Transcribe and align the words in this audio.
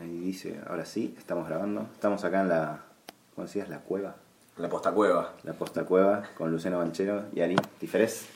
Ahí 0.00 0.18
dice, 0.20 0.60
ahora 0.68 0.84
sí, 0.84 1.14
estamos 1.18 1.48
grabando. 1.48 1.86
Estamos 1.94 2.22
acá 2.24 2.42
en 2.42 2.48
la, 2.48 2.80
¿cómo 3.34 3.46
decías? 3.46 3.68
La 3.68 3.78
cueva. 3.78 4.16
La 4.58 4.68
posta 4.68 4.92
cueva. 4.92 5.32
La 5.44 5.52
posta 5.52 5.84
cueva 5.84 6.22
con 6.36 6.50
Luciano 6.50 6.78
Banchero 6.78 7.24
y 7.34 7.40
Ari 7.40 7.56
Tiferés. 7.78 8.26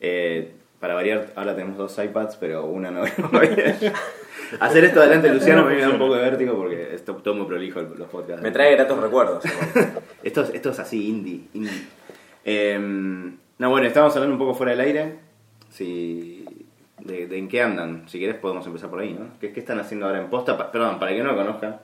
Eh, 0.00 0.54
para 0.78 0.94
variar, 0.94 1.28
ahora 1.36 1.54
tenemos 1.54 1.76
dos 1.76 1.98
iPads, 1.98 2.36
pero 2.36 2.64
una 2.66 2.90
no. 2.90 3.02
Hacer 4.60 4.84
esto 4.84 5.00
delante 5.00 5.28
de 5.28 5.34
Luciano 5.34 5.64
me 5.64 5.78
da 5.78 5.90
un 5.90 5.98
poco 5.98 6.14
de 6.16 6.22
vértigo 6.22 6.56
porque 6.56 6.94
es 6.94 7.04
to- 7.04 7.14
todo 7.16 7.34
muy 7.34 7.46
prolijo 7.46 7.80
los 7.82 8.08
podcasts. 8.08 8.42
Me 8.42 8.50
trae 8.50 8.74
gratos 8.74 8.98
recuerdos. 8.98 9.44
Esto, 10.22 10.42
es- 10.42 10.50
esto 10.54 10.70
es 10.70 10.78
así, 10.78 11.08
indie. 11.08 11.44
indie. 11.54 11.82
Eh, 12.44 12.78
no, 12.78 13.70
bueno, 13.70 13.86
estamos 13.86 14.14
hablando 14.16 14.34
un 14.34 14.38
poco 14.40 14.54
fuera 14.54 14.72
del 14.72 14.80
aire. 14.80 15.18
Si, 15.70 16.44
de, 17.04 17.26
de 17.26 17.38
en 17.38 17.48
qué 17.48 17.62
andan. 17.62 18.08
Si 18.08 18.18
querés 18.18 18.36
podemos 18.36 18.66
empezar 18.66 18.90
por 18.90 19.00
ahí, 19.00 19.12
¿no? 19.12 19.26
¿Qué, 19.40 19.52
qué 19.52 19.60
están 19.60 19.78
haciendo 19.80 20.06
ahora 20.06 20.20
en 20.20 20.28
posta? 20.30 20.56
Pa- 20.56 20.70
perdón, 20.72 20.98
para 20.98 21.10
el 21.12 21.16
que 21.18 21.22
no 21.24 21.32
lo 21.32 21.36
conozca. 21.36 21.80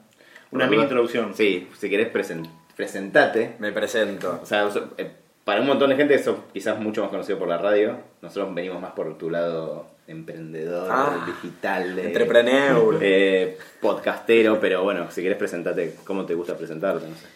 Una 0.53 0.67
mini 0.67 0.83
introducción. 0.83 1.35
Sí, 1.35 1.69
si 1.79 1.91
querés 1.91 2.13
presen- 2.13 2.49
presentate. 2.77 3.57
Me 3.59 3.73
presento. 3.73 4.39
O 4.43 4.47
sea, 4.47 4.71
so- 4.71 4.91
eh, 4.99 5.11
para 5.45 5.61
un 5.61 5.67
montón 5.67 5.91
de 5.91 5.97
gente 5.97 6.19
sos 6.19 6.37
quizás 6.53 6.79
mucho 6.79 7.03
más 7.03 7.11
conocido 7.11 7.39
por 7.39 7.49
la 7.49 7.59
radio. 7.59 7.97
Nosotros 8.23 8.55
venimos 8.55 8.81
más 8.81 8.93
por 8.93 9.17
tu 9.19 9.31
lado 9.31 9.87
emprendedor, 10.09 10.89
Ah, 10.91 11.25
digital, 11.27 11.97
de- 11.97 12.07
Entrepreneur. 12.07 12.99
eh, 13.01 13.59
podcastero, 13.81 14.61
pero 14.61 14.83
bueno, 14.85 15.11
si 15.11 15.23
querés 15.23 15.37
presentarte, 15.39 15.97
¿cómo 16.05 16.25
te 16.27 16.35
gusta 16.35 16.57
presentarte? 16.57 17.09
No 17.09 17.15
sé. 17.17 17.27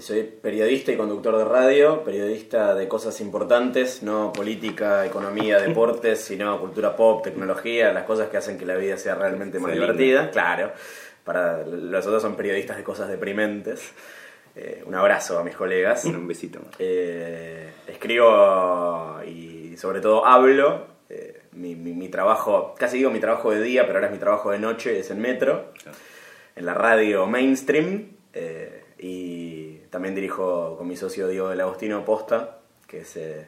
Soy 0.00 0.22
periodista 0.22 0.90
y 0.90 0.96
conductor 0.96 1.36
de 1.36 1.44
radio, 1.44 2.02
periodista 2.02 2.74
de 2.74 2.88
cosas 2.88 3.20
importantes, 3.20 4.02
no 4.02 4.32
política, 4.32 5.04
economía, 5.04 5.60
deportes, 5.60 6.20
sino 6.20 6.58
cultura 6.60 6.96
pop, 6.96 7.22
tecnología, 7.22 7.92
las 7.92 8.04
cosas 8.04 8.28
que 8.30 8.38
hacen 8.38 8.56
que 8.58 8.64
la 8.64 8.76
vida 8.76 8.96
sea 8.96 9.14
realmente 9.16 9.58
más 9.58 9.72
divertida. 9.72 10.30
Claro, 10.30 10.72
para 11.24 11.66
los 11.66 12.06
otros 12.06 12.22
son 12.22 12.36
periodistas 12.36 12.78
de 12.78 12.82
cosas 12.82 13.08
deprimentes. 13.10 13.92
Eh, 14.56 14.82
un 14.86 14.94
abrazo 14.94 15.38
a 15.38 15.44
mis 15.44 15.54
colegas. 15.54 16.04
Un 16.06 16.26
besito. 16.26 16.60
Eh, 16.78 17.68
escribo 17.86 19.20
y 19.26 19.76
sobre 19.76 20.00
todo 20.00 20.24
hablo. 20.26 20.86
Eh, 21.10 21.42
mi, 21.52 21.74
mi- 21.76 21.92
mi 21.92 22.08
trabajo, 22.08 22.74
casi 22.78 22.96
digo 22.96 23.10
mi 23.10 23.20
trabajo 23.20 23.50
de 23.50 23.60
día, 23.62 23.82
pero 23.86 23.98
ahora 23.98 24.06
es 24.06 24.12
mi 24.14 24.18
trabajo 24.18 24.50
de 24.52 24.58
noche, 24.58 24.98
es 24.98 25.10
en 25.10 25.20
Metro, 25.20 25.72
en 26.56 26.64
la 26.64 26.72
radio 26.72 27.26
mainstream. 27.26 28.08
eh, 28.32 28.78
y 29.04 29.61
también 29.92 30.16
dirijo 30.16 30.76
con 30.76 30.88
mi 30.88 30.96
socio 30.96 31.28
Diego 31.28 31.50
del 31.50 31.60
Agostino 31.60 32.04
Posta, 32.04 32.58
que 32.88 33.02
es 33.02 33.16
eh, 33.16 33.46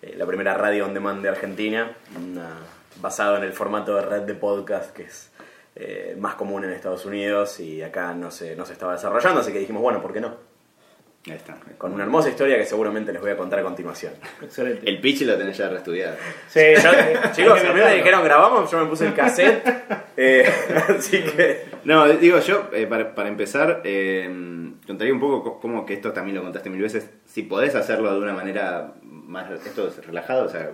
eh, 0.00 0.14
la 0.16 0.24
primera 0.24 0.54
radio 0.54 0.86
on 0.86 0.94
demand 0.94 1.22
de 1.22 1.28
Argentina, 1.28 1.94
una- 2.16 2.56
basado 3.00 3.36
en 3.36 3.42
el 3.42 3.52
formato 3.52 3.96
de 3.96 4.02
red 4.02 4.22
de 4.22 4.34
podcast 4.34 4.94
que 4.94 5.02
es 5.02 5.30
eh, 5.74 6.14
más 6.18 6.36
común 6.36 6.62
en 6.64 6.70
Estados 6.70 7.04
Unidos 7.04 7.58
y 7.60 7.82
acá 7.82 8.14
no 8.14 8.30
se, 8.30 8.54
no 8.54 8.64
se 8.64 8.74
estaba 8.74 8.92
desarrollando, 8.92 9.40
así 9.40 9.52
que 9.52 9.58
dijimos, 9.58 9.82
bueno, 9.82 10.00
¿por 10.00 10.12
qué 10.12 10.20
no? 10.20 10.36
Ahí 11.26 11.36
está. 11.36 11.56
Con 11.78 11.92
una 11.92 12.02
hermosa 12.02 12.30
historia 12.30 12.56
que 12.56 12.64
seguramente 12.64 13.12
les 13.12 13.22
voy 13.22 13.30
a 13.30 13.36
contar 13.36 13.60
a 13.60 13.62
continuación. 13.62 14.12
Excelente. 14.42 14.88
El 14.88 15.00
pitch 15.00 15.22
lo 15.22 15.36
tenés 15.38 15.56
ya 15.56 15.68
reestudiado. 15.68 16.16
Sí, 16.48 16.60
Yo- 16.82 16.90
chicos, 17.32 17.60
a 17.64 17.72
mí 17.72 17.80
me 17.80 17.94
dijeron 17.94 18.24
grabamos, 18.24 18.68
yo 18.70 18.80
me 18.80 18.86
puse 18.86 19.06
el 19.06 19.14
cassette, 19.14 19.62
eh, 20.16 20.44
así 20.88 21.22
que... 21.22 21.64
No, 21.84 22.08
digo 22.08 22.40
yo, 22.40 22.68
eh, 22.72 22.86
para, 22.88 23.14
para 23.14 23.28
empezar, 23.28 23.82
eh, 23.84 24.28
contaría 24.86 25.12
un 25.12 25.20
poco 25.20 25.42
co- 25.44 25.60
cómo 25.60 25.86
que 25.86 25.94
esto 25.94 26.12
también 26.12 26.36
lo 26.36 26.42
contaste 26.42 26.70
mil 26.70 26.82
veces. 26.82 27.08
Si 27.24 27.42
podés 27.44 27.74
hacerlo 27.76 28.12
de 28.12 28.18
una 28.20 28.32
manera 28.32 28.94
más. 29.02 29.48
Esto 29.64 29.88
es 29.88 30.04
relajado, 30.04 30.46
o 30.46 30.48
sea. 30.48 30.70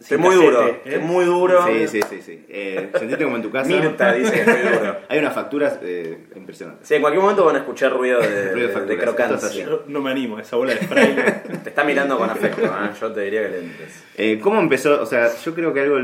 Sin 0.00 0.18
muy 0.18 0.34
duro, 0.34 0.66
¿eh? 0.66 0.80
estoy 0.82 1.02
muy 1.02 1.24
duro. 1.26 1.66
Sí, 1.66 1.86
sí, 1.86 2.00
sí. 2.08 2.22
sí. 2.22 2.44
Eh, 2.48 2.90
sentite 2.98 3.22
como 3.22 3.36
en 3.36 3.42
tu 3.42 3.50
casa. 3.50 3.68
Mirta 3.68 4.14
dice 4.14 4.32
que 4.32 4.40
estoy 4.40 4.78
duro. 4.78 4.96
Hay 5.08 5.18
unas 5.18 5.34
facturas 5.34 5.78
eh, 5.82 6.26
impresionantes. 6.34 6.88
Sí, 6.88 6.94
en 6.94 7.02
cualquier 7.02 7.22
momento 7.22 7.44
van 7.44 7.56
a 7.56 7.58
escuchar 7.58 7.92
ruido 7.92 8.18
de, 8.20 8.52
Ruido 8.52 8.80
de 8.86 8.96
crocancia. 8.96 9.62
es 9.62 9.68
no 9.86 10.00
me 10.00 10.10
animo, 10.10 10.38
esa 10.38 10.56
bola 10.56 10.74
de 10.74 10.80
spray. 10.80 11.14
Te 11.64 11.68
está 11.68 11.84
mirando 11.84 12.16
con 12.16 12.30
afecto, 12.30 12.64
¿eh? 12.64 12.90
yo 12.98 13.12
te 13.12 13.20
diría 13.20 13.42
que 13.42 13.48
lentes. 13.48 14.04
Eh, 14.16 14.40
¿Cómo 14.42 14.58
empezó? 14.58 15.02
O 15.02 15.06
sea, 15.06 15.30
yo 15.36 15.54
creo 15.54 15.74
que 15.74 15.80
algo. 15.80 15.98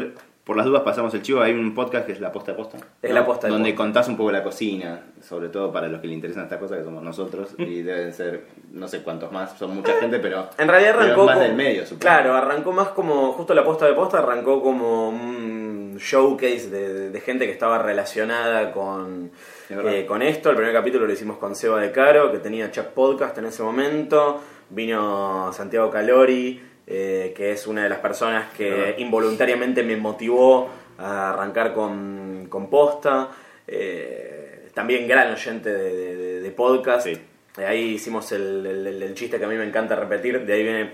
Por 0.47 0.57
las 0.57 0.65
dudas 0.65 0.83
pasamos 0.83 1.13
el 1.13 1.23
chivo. 1.23 1.41
Hay 1.41 1.53
un 1.53 1.75
podcast 1.75 2.07
que 2.07 2.13
es 2.13 2.21
La 2.21 2.31
Posta 2.31 2.53
de 2.53 2.57
Posta. 2.57 2.79
Es 3.03 3.11
La 3.13 3.27
Posta 3.27 3.49
de 3.49 3.53
Donde 3.53 3.71
Posta. 3.71 3.83
contás 3.83 4.07
un 4.09 4.17
poco 4.17 4.31
la 4.31 4.45
cocina. 4.45 5.01
Sobre 5.21 5.49
todo 5.49 5.73
para 5.73 5.89
los 5.89 6.01
que 6.01 6.07
le 6.07 6.15
interesan 6.15 6.45
estas 6.45 6.61
cosas, 6.61 6.79
que 6.79 6.85
somos 6.85 7.03
nosotros. 7.03 7.49
Y 7.59 7.83
deben 7.83 8.13
ser 8.13 8.45
no 8.73 8.87
sé 8.87 9.03
cuántos 9.03 9.33
más. 9.33 9.59
Son 9.59 9.75
mucha 9.75 9.95
gente, 9.95 10.21
pero. 10.21 10.49
En 10.57 10.69
realidad 10.69 11.01
arrancó. 11.01 11.25
más 11.25 11.35
como- 11.35 11.47
del 11.49 11.57
medio, 11.57 11.83
supongo. 11.83 12.01
Claro, 12.01 12.35
arrancó 12.35 12.71
más 12.73 12.89
como. 12.91 13.33
Justo 13.33 13.55
la 13.55 13.65
posta 13.65 13.87
de 13.87 13.95
posta 13.95 14.19
arrancó 14.19 14.63
como 14.63 15.09
un 15.09 15.97
showcase 15.99 16.71
de, 16.71 16.95
de- 16.95 17.11
de 17.11 17.21
gente 17.21 17.47
que 17.47 17.53
estaba 17.53 17.79
relacionada 17.79 18.71
con, 18.71 19.33
eh, 19.69 20.05
con 20.07 20.23
esto. 20.23 20.51
El 20.51 20.57
primer 20.57 20.73
capítulo 20.73 21.07
lo 21.09 21.13
hicimos 21.13 21.39
con 21.39 21.57
Seba 21.57 21.81
de 21.81 21.91
Caro, 21.91 22.31
que 22.31 22.39
tenía 22.39 22.71
Chuck 22.71 22.87
Podcast 22.89 23.37
en 23.39 23.47
ese 23.47 23.65
momento. 23.65 24.41
Vino 24.71 25.53
Santiago 25.53 25.91
Calori, 25.91 26.61
eh, 26.87 27.33
que 27.37 27.53
es 27.53 27.67
una 27.67 27.83
de 27.83 27.89
las 27.89 27.99
personas 27.99 28.53
que 28.57 28.95
involuntariamente 28.99 29.83
me 29.83 29.97
motivó 29.97 30.69
a 30.99 31.31
arrancar 31.31 31.75
con, 31.75 32.47
con 32.49 32.71
posta. 32.71 33.29
Eh, 33.67 34.69
también 34.75 35.09
gran 35.09 35.33
oyente 35.33 35.73
de, 35.73 36.17
de- 36.17 36.41
de- 36.41 36.51
podcast. 36.51 37.07
Sí. 37.07 37.21
Ahí 37.57 37.95
hicimos 37.95 38.31
el, 38.33 38.65
el- 38.67 38.87
el- 38.87 39.03
el 39.03 39.15
chiste 39.15 39.39
que 39.39 39.45
a 39.45 39.49
mí 39.49 39.57
me 39.57 39.65
encanta 39.65 39.97
repetir. 39.97 40.45
De 40.47 40.53
ahí 40.53 40.63
viene 40.63 40.93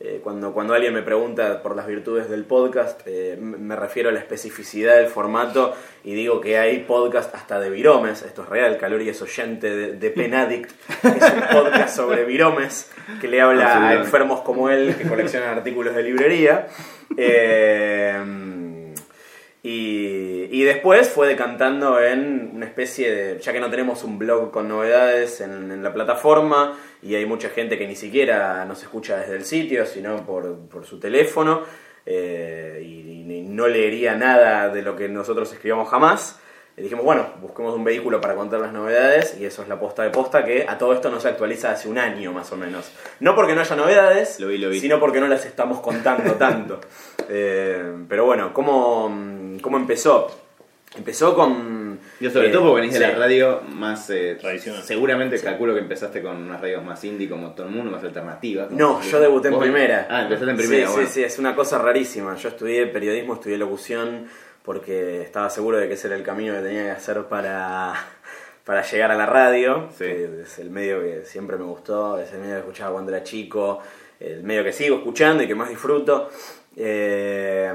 eh, 0.00 0.20
cuando, 0.22 0.52
cuando 0.52 0.74
alguien 0.74 0.92
me 0.94 1.02
pregunta 1.02 1.62
por 1.62 1.74
las 1.76 1.86
virtudes 1.86 2.28
del 2.28 2.44
podcast, 2.44 3.00
eh, 3.06 3.36
me 3.40 3.76
refiero 3.76 4.08
a 4.08 4.12
la 4.12 4.18
especificidad 4.20 4.96
del 4.96 5.06
formato 5.06 5.74
y 6.04 6.14
digo 6.14 6.40
que 6.40 6.58
hay 6.58 6.80
podcast 6.80 7.34
hasta 7.34 7.60
de 7.60 7.70
viromes. 7.70 8.22
Esto 8.22 8.42
es 8.42 8.48
real. 8.48 8.76
Calori 8.76 9.08
es 9.08 9.22
oyente 9.22 9.74
de, 9.74 9.92
de 9.92 10.10
Pen 10.10 10.34
Addict, 10.34 10.70
que 11.00 11.08
es 11.08 11.32
un 11.32 11.42
podcast 11.52 11.96
sobre 11.96 12.24
viromes 12.24 12.90
que 13.20 13.28
le 13.28 13.40
habla 13.40 13.88
a 13.88 13.94
enfermos 13.94 14.40
como 14.40 14.68
él 14.68 14.94
que 14.96 15.08
coleccionan 15.08 15.50
artículos 15.50 15.94
de 15.94 16.02
librería. 16.02 16.66
Eh, 17.16 18.16
y, 19.64 20.48
y 20.50 20.64
después 20.64 21.08
fue 21.08 21.28
decantando 21.28 22.02
en 22.02 22.50
una 22.52 22.66
especie 22.66 23.14
de, 23.14 23.38
ya 23.38 23.52
que 23.52 23.60
no 23.60 23.70
tenemos 23.70 24.02
un 24.02 24.18
blog 24.18 24.50
con 24.50 24.66
novedades 24.66 25.40
en, 25.40 25.70
en 25.70 25.84
la 25.84 25.94
plataforma 25.94 26.76
y 27.00 27.14
hay 27.14 27.26
mucha 27.26 27.48
gente 27.48 27.78
que 27.78 27.86
ni 27.86 27.94
siquiera 27.94 28.64
nos 28.64 28.82
escucha 28.82 29.18
desde 29.18 29.36
el 29.36 29.44
sitio, 29.44 29.86
sino 29.86 30.26
por, 30.26 30.58
por 30.68 30.84
su 30.84 30.98
teléfono 30.98 31.62
eh, 32.06 32.82
y, 32.84 33.32
y 33.32 33.42
no 33.42 33.68
leería 33.68 34.14
nada 34.14 34.68
de 34.68 34.82
lo 34.82 34.96
que 34.96 35.08
nosotros 35.08 35.52
escribamos 35.52 35.88
jamás. 35.88 36.38
Y 36.74 36.80
dijimos, 36.80 37.04
bueno, 37.04 37.26
busquemos 37.42 37.74
un 37.74 37.84
vehículo 37.84 38.18
para 38.20 38.34
contar 38.34 38.58
las 38.60 38.72
novedades 38.72 39.36
y 39.38 39.44
eso 39.44 39.62
es 39.62 39.68
la 39.68 39.78
posta 39.78 40.04
de 40.04 40.10
posta 40.10 40.42
que 40.42 40.64
a 40.66 40.78
todo 40.78 40.94
esto 40.94 41.10
no 41.10 41.20
se 41.20 41.28
actualiza 41.28 41.70
hace 41.70 41.86
un 41.86 41.98
año 41.98 42.32
más 42.32 42.50
o 42.50 42.56
menos. 42.56 42.90
No 43.20 43.34
porque 43.34 43.54
no 43.54 43.60
haya 43.60 43.76
novedades, 43.76 44.40
Lo 44.40 44.48
vi, 44.48 44.56
lo 44.56 44.70
vi. 44.70 44.80
sino 44.80 44.98
porque 44.98 45.20
no 45.20 45.28
las 45.28 45.44
estamos 45.44 45.80
contando 45.80 46.32
tanto. 46.34 46.80
Eh, 47.34 48.04
pero 48.08 48.26
bueno, 48.26 48.52
¿cómo, 48.52 49.04
¿cómo 49.62 49.76
empezó? 49.76 50.26
Empezó 50.96 51.34
con... 51.34 51.81
Yo 52.20 52.30
sobre 52.30 52.48
eh, 52.48 52.52
todo 52.52 52.62
porque 52.68 52.82
venís 52.82 52.98
de 52.98 53.04
sí. 53.04 53.12
la 53.12 53.18
radio 53.18 53.60
más 53.68 54.08
eh, 54.10 54.36
Tradicional. 54.40 54.82
Seguramente 54.82 55.40
calculo 55.40 55.74
que 55.74 55.80
empezaste 55.80 56.22
con 56.22 56.36
unas 56.36 56.60
radios 56.60 56.84
más 56.84 57.02
indie 57.04 57.28
como 57.28 57.52
todo 57.52 57.66
el 57.66 57.72
mundo, 57.72 57.90
más 57.90 58.04
alternativas. 58.04 58.70
No, 58.70 59.02
yo 59.02 59.20
debuté 59.20 59.48
en 59.48 59.58
primera. 59.58 60.06
Ah, 60.10 60.22
empezaste 60.22 60.50
en 60.50 60.56
primera, 60.56 60.86
Sí, 60.86 60.92
bueno. 60.92 61.08
sí, 61.08 61.14
sí, 61.14 61.24
es 61.24 61.38
una 61.38 61.54
cosa 61.54 61.78
rarísima. 61.78 62.36
Yo 62.36 62.48
estudié 62.48 62.86
periodismo, 62.86 63.34
estudié 63.34 63.58
locución, 63.58 64.26
porque 64.62 65.22
estaba 65.22 65.50
seguro 65.50 65.78
de 65.78 65.88
que 65.88 65.94
ese 65.94 66.06
era 66.06 66.16
el 66.16 66.22
camino 66.22 66.54
que 66.54 66.60
tenía 66.60 66.84
que 66.84 66.90
hacer 66.92 67.22
para, 67.24 67.92
para 68.64 68.82
llegar 68.82 69.10
a 69.10 69.16
la 69.16 69.26
radio. 69.26 69.88
Sí. 69.90 70.04
que 70.04 70.42
es 70.42 70.58
el 70.58 70.70
medio 70.70 71.00
que 71.00 71.24
siempre 71.24 71.56
me 71.56 71.64
gustó, 71.64 72.18
es 72.18 72.32
el 72.32 72.38
medio 72.40 72.54
que 72.54 72.60
escuchaba 72.60 72.92
cuando 72.92 73.10
era 73.14 73.24
chico, 73.24 73.80
el 74.20 74.42
medio 74.44 74.62
que 74.62 74.72
sigo 74.72 74.96
escuchando 74.96 75.42
y 75.42 75.46
que 75.48 75.54
más 75.54 75.68
disfruto. 75.68 76.30
Eh, 76.76 77.72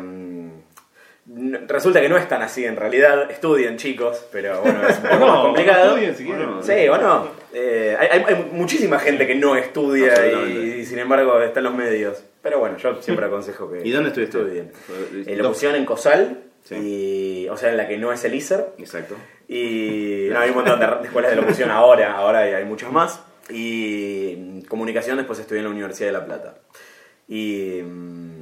resulta 1.68 2.00
que 2.02 2.10
no 2.10 2.18
es 2.18 2.28
tan 2.28 2.42
así 2.42 2.64
en 2.66 2.76
realidad. 2.76 3.30
Estudien, 3.30 3.78
chicos, 3.78 4.26
pero 4.32 4.62
bueno, 4.62 4.88
es 4.88 4.98
un 4.98 5.04
poco 5.04 5.16
No, 5.20 5.28
más 5.28 5.42
complicado. 5.46 5.86
estudien 5.90 6.16
si 6.16 6.24
quieren. 6.26 6.46
Bueno, 6.48 6.64
Sí, 6.64 6.88
o 6.88 6.98
no. 6.98 7.30
Eh, 7.54 7.98
hay, 8.00 8.24
hay- 8.24 8.50
muchísima 8.52 9.00
gente 9.00 9.26
que 9.28 9.36
no 9.36 9.56
estudia 9.56 10.14
y, 10.48 10.80
y 10.82 10.86
sin 10.86 11.00
embargo 11.00 11.42
está 11.42 11.60
en 11.60 11.66
los 11.66 11.74
medios. 11.76 12.24
Pero 12.42 12.60
bueno, 12.60 12.78
yo 12.78 13.02
siempre 13.02 13.26
aconsejo 13.26 13.70
que 13.72 13.86
¿Y 13.86 13.92
dónde 13.92 14.10
estudiaste? 14.10 14.38
estudien. 14.40 14.72
Fue- 14.74 15.34
En 15.34 15.38
locución 15.42 15.76
en 15.76 15.86
COSAL, 15.86 16.44
Sí. 16.64 16.76
y, 16.76 17.50
o 17.50 17.56
sea, 17.56 17.70
en 17.70 17.78
la 17.78 17.88
que 17.88 17.98
no 17.98 18.12
es 18.12 18.24
el 18.26 18.36
ISER. 18.36 18.74
Exacto. 18.78 19.16
Y 19.48 20.28
no, 20.32 20.40
hay 20.40 20.50
un 20.50 20.56
montón 20.56 20.80
de, 20.80 20.86
de 20.86 21.04
escuelas 21.06 21.32
de 21.32 21.38
locución 21.38 21.72
ahora, 21.72 22.14
ahora 22.16 22.40
hay, 22.40 22.54
hay 22.54 22.66
muchas 22.66 22.92
más. 22.92 23.22
Y 23.50 24.64
comunicación 24.68 25.18
después 25.18 25.40
estudié 25.40 25.60
en 25.60 25.66
la 25.66 25.72
Universidad 25.72 26.08
de 26.08 26.14
La 26.14 26.26
Plata. 26.26 26.56
Y, 27.28 27.82
mm, 27.84 28.37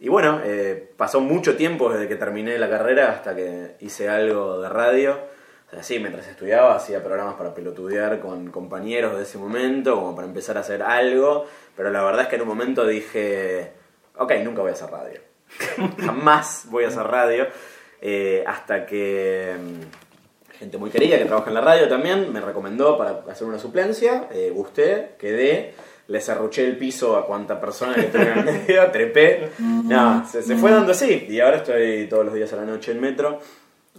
y 0.00 0.08
bueno, 0.08 0.40
eh, 0.44 0.92
pasó 0.96 1.20
mucho 1.20 1.56
tiempo 1.56 1.90
desde 1.90 2.06
que 2.06 2.16
terminé 2.16 2.56
la 2.58 2.70
carrera 2.70 3.10
hasta 3.10 3.34
que 3.34 3.76
hice 3.80 4.08
algo 4.08 4.60
de 4.60 4.68
radio. 4.68 5.18
O 5.66 5.70
sea, 5.70 5.82
sí, 5.82 5.98
mientras 5.98 6.26
estudiaba 6.28 6.76
hacía 6.76 7.02
programas 7.02 7.34
para 7.34 7.52
pelotudear 7.52 8.20
con 8.20 8.50
compañeros 8.50 9.16
de 9.16 9.24
ese 9.24 9.38
momento, 9.38 9.96
como 9.96 10.14
para 10.14 10.28
empezar 10.28 10.56
a 10.56 10.60
hacer 10.60 10.82
algo. 10.82 11.46
Pero 11.76 11.90
la 11.90 12.02
verdad 12.02 12.22
es 12.22 12.28
que 12.28 12.36
en 12.36 12.42
un 12.42 12.48
momento 12.48 12.86
dije, 12.86 13.72
ok, 14.16 14.32
nunca 14.44 14.62
voy 14.62 14.70
a 14.70 14.74
hacer 14.74 14.90
radio. 14.90 15.20
Jamás 15.98 16.66
voy 16.70 16.84
a 16.84 16.88
hacer 16.88 17.02
radio. 17.02 17.46
Eh, 18.00 18.44
hasta 18.46 18.86
que 18.86 19.56
mm, 19.60 20.56
gente 20.58 20.78
muy 20.78 20.90
querida 20.90 21.18
que 21.18 21.24
trabaja 21.24 21.48
en 21.48 21.54
la 21.54 21.60
radio 21.60 21.88
también, 21.88 22.32
me 22.32 22.40
recomendó 22.40 22.96
para 22.96 23.24
hacer 23.28 23.46
una 23.46 23.58
suplencia, 23.58 24.28
eh, 24.32 24.50
gusté, 24.54 25.16
quedé, 25.18 25.74
le 26.08 26.20
cerruché 26.20 26.64
el 26.64 26.76
piso 26.76 27.16
a 27.16 27.26
cuanta 27.26 27.60
persona 27.60 27.94
que 27.94 28.04
tuve 28.04 28.32
en 28.32 28.38
el 28.38 28.44
medio, 28.44 28.90
trepé, 28.92 29.50
no, 29.58 30.26
se, 30.26 30.42
se 30.42 30.56
fue 30.56 30.70
dando 30.72 30.92
así, 30.92 31.26
y 31.28 31.38
ahora 31.40 31.58
estoy 31.58 32.06
todos 32.08 32.24
los 32.24 32.34
días 32.34 32.52
a 32.52 32.56
la 32.56 32.64
noche 32.64 32.92
en 32.92 33.00
metro, 33.00 33.38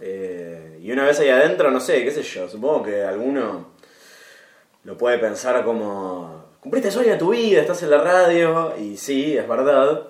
eh, 0.00 0.78
y 0.82 0.90
una 0.92 1.04
vez 1.04 1.18
ahí 1.20 1.28
adentro, 1.28 1.70
no 1.70 1.80
sé, 1.80 2.02
qué 2.04 2.10
sé 2.10 2.22
yo, 2.22 2.48
supongo 2.48 2.82
que 2.84 3.02
alguno 3.02 3.68
lo 4.84 4.96
puede 4.96 5.18
pensar 5.18 5.62
como, 5.64 6.46
cumpliste 6.60 6.90
sueño 6.90 7.12
de 7.12 7.18
tu 7.18 7.30
vida, 7.30 7.60
estás 7.60 7.82
en 7.82 7.90
la 7.90 7.98
radio, 7.98 8.74
y 8.78 8.96
sí, 8.96 9.36
es 9.36 9.46
verdad, 9.46 10.08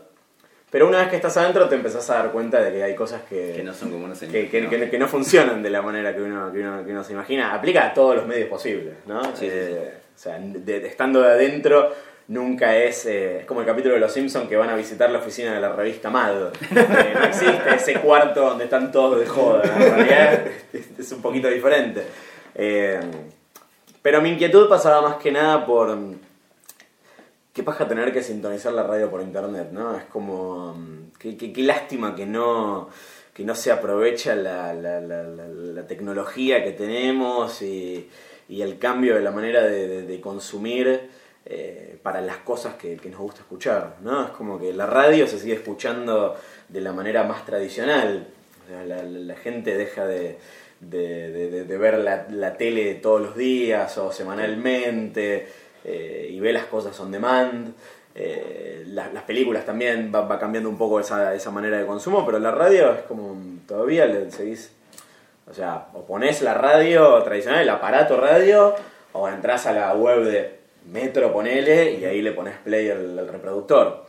pero 0.71 0.87
una 0.87 0.99
vez 0.99 1.09
que 1.09 1.17
estás 1.17 1.37
adentro 1.37 1.69
te 1.69 1.75
empezás 1.75 2.09
a 2.11 2.15
dar 2.15 2.31
cuenta 2.33 2.63
de 2.63 2.73
que 2.73 2.83
hay 2.85 2.95
cosas 2.95 3.23
que, 3.29 3.53
Que 3.57 3.63
no 3.65 3.75
son 3.75 3.91
como 3.91 4.05
uno 4.05 4.15
se 4.15 4.29
que, 4.29 4.49
que- 4.49 4.61
imagina. 4.61 4.85
que- 4.85 4.91
que 4.93 4.99
no 4.99 5.09
funcionan 5.09 5.63
de 5.63 5.71
la 5.71 5.83
manera 5.83 6.15
que 6.15 6.23
uno, 6.23 6.53
que 6.53 6.61
uno, 6.61 6.85
que 6.85 6.93
uno 6.93 7.03
se 7.03 7.13
imagina. 7.13 7.53
Aplica 7.53 7.89
a 7.89 7.93
todos 7.93 8.15
los 8.15 8.27
medios 8.27 8.49
posibles, 8.49 8.95
¿no? 9.07 9.21
Sí, 9.25 9.31
sí, 9.41 9.49
Eh, 9.51 9.91
sea, 10.23 10.39
de- 10.39 10.81
de- 10.81 10.87
estando 10.87 11.21
de 11.23 11.31
adentro 11.31 11.93
nunca 12.29 12.77
es... 12.77 13.07
eh, 13.07 13.41
es 13.41 13.47
como 13.47 13.61
el 13.61 13.67
capítulo 13.67 13.95
de 13.95 14.01
Los 14.01 14.13
Simpsons 14.13 14.49
que 14.49 14.57
van 14.57 14.69
a 14.71 14.77
visitar 14.77 15.11
la 15.11 15.19
oficina 15.19 15.55
de 15.55 15.61
la 15.61 15.73
revista 15.73 16.11
Mad. 16.11 16.53
Eh, 16.71 17.15
no 17.15 17.25
existe 17.25 17.75
ese 17.75 17.95
cuarto 17.95 18.41
donde 18.43 18.65
están 18.65 18.93
todos 18.93 19.19
de 19.21 19.27
joda. 19.27 19.63
En 19.65 19.79
realidad 19.95 20.45
es, 20.99 21.11
un 21.13 21.23
poquito 21.23 21.49
diferente. 21.49 22.05
Eh, 22.55 23.01
pero 24.03 24.21
mi 24.23 24.31
inquietud 24.31 24.69
pasaba 24.69 25.03
más 25.03 25.17
que 25.17 25.33
nada 25.33 25.65
por... 25.67 25.97
Qué 27.53 27.63
paja 27.65 27.89
tener 27.89 28.13
que 28.13 28.23
sintonizar 28.23 28.73
la 28.73 28.85
radio 28.85 29.11
por 29.11 29.21
internet, 29.23 29.69
¿no? 29.73 29.97
Es 29.97 30.05
como. 30.05 30.75
mm, 30.75 31.11
Qué, 31.19 31.37
qué- 31.37 31.53
qué 31.53 31.63
lástima 31.65 32.15
que 32.15 32.25
no, 32.25 32.89
que 33.35 33.45
no 33.45 33.55
se 33.55 33.73
aprovecha 33.73 34.35
la- 34.37 34.73
la- 34.73 35.01
la 35.01 35.87
tecnología 35.87 36.63
que 36.65 36.71
tenemos 36.71 37.61
y, 37.61 38.09
y 38.51 38.63
el 38.63 38.79
cambio 38.79 39.15
de 39.15 39.21
la 39.21 39.31
manera 39.31 39.63
de, 39.63 40.21
consumir 40.21 41.09
eh, 41.47 41.97
para 42.03 42.21
las 42.21 42.39
cosas 42.39 42.75
que, 42.75 42.99
nos 43.09 43.21
gusta 43.21 43.43
escuchar, 43.43 43.99
¿no? 44.03 44.25
Es 44.25 44.31
como 44.31 44.59
que 44.59 44.73
la 44.73 44.87
radio 44.87 45.29
se 45.29 45.39
sigue 45.39 45.55
escuchando 45.55 46.37
de 46.69 46.81
la 46.81 46.93
manera 46.93 47.23
más 47.23 47.47
tradicional. 47.47 48.27
O 48.65 48.69
sea, 48.69 48.85
la, 48.85 49.37
gente 49.37 49.77
deja 49.77 50.05
de, 50.05 50.39
de- 50.81 51.79
ver 51.79 51.99
la, 51.99 52.57
tele 52.57 52.97
todos 52.97 53.21
los 53.21 53.37
días 53.37 53.97
o 53.99 54.11
semanalmente 54.11 55.47
eh, 55.85 56.29
y 56.33 56.41
ve 56.41 56.53
las 56.53 56.65
cosas 56.65 56.99
on 56.99 57.13
demand. 57.13 57.73
Eh, 58.17 58.83
la- 58.89 59.13
las 59.13 59.23
películas 59.23 59.65
también 59.65 60.11
va, 60.13 60.23
va 60.23 60.41
cambiando 60.41 60.69
un 60.69 60.77
poco 60.77 60.99
esa, 60.99 61.37
esa 61.37 61.53
manera 61.53 61.79
de 61.79 61.87
consumo, 61.87 62.27
pero 62.27 62.41
la 62.41 62.51
radio 62.51 62.95
es 62.95 63.03
como 63.03 63.41
todavía 63.69 64.07
le 64.07 64.29
seguís. 64.33 64.73
O 65.51 65.55
sea, 65.55 65.89
o 65.95 66.05
ponés 66.05 66.43
la 66.43 66.55
radio 66.55 67.23
tradicional, 67.25 67.63
el 67.63 67.69
aparato 67.69 68.17
radio, 68.17 68.75
o 69.13 69.29
entras 69.29 69.67
a 69.67 69.73
la 69.73 69.93
web 69.95 70.25
de 70.25 70.61
Metro, 70.87 71.33
ponele, 71.33 71.93
y 71.93 72.05
ahí 72.05 72.23
le 72.23 72.33
pones 72.33 72.57
play 72.59 72.89
al, 72.89 73.19
al 73.19 73.29
reproductor. 73.29 74.07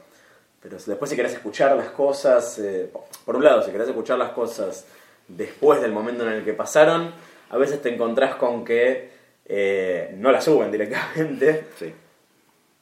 Pero 0.61 0.77
después 0.77 1.09
si 1.09 1.15
querés 1.15 1.33
escuchar 1.33 1.75
las 1.75 1.89
cosas, 1.89 2.59
eh, 2.59 2.91
por 3.25 3.35
un 3.35 3.43
lado, 3.43 3.63
si 3.63 3.71
querés 3.71 3.87
escuchar 3.87 4.19
las 4.19 4.29
cosas 4.29 4.85
después 5.27 5.81
del 5.81 5.91
momento 5.91 6.25
en 6.27 6.33
el 6.33 6.45
que 6.45 6.53
pasaron, 6.53 7.11
a 7.49 7.57
veces 7.57 7.81
te 7.81 7.93
encontrás 7.93 8.35
con 8.35 8.63
que 8.63 9.09
eh, 9.45 10.13
no 10.17 10.31
las 10.31 10.43
suben 10.43 10.71
directamente. 10.71 11.65
Sí. 11.79 11.93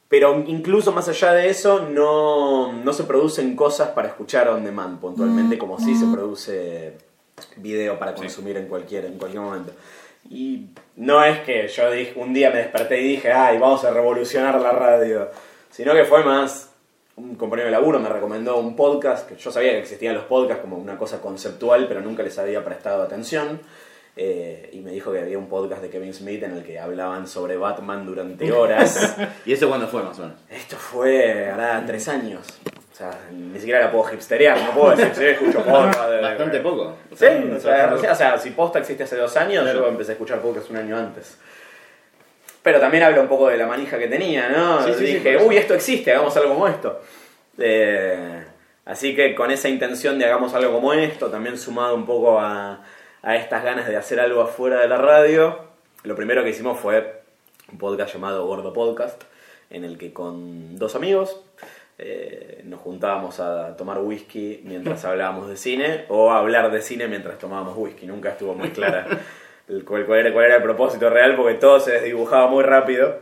Pero 0.08 0.42
incluso 0.46 0.92
más 0.92 1.08
allá 1.08 1.32
de 1.32 1.48
eso, 1.48 1.88
no, 1.88 2.72
no 2.72 2.92
se 2.92 3.04
producen 3.04 3.56
cosas 3.56 3.90
para 3.90 4.08
escuchar 4.08 4.48
on 4.48 4.64
demand 4.64 5.00
puntualmente, 5.00 5.56
como 5.56 5.78
si 5.78 5.94
se 5.94 6.06
produce 6.06 6.98
video 7.56 7.98
para 7.98 8.14
consumir 8.14 8.56
en, 8.56 8.66
cualquier, 8.66 9.06
en 9.06 9.18
cualquier 9.18 9.42
momento. 9.42 9.72
Y 10.28 10.66
no 10.96 11.24
es 11.24 11.40
que 11.40 11.66
yo 11.68 11.90
dije, 11.90 12.12
un 12.16 12.34
día 12.34 12.50
me 12.50 12.58
desperté 12.58 13.00
y 13.00 13.08
dije, 13.08 13.32
ay, 13.32 13.58
vamos 13.58 13.84
a 13.84 13.90
revolucionar 13.90 14.60
la 14.60 14.72
radio, 14.72 15.30
sino 15.70 15.94
que 15.94 16.04
fue 16.04 16.22
más 16.24 16.70
un 17.20 17.34
compañero 17.36 17.66
de 17.66 17.72
laburo 17.72 17.98
me 17.98 18.08
recomendó 18.08 18.58
un 18.58 18.74
podcast, 18.74 19.28
que 19.28 19.36
yo 19.36 19.50
sabía 19.50 19.72
que 19.72 19.80
existían 19.80 20.14
los 20.14 20.24
podcasts 20.24 20.62
como 20.62 20.76
una 20.76 20.96
cosa 20.96 21.20
conceptual, 21.20 21.86
pero 21.86 22.00
nunca 22.00 22.22
les 22.22 22.38
había 22.38 22.64
prestado 22.64 23.02
atención. 23.02 23.60
Eh, 24.16 24.70
y 24.72 24.80
me 24.80 24.90
dijo 24.90 25.12
que 25.12 25.20
había 25.20 25.38
un 25.38 25.48
podcast 25.48 25.82
de 25.82 25.88
Kevin 25.88 26.12
Smith 26.12 26.42
en 26.42 26.52
el 26.52 26.64
que 26.64 26.78
hablaban 26.78 27.28
sobre 27.28 27.56
Batman 27.56 28.04
durante 28.04 28.50
horas. 28.52 29.16
¿Y 29.46 29.52
eso 29.52 29.68
cuándo 29.68 29.86
fue 29.86 30.02
más 30.02 30.18
o 30.18 30.22
menos? 30.22 30.38
Esto 30.50 30.76
fue 30.76 31.48
hará 31.48 31.84
tres 31.86 32.08
años. 32.08 32.60
Sea, 33.00 33.18
ni 33.32 33.58
siquiera 33.58 33.80
la 33.80 33.90
puedo 33.90 34.12
hipsterear, 34.12 34.60
no 34.60 34.72
puedo 34.72 34.94
decir, 34.94 35.10
sí, 35.14 35.24
escucho 35.24 35.58
podcast. 35.64 36.20
Bastante 36.20 36.60
poco. 36.60 36.96
Sí, 37.16 37.24
o 37.24 37.58
sea, 37.58 37.86
recién- 37.88 38.12
o 38.12 38.14
sea, 38.14 38.36
si 38.36 38.50
posta 38.50 38.78
existe 38.80 39.04
hace 39.04 39.16
dos 39.16 39.34
años, 39.38 39.62
Claro. 39.64 39.80
yo 39.80 39.88
empecé 39.88 40.10
a 40.10 40.14
escuchar 40.14 40.40
podcast 40.42 40.68
un 40.70 40.76
año 40.76 40.98
antes. 40.98 41.38
Pero 42.62 42.78
también 42.78 43.04
habla 43.04 43.22
un 43.22 43.28
poco 43.28 43.48
de 43.48 43.56
la 43.56 43.66
manija 43.66 43.98
que 43.98 44.06
tenía, 44.08 44.50
¿no? 44.50 44.82
Sí, 44.84 45.02
Dije, 45.02 45.38
uy, 45.38 45.56
esto 45.56 45.72
existe, 45.74 46.12
hagamos 46.12 46.36
algo 46.36 46.52
como 46.52 46.68
esto. 46.68 47.00
Eh, 47.56 48.44
así 48.84 49.16
que 49.16 49.34
con 49.34 49.50
esa 49.50 49.70
intención 49.70 50.18
de 50.18 50.26
hagamos 50.26 50.52
algo 50.52 50.72
como 50.72 50.92
esto, 50.92 51.28
también 51.30 51.56
sumado 51.56 51.94
un 51.94 52.04
poco 52.04 52.38
a, 52.38 52.84
a 53.22 53.36
estas 53.36 53.64
ganas 53.64 53.88
de 53.88 53.96
hacer 53.96 54.20
algo 54.20 54.42
afuera 54.42 54.78
de 54.80 54.88
la 54.88 54.98
radio, 54.98 55.58
lo 56.02 56.14
primero 56.14 56.44
que 56.44 56.50
hicimos 56.50 56.78
fue 56.78 57.22
un 57.72 57.78
podcast 57.78 58.12
llamado 58.12 58.44
Gordo 58.46 58.74
Podcast, 58.74 59.22
en 59.70 59.84
el 59.84 59.96
que 59.96 60.12
con 60.12 60.76
dos 60.78 60.94
amigos 60.96 61.40
eh, 62.02 62.60
nos 62.64 62.80
juntábamos 62.80 63.38
a 63.40 63.76
tomar 63.76 63.98
whisky 63.98 64.60
mientras 64.64 65.04
hablábamos 65.04 65.48
de 65.48 65.56
cine 65.56 66.04
o 66.08 66.30
a 66.32 66.38
hablar 66.38 66.70
de 66.70 66.80
cine 66.82 67.06
mientras 67.08 67.38
tomábamos 67.38 67.74
whisky. 67.76 68.06
Nunca 68.06 68.30
estuvo 68.30 68.54
muy 68.54 68.70
clara 68.70 69.06
el- 69.68 69.84
cuál, 69.84 70.06
cuál 70.06 70.20
era, 70.20 70.32
cuál 70.32 70.46
era 70.46 70.56
el 70.56 70.62
propósito 70.62 71.10
real 71.10 71.36
porque 71.36 71.54
todo 71.54 71.78
se 71.80 71.92
desdibujaba 71.92 72.48
muy 72.48 72.62
rápido. 72.64 73.18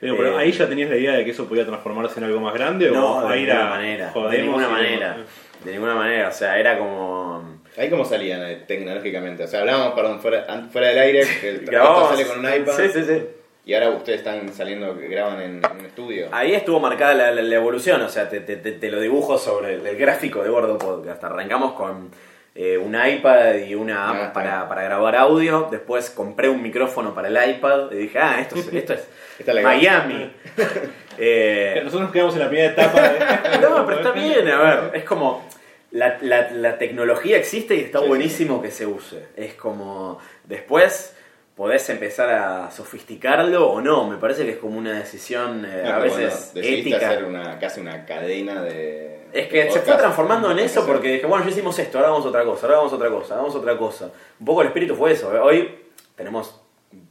Digo, 0.00 0.16
pero 0.16 0.38
Eh, 0.38 0.42
ahí 0.42 0.52
ya 0.52 0.66
tenías 0.68 0.88
la 0.88 0.96
idea 0.96 1.12
de 1.12 1.24
que 1.24 1.32
eso 1.32 1.46
podía 1.46 1.66
transformarse 1.66 2.18
en 2.20 2.24
algo 2.24 2.40
más 2.40 2.54
grande 2.54 2.90
no, 2.90 3.18
o 3.18 3.28
de 3.28 3.36
ninguna 3.36 3.52
era 3.54 3.64
manera. 3.70 4.12
De 4.30 4.42
ninguna 4.42 4.68
manera. 4.68 5.16
De 5.64 5.72
ninguna 5.72 5.94
manera. 5.94 6.28
O 6.28 6.32
sea, 6.32 6.58
era 6.58 6.78
como. 6.78 7.60
¿Ahí 7.76 7.90
cómo 7.90 8.04
salían 8.04 8.42
eh, 8.42 8.64
tecnológicamente? 8.66 9.44
O 9.44 9.46
sea, 9.46 9.60
hablábamos, 9.60 9.92
perdón, 9.94 10.20
fuera, 10.20 10.46
del 10.88 10.98
aire, 10.98 11.22
que 11.40 11.48
el 11.50 11.56
esto 11.70 12.08
sale 12.08 12.26
con 12.26 12.38
un 12.38 12.46
iPad. 12.54 12.72
Sí, 12.76 12.88
sí, 12.92 13.04
sí. 13.04 13.22
Y 13.70 13.74
ahora 13.74 13.90
ustedes 13.90 14.18
están 14.18 14.52
saliendo, 14.52 14.98
que 14.98 15.06
graban 15.06 15.40
en, 15.40 15.62
en 15.64 15.78
un 15.78 15.86
estudio. 15.86 16.26
Ahí 16.32 16.54
estuvo 16.54 16.80
marcada 16.80 17.14
la, 17.14 17.30
la- 17.30 17.40
la 17.42 17.54
evolución, 17.54 18.02
o 18.02 18.08
sea, 18.08 18.28
te, 18.28 18.40
te- 18.40 18.90
lo 18.90 18.98
dibujo 19.00 19.38
sobre 19.38 19.74
el, 19.74 19.86
el 19.86 19.96
gráfico 19.96 20.42
de 20.42 20.48
Gordo 20.48 20.76
Podcast. 20.76 21.22
Arrancamos 21.22 21.74
con 21.74 22.10
eh, 22.56 22.76
un 22.76 22.96
iPad 22.96 23.54
y 23.68 23.76
una 23.76 24.10
app 24.10 24.16
Ah, 24.16 24.32
para, 24.32 24.68
para 24.68 24.82
grabar 24.82 25.14
audio. 25.14 25.68
Después 25.70 26.10
compré 26.10 26.48
un 26.48 26.60
micrófono 26.60 27.14
para 27.14 27.28
el 27.28 27.50
iPad 27.50 27.92
y 27.92 27.96
dije, 27.96 28.18
ah, 28.18 28.40
esto 28.40 28.56
es, 28.56 28.66
esto 28.72 28.94
es 28.94 29.08
Esta 29.38 29.52
es 29.52 29.54
la 29.54 29.62
Miami. 29.62 30.32
Eh, 31.22 31.74
Nosotros 31.84 32.02
nos 32.02 32.12
quedamos 32.12 32.34
en 32.34 32.40
la 32.40 32.48
primera 32.48 32.72
etapa 32.72 33.02
de... 33.08 33.18
no, 33.60 33.84
pero 33.86 33.98
está 33.98 34.10
bien, 34.12 34.48
a 34.48 34.56
ver, 34.62 34.90
es 34.96 35.04
como... 35.04 35.46
La, 35.92 36.18
la- 36.22 36.50
la 36.50 36.76
tecnología 36.78 37.36
existe 37.36 37.76
y 37.76 37.80
está 37.82 37.98
Sí, 37.98 38.04
sí, 38.04 38.08
buenísimo 38.08 38.62
que 38.62 38.70
se 38.72 38.86
use. 38.86 39.26
Es 39.36 39.54
como... 39.54 40.18
Después 40.44 41.14
podés 41.60 41.90
empezar 41.90 42.30
a 42.30 42.70
sofisticarlo 42.70 43.70
o 43.70 43.82
no. 43.82 44.08
Me 44.08 44.16
parece 44.16 44.46
que 44.46 44.52
es 44.52 44.56
como 44.56 44.78
una 44.78 44.94
decisión 44.94 45.66
eh, 45.66 45.86
a 45.86 45.98
veces 45.98 46.52
ética. 46.54 46.96
hacer 46.96 47.24
una, 47.26 47.58
casi 47.58 47.82
una 47.82 48.06
cadena 48.06 48.62
de. 48.62 49.26
Es 49.30 49.46
que 49.48 49.70
se 49.70 49.80
fue 49.80 49.94
transformando 49.96 50.50
en 50.52 50.58
eso 50.58 50.86
porque 50.86 51.12
dije, 51.12 51.26
bueno, 51.26 51.44
ya 51.44 51.50
hicimos 51.50 51.78
esto, 51.78 51.98
ahora 51.98 52.12
vamos 52.12 52.24
a 52.24 52.30
otra 52.30 52.44
cosa, 52.44 52.64
ahora 52.64 52.78
vamos 52.78 52.92
a 52.94 52.96
otra 52.96 53.10
cosa, 53.10 53.36
vamos 53.36 53.54
a 53.54 53.58
otra 53.58 53.76
cosa. 53.76 54.10
Un 54.40 54.46
poco 54.46 54.62
el 54.62 54.68
espíritu 54.68 54.96
fue 54.96 55.12
eso. 55.12 55.28
Hoy 55.28 55.82
tenemos 56.16 56.58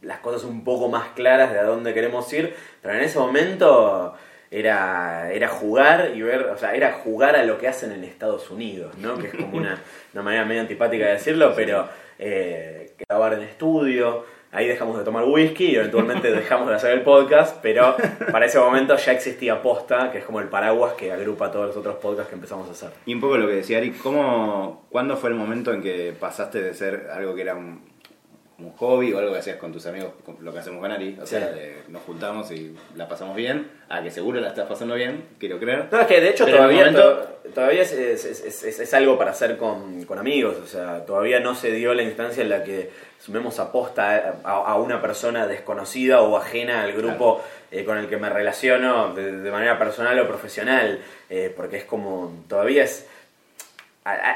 las 0.02 0.18
cosas 0.18 0.44
un 0.46 0.64
poco 0.64 0.90
más 0.90 1.10
claras 1.10 1.54
de 1.54 1.60
a 1.60 1.64
dónde 1.66 1.94
queremos 1.94 2.34
ir, 2.34 2.56
pero 2.82 2.96
en 2.96 3.02
ese 3.02 3.20
momento 3.20 4.16
era, 4.50 5.32
era 5.32 5.48
jugar 5.50 6.14
y 6.16 6.24
ver, 6.24 6.46
o 6.46 6.58
sea, 6.58 6.74
era 6.74 6.94
jugar 6.94 7.36
a 7.36 7.44
lo 7.44 7.60
que 7.60 7.68
hacen 7.68 7.92
en 7.92 8.04
Estados 8.04 8.50
Unidos, 8.50 8.98
¿no? 8.98 9.16
Que 9.20 9.28
es 9.28 9.36
como 9.36 9.58
una, 9.58 9.80
una 10.16 10.24
manera 10.24 10.44
medio 10.44 10.62
antipática 10.62 11.06
de 11.06 11.14
decirlo, 11.14 11.54
pero 11.56 11.88
eh, 12.18 12.96
grabar 13.08 13.34
en 13.34 13.44
estudio, 13.44 14.26
ahí 14.52 14.68
dejamos 14.68 14.98
de 14.98 15.04
tomar 15.04 15.26
whisky 15.26 15.66
y 15.66 15.76
eventualmente 15.76 16.32
dejamos 16.36 16.70
de 16.70 16.76
hacer 16.76 16.92
el 16.92 17.02
podcast, 17.02 17.58
pero 17.62 17.96
para 18.32 18.46
ese 18.46 18.60
momento 18.60 18.96
ya 18.96 19.12
existía 19.12 19.62
Posta, 19.62 20.12
que 20.12 20.20
es 20.20 20.26
como 20.26 20.40
el 20.40 20.48
paraguas 20.48 20.94
que 20.94 21.12
agrupa 21.12 21.52
todos 21.52 21.68
los 21.68 21.78
otros 21.78 21.96
podcasts 21.98 22.30
que 22.30 22.36
empezamos 22.36 22.68
a 22.68 22.72
hacer. 22.72 22.90
Y 23.06 23.14
un 23.14 23.22
poco 23.22 23.38
lo 23.38 23.48
que 23.48 23.56
decía 23.56 23.78
Ari, 23.78 23.92
¿cómo, 23.92 24.86
¿cuándo 24.90 25.18
fue 25.18 25.30
el 25.30 25.36
momento 25.36 25.74
en 25.74 25.82
que 25.82 26.14
pasaste 26.20 26.62
de 26.62 26.74
ser 26.74 27.10
algo 27.14 27.36
que 27.36 27.42
era 27.42 27.56
un, 27.56 27.89
un 28.60 28.72
hobby 28.74 29.14
o 29.14 29.20
algo 29.20 29.32
que 29.34 29.40
hacías 29.40 29.58
con 29.58 29.72
tus 29.72 29.86
amigos, 29.86 30.12
lo 30.42 30.52
que 30.54 30.60
hacemos 30.60 30.80
con 30.82 30.92
Ari? 30.92 31.18
O 31.22 31.26
sea, 31.26 31.48
de 31.52 31.84
nos 31.88 32.02
juntamos 32.04 32.52
y 32.52 32.76
la 32.96 33.08
pasamos 33.08 33.36
bien, 33.36 33.68
a 33.90 34.02
que 34.04 34.12
seguro 34.12 34.40
la 34.40 34.50
estás 34.50 34.68
pasando 34.68 34.96
bien, 34.96 35.26
quiero 35.40 35.60
creer. 35.60 35.88
No, 35.92 36.02
es 36.02 36.08
que 36.08 36.20
de 36.22 36.30
hecho 36.30 36.46
Pero 36.46 36.58
todavía, 36.58 36.80
momento- 36.86 37.18
to- 37.44 37.50
todavía 37.54 37.82
es, 37.82 37.92
es- 37.94 38.26
es- 38.26 38.64
es- 38.64 38.80
es 38.80 38.94
algo 38.94 39.18
para 39.18 39.32
hacer 39.32 39.58
con, 39.58 40.04
con 40.06 40.20
amigos, 40.20 40.58
o 40.64 40.68
sea, 40.68 41.06
todavía 41.06 41.40
no 41.40 41.56
se 41.56 41.72
dio 41.72 41.94
la 41.94 42.04
instancia 42.04 42.44
en 42.44 42.50
la 42.50 42.64
que 42.64 42.90
sumemos 43.20 43.60
aposta 43.60 44.40
a, 44.44 44.52
a 44.58 44.76
una 44.78 45.02
persona 45.02 45.48
desconocida 45.48 46.22
o 46.22 46.38
ajena 46.38 46.84
al 46.84 46.94
grupo 46.94 47.42
eh, 47.72 47.84
con 47.84 47.98
el 47.98 48.08
que 48.08 48.18
me 48.18 48.30
relaciono 48.30 49.14
de, 49.14 49.32
de 49.40 49.52
manera 49.52 49.78
personal 49.78 50.20
o 50.20 50.28
profesional, 50.28 51.00
eh, 51.30 51.54
porque 51.56 51.78
es 51.78 51.84
como, 51.86 52.44
todavía 52.48 52.84
es... 52.84 53.08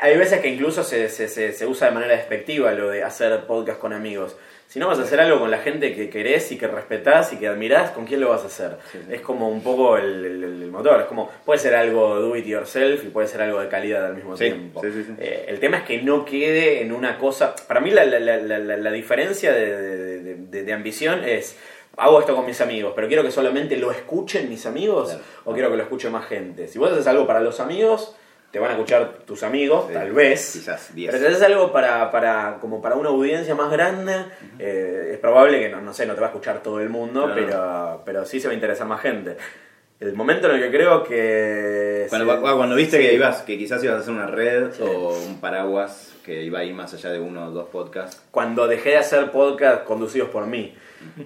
hay 0.01 0.17
veces 0.17 0.39
que 0.41 0.49
incluso 0.49 0.83
se, 0.83 1.09
se, 1.09 1.27
se, 1.27 1.51
se 1.53 1.65
usa 1.67 1.87
de 1.89 1.93
manera 1.93 2.15
despectiva 2.15 2.71
lo 2.73 2.89
de 2.89 3.03
hacer 3.03 3.41
podcast 3.45 3.79
con 3.79 3.93
amigos. 3.93 4.35
Si 4.67 4.79
no 4.79 4.87
vas 4.87 4.97
a 4.97 5.03
hacer 5.03 5.19
algo 5.19 5.39
con 5.39 5.51
la 5.51 5.59
gente 5.59 5.93
que 5.93 6.09
querés 6.09 6.51
y 6.51 6.57
que 6.57 6.65
respetás 6.67 7.31
y 7.31 7.37
que 7.37 7.47
admirás, 7.47 7.91
¿con 7.91 8.05
quién 8.05 8.21
lo 8.21 8.29
vas 8.29 8.41
a 8.43 8.47
hacer? 8.47 8.77
Es 9.11 9.21
como 9.21 9.47
un 9.49 9.61
poco 9.61 9.97
el, 9.97 10.25
el- 10.25 10.43
el 10.63 10.71
motor. 10.71 11.01
Es 11.01 11.05
como, 11.05 11.29
puede 11.45 11.59
ser 11.59 11.75
algo 11.75 12.15
do 12.19 12.35
it 12.35 12.45
yourself 12.45 13.03
y 13.03 13.09
puede 13.09 13.27
ser 13.27 13.41
algo 13.43 13.59
de 13.59 13.67
calidad 13.67 14.05
al 14.07 14.15
mismo 14.15 14.35
Sí, 14.35 14.45
tiempo. 14.45 14.81
sí, 14.81 14.91
sí, 14.91 15.03
sí. 15.03 15.13
Eh, 15.19 15.45
el 15.47 15.59
tema 15.59 15.77
es 15.77 15.83
que 15.83 16.01
no 16.01 16.25
quede 16.25 16.81
en 16.81 16.91
una 16.91 17.19
cosa. 17.19 17.53
Para 17.67 17.81
mí, 17.81 17.91
la, 17.91 18.03
la, 18.05 18.19
la, 18.19 18.57
la, 18.59 18.91
diferencia 18.91 19.51
de, 19.53 19.77
de- 19.77 20.19
de- 20.23 20.35
de- 20.35 20.63
de 20.63 20.73
ambición 20.73 21.23
es. 21.23 21.55
Hago 21.95 22.19
esto 22.19 22.35
con 22.35 22.47
mis 22.47 22.59
amigos, 22.59 22.93
pero 22.95 23.07
quiero 23.07 23.21
que 23.21 23.29
solamente 23.29 23.77
lo 23.77 23.91
escuchen 23.91 24.49
mis 24.49 24.65
amigos 24.65 25.09
Claro. 25.09 25.23
o 25.45 25.53
quiero 25.53 25.69
que 25.69 25.77
lo 25.77 25.83
escuche 25.83 26.09
más 26.09 26.25
gente. 26.25 26.67
Si 26.67 26.79
vos 26.79 26.91
haces 26.91 27.05
algo 27.05 27.27
para 27.27 27.39
los 27.41 27.59
amigos, 27.59 28.15
te 28.53 28.59
van 28.59 28.69
a 28.69 28.73
escuchar 28.73 29.13
tus 29.25 29.41
amigos, 29.41 29.85
Sí, 29.87 29.93
tal 29.93 30.11
vez. 30.11 30.51
quizás 30.53 30.93
diez. 30.95 31.11
Pero 31.11 31.23
si 31.23 31.29
haces 31.33 31.43
algo 31.43 31.71
para, 31.71 32.11
para, 32.11 32.59
como 32.61 32.81
para 32.83 32.95
una 32.95 33.09
audiencia 33.09 33.55
más 33.55 33.71
grande, 33.71 34.13
eh, 34.59 35.09
es 35.13 35.17
probable 35.17 35.59
que, 35.59 35.69
no, 35.69 35.81
no 35.81 35.91
sé, 35.91 36.05
no 36.05 36.13
te 36.13 36.21
va 36.21 36.27
a 36.27 36.29
escuchar 36.29 36.61
todo 36.61 36.79
el 36.79 36.87
mundo, 36.89 37.31
pero, 37.33 38.03
pero 38.05 38.23
sí 38.25 38.39
se 38.39 38.47
va 38.47 38.51
a 38.51 38.55
interesar 38.55 38.85
más 38.87 39.01
gente. 39.01 39.35
El 39.99 40.13
momento 40.13 40.49
en 40.49 40.55
el 40.57 40.61
que 40.61 40.69
creo 40.77 41.03
que... 41.03 42.05
Cuando, 42.09 42.31
se- 42.31 42.39
cu- 42.41 42.55
cuando 42.57 42.75
viste 42.75 42.97
sí. 42.97 43.03
que 43.03 43.13
ibas, 43.15 43.41
que 43.41 43.57
quizás 43.57 43.83
ibas 43.83 43.97
a 43.97 43.99
hacer 44.01 44.13
una 44.13 44.27
red 44.27 44.71
Sí. 44.73 44.83
o 44.83 45.17
un 45.17 45.39
paraguas 45.41 46.12
que 46.23 46.43
iba 46.43 46.59
a 46.59 46.63
ir 46.63 46.73
más 46.73 46.93
allá 46.93 47.11
de 47.11 47.19
uno 47.19 47.47
o 47.47 47.51
dos 47.51 47.69
podcasts. 47.69 48.21
cuando 48.31 48.67
dejé 48.67 48.91
de 48.91 48.97
hacer 48.97 49.31
podcast 49.31 49.83
conducidos 49.83 50.29
por 50.29 50.47
mí. 50.47 50.73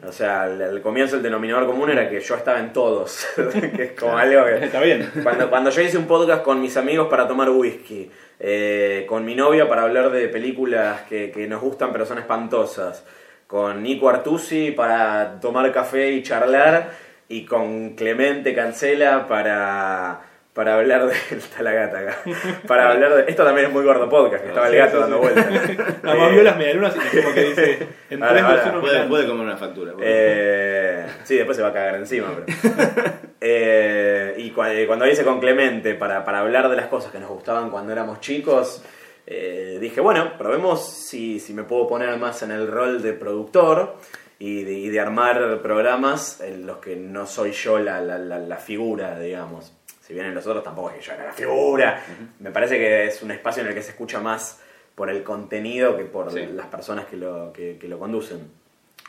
O 0.08 0.12
sea, 0.12 0.44
al, 0.44 0.60
al 0.60 0.82
comienzo 0.82 1.18
el 1.18 1.24
denominador 1.24 1.68
común 1.68 1.92
era 1.92 2.10
que 2.10 2.20
yo 2.20 2.36
estaba 2.36 2.60
en 2.60 2.74
todos. 2.74 3.27
que 3.51 3.84
es 3.84 3.92
como 3.92 4.18
algo 4.18 4.44
que... 4.46 4.66
Está 4.66 4.82
bien. 4.82 5.10
Cuando, 5.22 5.50
cuando 5.50 5.70
yo 5.70 5.82
hice 5.82 6.00
un 6.00 6.08
podcast 6.08 6.44
con 6.44 6.60
mis 6.60 6.75
amigos 6.77 7.08
para 7.10 7.27
tomar 7.27 7.50
whisky, 7.51 8.10
eh, 8.39 9.06
con 9.08 9.24
mi 9.24 9.36
novia 9.36 9.70
para 9.70 9.84
hablar 9.84 10.10
de 10.10 10.27
películas 10.30 11.01
que, 11.01 11.32
que 11.32 11.48
nos 11.48 11.62
gustan 11.62 11.92
pero 11.92 12.06
son 12.06 12.18
espantosas, 12.18 13.04
con 13.46 13.84
Nico 13.84 14.10
Artusi 14.10 14.72
para 14.72 15.39
tomar 15.39 15.72
café 15.72 16.12
y 16.12 16.24
charlar, 16.24 16.92
y 17.30 17.46
con 17.46 17.96
Clemente 17.96 18.54
Cancela 18.54 19.27
para, 19.27 20.22
para 20.57 20.73
hablar 20.75 21.05
de... 21.05 21.13
Está 21.37 21.61
la 21.61 21.71
gata 21.71 21.99
acá. 21.99 22.17
Para 22.67 22.89
hablar 22.91 23.13
de... 23.15 23.31
Esto 23.31 23.45
también 23.45 23.67
es 23.67 23.73
muy 23.73 23.83
gordo 23.85 24.09
podcast, 24.09 24.41
que 24.41 24.49
estaba 24.49 24.67
el 24.67 24.75
gato 24.75 24.95
sí, 24.95 24.97
dando 25.01 25.17
sí. 25.17 25.21
vueltas. 25.21 26.03
Nada 26.03 26.15
más 26.17 26.29
Eh, 26.29 26.33
vio 26.33 26.43
las 26.43 26.57
medialunas 26.57 26.95
y 26.95 27.21
como 27.21 27.33
que 27.35 27.43
dice, 27.43 27.87
en 28.09 28.23
Ahora, 28.23 28.33
3, 28.33 28.43
2, 28.43 28.51
ahora, 28.57 28.71
1, 28.71 28.81
Puede, 28.81 29.03
puede 29.07 29.27
comer 29.27 29.45
una 29.45 29.57
factura. 29.57 29.93
eh, 30.01 31.05
sí, 31.23 31.35
después 31.37 31.55
se 31.55 31.61
va 31.63 31.69
a 31.69 31.73
cagar 31.73 31.95
encima. 31.95 32.27
Pero. 32.35 33.13
Eh, 33.39 34.33
y 34.37 34.49
cu- 34.51 34.63
eh, 34.63 34.85
cuando 34.87 35.05
hice 35.07 35.23
con 35.23 35.39
Clemente 35.39 35.93
para, 35.93 36.25
para 36.25 36.39
hablar 36.39 36.69
de 36.69 36.75
las 36.75 36.87
cosas 36.87 37.11
que 37.11 37.19
nos 37.19 37.29
gustaban 37.29 37.69
cuando 37.69 37.91
éramos 37.93 38.19
chicos, 38.19 38.81
eh, 39.27 39.77
dije, 39.79 40.01
bueno, 40.01 40.33
probemos 40.37 40.83
si, 41.07 41.39
si 41.39 41.53
me 41.53 41.63
puedo 41.63 41.87
poner 41.87 42.17
más 42.17 42.41
en 42.41 42.51
el 42.51 42.67
rol 42.67 43.01
de 43.03 43.13
productor 43.13 43.95
y 44.39 44.63
de, 44.63 44.73
y 44.73 44.89
de 44.89 44.99
armar 44.99 45.59
programas 45.61 46.41
en 46.41 46.65
los 46.65 46.77
que 46.77 46.95
no 46.95 47.25
soy 47.27 47.51
yo 47.51 47.77
la, 47.77 48.01
la- 48.01 48.17
la- 48.17 48.39
la 48.39 48.57
figura, 48.57 49.19
digamos. 49.19 49.73
Si 50.07 50.13
bien 50.13 50.25
en 50.25 50.33
los 50.33 50.47
otros 50.47 50.63
tampoco 50.63 50.91
es 50.91 50.95
que 50.95 51.01
yo 51.01 51.11
era 51.13 51.25
la 51.25 51.33
figura. 51.33 52.01
Me 52.39 52.49
parece 52.51 52.77
que 52.77 53.07
es 53.07 53.21
un 53.21 53.31
espacio 53.31 53.61
en 53.61 53.67
el 53.67 53.73
que 53.75 53.81
se 53.81 53.89
escucha 53.89 54.21
más 54.21 54.61
por 54.95 55.09
el 55.09 55.21
contenido 55.21 55.97
que 55.97 56.05
por 56.05 56.31
Sí. 56.31 56.47
las 56.53 56.67
personas 56.67 57.05
que 57.07 57.17
lo, 57.17 57.51
que- 57.51 57.77
que 57.77 57.89
lo 57.89 57.99
conducen. 57.99 58.49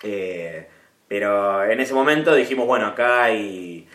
Eh, 0.03 0.67
pero 1.07 1.65
en 1.65 1.79
ese 1.79 1.95
momento 1.95 2.35
dijimos, 2.35 2.67
bueno, 2.67 2.87
acá 2.89 3.23
hay, 3.23 3.87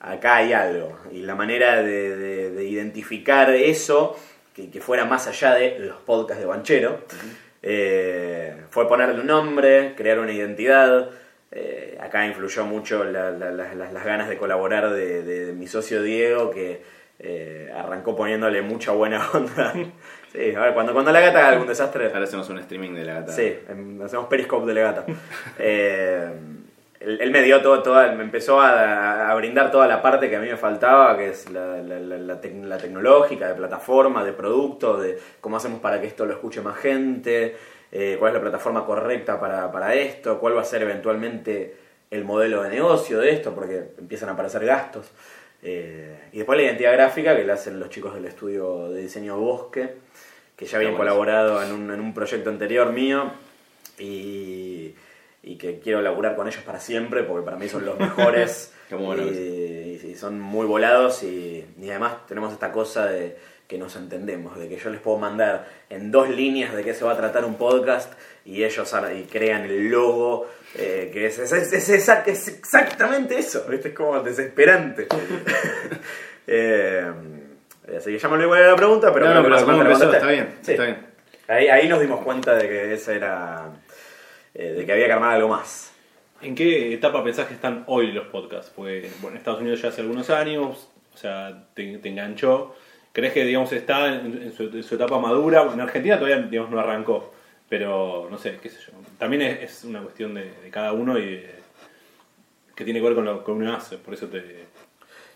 acá 0.00 0.36
hay 0.36 0.52
algo. 0.52 0.98
Y 1.10 1.22
la 1.22 1.34
manera 1.34 1.82
de, 1.82 2.16
de- 2.16 2.50
de 2.50 2.64
identificar 2.64 3.48
eso, 3.50 4.14
que, 4.54 4.70
que 4.70 4.80
fuera 4.82 5.06
más 5.06 5.26
allá 5.28 5.54
de 5.54 5.78
los 5.78 5.96
podcasts 6.02 6.42
de 6.42 6.46
Banchero, 6.46 7.00
eh, 7.62 8.54
fue 8.68 8.86
ponerle 8.86 9.20
un 9.20 9.26
nombre, 9.26 9.94
crear 9.96 10.18
una 10.18 10.32
identidad. 10.32 11.08
Eh, 11.54 11.98
acá 12.00 12.26
influyó 12.26 12.64
mucho 12.64 13.04
la- 13.04 13.30
la- 13.30 13.50
la- 13.50 13.74
las- 13.74 14.04
ganas 14.04 14.28
de 14.28 14.38
colaborar 14.38 14.90
de, 14.90 15.22
de- 15.22 15.46
de 15.46 15.52
mi 15.52 15.66
socio 15.66 16.02
Diego, 16.02 16.50
que 16.50 16.82
eh, 17.18 17.70
arrancó 17.76 18.16
poniéndole 18.16 18.62
mucha 18.62 18.92
buena 18.92 19.20
onda. 19.34 19.72
Sí, 20.32 20.54
a 20.56 20.60
ver, 20.60 20.74
cuando, 20.74 20.92
cuando 20.94 21.12
la 21.12 21.20
gata 21.20 21.38
haga 21.40 21.48
algún 21.50 21.66
desastre, 21.68 22.06
Ahora 22.06 22.24
hacemos 22.24 22.48
un 22.48 22.58
streaming 22.58 22.94
de 22.94 23.04
la 23.04 23.14
gata. 23.20 23.32
Sí, 23.32 23.54
em, 23.68 24.00
hacemos 24.02 24.26
Periscope 24.26 24.66
de 24.66 24.74
Legata. 24.74 25.04
Eh, 25.58 26.30
él, 27.00 27.18
él 27.20 27.30
me 27.32 27.42
dio 27.42 27.60
todo, 27.60 27.82
toda, 27.82 28.12
me 28.12 28.22
empezó 28.22 28.60
a, 28.60 29.28
a 29.30 29.34
brindar 29.34 29.70
toda 29.72 29.86
la 29.88 30.00
parte 30.00 30.30
que 30.30 30.36
a 30.36 30.40
mí 30.40 30.48
me 30.48 30.56
faltaba, 30.56 31.18
que 31.18 31.30
es 31.30 31.50
la, 31.50 31.78
la- 31.82 31.98
la- 31.98 32.16
la 32.16 32.40
tec- 32.40 32.62
la 32.64 32.78
tecnológica, 32.78 33.48
de 33.48 33.54
plataforma, 33.54 34.24
de 34.24 34.32
producto, 34.32 34.96
de 34.98 35.18
cómo 35.40 35.56
hacemos 35.56 35.80
para 35.80 36.00
que 36.00 36.06
esto 36.06 36.24
lo 36.26 36.32
escuche 36.32 36.60
más 36.60 36.76
gente, 36.78 37.56
eh, 37.92 38.16
cuál 38.18 38.30
es 38.30 38.34
la 38.36 38.40
plataforma 38.40 38.86
correcta 38.86 39.38
para, 39.38 39.70
para 39.70 39.94
esto, 39.94 40.40
cuál 40.40 40.56
va 40.56 40.62
a 40.62 40.64
ser 40.64 40.82
eventualmente 40.82 41.76
el 42.10 42.24
modelo 42.24 42.62
de 42.62 42.70
negocio 42.70 43.20
de 43.20 43.32
esto, 43.32 43.54
porque 43.54 43.90
empiezan 43.98 44.30
a 44.30 44.32
aparecer 44.32 44.64
gastos. 44.64 45.10
Eh, 45.62 46.28
y 46.32 46.38
después 46.38 46.58
la 46.58 46.64
identidad 46.64 46.92
gráfica 46.94 47.36
que 47.36 47.44
la 47.44 47.54
hacen 47.54 47.78
los 47.78 47.90
chicos 47.90 48.14
del 48.14 48.24
estudio 48.24 48.90
de 48.90 49.02
diseño 49.02 49.38
Bosque, 49.38 49.96
que 50.56 50.64
ya 50.64 50.78
habían 50.78 50.96
colaborado 50.96 51.62
en 51.62 51.72
un, 51.72 51.90
en 51.92 52.00
un 52.00 52.14
proyecto 52.14 52.50
anterior 52.50 52.92
mío 52.92 53.30
y, 53.98 54.94
y 55.42 55.56
que 55.56 55.78
quiero 55.78 56.00
laburar 56.02 56.34
con 56.34 56.48
ellos 56.48 56.62
para 56.64 56.80
siempre 56.80 57.22
porque 57.22 57.44
para 57.44 57.56
mí 57.56 57.68
son 57.68 57.84
los 57.84 57.98
mejores. 57.98 58.72
Y, 58.92 60.06
y 60.06 60.14
son 60.16 60.38
muy 60.38 60.66
volados 60.66 61.22
y, 61.22 61.64
y 61.80 61.88
además 61.88 62.26
tenemos 62.26 62.52
esta 62.52 62.70
cosa 62.72 63.06
de 63.06 63.38
que 63.72 63.78
nos 63.78 63.96
entendemos, 63.96 64.58
de 64.58 64.68
que 64.68 64.76
yo 64.76 64.90
les 64.90 65.00
puedo 65.00 65.16
mandar 65.16 65.66
en 65.88 66.10
dos 66.10 66.28
líneas 66.28 66.74
de 66.74 66.84
qué 66.84 66.92
se 66.92 67.04
va 67.06 67.12
a 67.12 67.16
tratar 67.16 67.44
un 67.46 67.54
podcast 67.56 68.12
y 68.44 68.64
ellos 68.64 68.94
y 69.16 69.22
crean 69.22 69.64
el 69.64 69.88
logo, 69.88 70.46
eh, 70.74 71.08
que 71.10 71.24
es, 71.26 71.38
es, 71.38 71.52
es- 71.52 71.72
es 71.72 71.88
exact- 71.88 72.26
es 72.28 72.48
exactamente 72.48 73.38
eso, 73.38 73.64
¿viste? 73.68 73.88
es 73.88 73.94
como 73.94 74.20
desesperante. 74.22 75.06
Eh, 76.46 77.10
así 77.96 78.10
que 78.12 78.18
ya 78.18 78.28
me 78.28 78.34
olvidé 78.44 78.62
de 78.62 78.70
la 78.70 78.76
pregunta, 78.76 79.12
pero 79.12 79.26
No, 79.26 79.34
no, 79.34 79.42
pero 79.42 79.54
más 79.54 79.62
o 79.62 79.66
¿cómo 79.66 79.78
menos 79.78 79.98
la 80.00 80.04
empezó? 80.04 80.10
contesté. 80.10 80.34
Está 80.34 80.44
bien, 80.44 80.58
Sí. 80.62 80.70
está 80.72 80.84
bien. 80.84 81.06
Ahí, 81.48 81.68
ahí 81.68 81.88
nos 81.88 82.00
dimos 82.00 82.24
cuenta 82.24 82.54
de 82.56 82.68
que 82.68 82.94
esa 82.94 83.14
era. 83.14 83.70
eh, 84.54 84.74
de 84.76 84.84
que 84.84 84.92
había 84.92 85.06
que 85.06 85.12
armar 85.12 85.34
algo 85.36 85.48
más. 85.48 85.92
¿En 86.42 86.54
qué 86.56 86.92
etapa 86.94 87.22
pensás 87.22 87.46
que 87.46 87.54
están 87.54 87.84
hoy 87.86 88.10
los 88.12 88.26
podcasts? 88.26 88.72
Porque 88.74 89.08
bueno, 89.20 89.36
en 89.36 89.38
Estados 89.38 89.60
Unidos 89.60 89.80
ya 89.80 89.88
hace 89.90 90.00
algunos 90.00 90.28
años, 90.30 90.90
o 91.14 91.16
sea, 91.16 91.64
te, 91.74 91.98
te 91.98 92.08
enganchó. 92.08 92.74
¿Crees 93.12 93.32
que 93.32 93.44
digamos 93.44 93.72
está 93.72 94.14
en, 94.14 94.52
su, 94.52 94.94
etapa 94.94 95.18
madura? 95.18 95.70
En 95.72 95.80
Argentina 95.80 96.18
todavía 96.18 96.38
digamos, 96.42 96.70
no 96.70 96.80
arrancó, 96.80 97.32
pero 97.68 98.28
no 98.30 98.38
sé, 98.38 98.58
qué 98.62 98.70
sé 98.70 98.78
yo. 98.86 98.92
También 99.18 99.42
es, 99.42 99.84
una 99.84 100.00
cuestión 100.00 100.34
de, 100.34 100.50
cada 100.70 100.92
uno 100.92 101.18
y 101.18 101.44
que 102.74 102.84
tiene 102.84 103.00
que 103.00 103.06
ver 103.06 103.14
con 103.14 103.26
lo 103.26 103.44
que 103.44 103.50
uno 103.50 103.74
hace, 103.74 103.98
por 103.98 104.14
eso 104.14 104.26
te... 104.28 104.66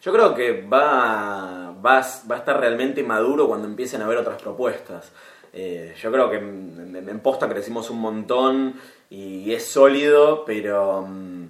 Yo 0.00 0.12
creo 0.12 0.34
que 0.34 0.62
va, 0.62 1.72
va, 1.84 2.00
va 2.30 2.34
a 2.36 2.38
estar 2.38 2.58
realmente 2.58 3.02
maduro 3.02 3.48
cuando 3.48 3.66
empiecen 3.66 4.00
a 4.00 4.04
haber 4.04 4.18
otras 4.18 4.40
propuestas. 4.40 5.12
Eh, 5.52 5.94
yo 6.00 6.12
creo 6.12 6.30
que 6.30 6.36
en 6.36 7.20
posta 7.20 7.48
crecimos 7.48 7.90
un 7.90 8.00
montón 8.00 8.74
y 9.10 9.52
es 9.52 9.66
sólido, 9.66 10.44
pero 10.44 11.02
mm, 11.02 11.46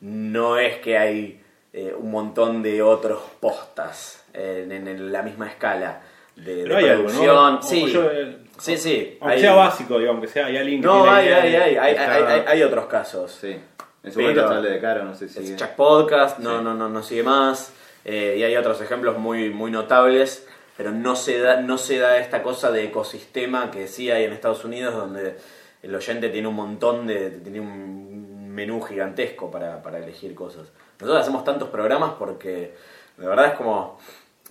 no 0.00 0.58
es 0.58 0.78
que 0.78 0.96
hay 0.96 1.39
eh, 1.72 1.94
un 1.96 2.10
montón 2.10 2.62
de 2.62 2.82
otros 2.82 3.20
postas 3.40 4.24
en, 4.32 4.72
en- 4.72 4.88
en 4.88 5.12
la 5.12 5.22
misma 5.22 5.48
escala 5.48 6.00
de, 6.36 6.64
de 6.64 6.76
hay 6.76 6.88
algo, 6.88 7.04
producción. 7.04 7.34
¿no? 7.54 7.58
O- 7.58 7.62
Sí, 7.62 7.86
yo, 7.92 8.10
eh, 8.10 8.38
sí, 8.58 8.76
sí. 8.76 9.18
Aunque 9.20 9.34
hay- 9.36 9.40
sea 9.40 9.54
básico, 9.54 9.98
digamos, 9.98 10.22
que 10.22 10.28
sea, 10.28 10.46
hay 10.46 10.56
alguien 10.56 10.80
que 10.80 10.86
No, 10.86 11.02
tiene 11.02 11.16
hay, 11.16 11.26
idea 11.26 11.42
hay, 11.42 11.54
hay, 11.54 11.76
hay, 11.76 11.96
hay, 11.96 12.22
hay- 12.24 12.44
hay 12.46 12.62
otros 12.62 12.86
casos. 12.86 13.32
Sí. 13.40 13.56
En 14.02 14.12
su 14.12 14.18
Pero- 14.18 14.42
momento 14.46 14.66
el 14.66 14.74
de 14.74 14.80
Caro, 14.80 15.04
no 15.04 15.14
sé 15.14 15.28
si. 15.28 15.38
Es 15.40 15.56
Chuck 15.56 15.70
Podcast, 15.70 16.38
no, 16.38 16.58
Sí. 16.58 16.64
no, 16.64 16.74
no, 16.74 16.88
no 16.88 17.02
sigue 17.02 17.22
más. 17.22 17.72
eh, 18.04 18.36
y 18.38 18.42
hay 18.42 18.56
otros 18.56 18.80
ejemplos 18.80 19.18
muy, 19.18 19.50
muy 19.50 19.70
notables, 19.70 20.46
pero 20.76 20.90
no 20.90 21.14
se, 21.16 21.38
da, 21.38 21.60
no 21.60 21.76
se 21.76 21.98
da 21.98 22.16
esta 22.16 22.42
cosa 22.42 22.70
de 22.72 22.84
ecosistema 22.84 23.70
que 23.70 23.86
sí 23.86 24.10
hay 24.10 24.24
en 24.24 24.32
Estados 24.32 24.64
Unidos, 24.64 24.94
donde 24.94 25.36
el 25.82 25.94
oyente 25.94 26.30
tiene 26.30 26.48
un 26.48 26.54
montón 26.54 27.06
de. 27.06 27.30
tiene 27.30 27.60
un 27.60 28.48
menú 28.54 28.80
gigantesco 28.80 29.50
para, 29.50 29.82
para 29.82 29.98
elegir 29.98 30.34
cosas. 30.34 30.68
Nosotros 31.00 31.22
hacemos 31.22 31.44
tantos 31.44 31.68
programas 31.68 32.12
porque 32.18 32.74
de 33.16 33.26
verdad 33.26 33.46
es 33.46 33.54
como. 33.54 33.98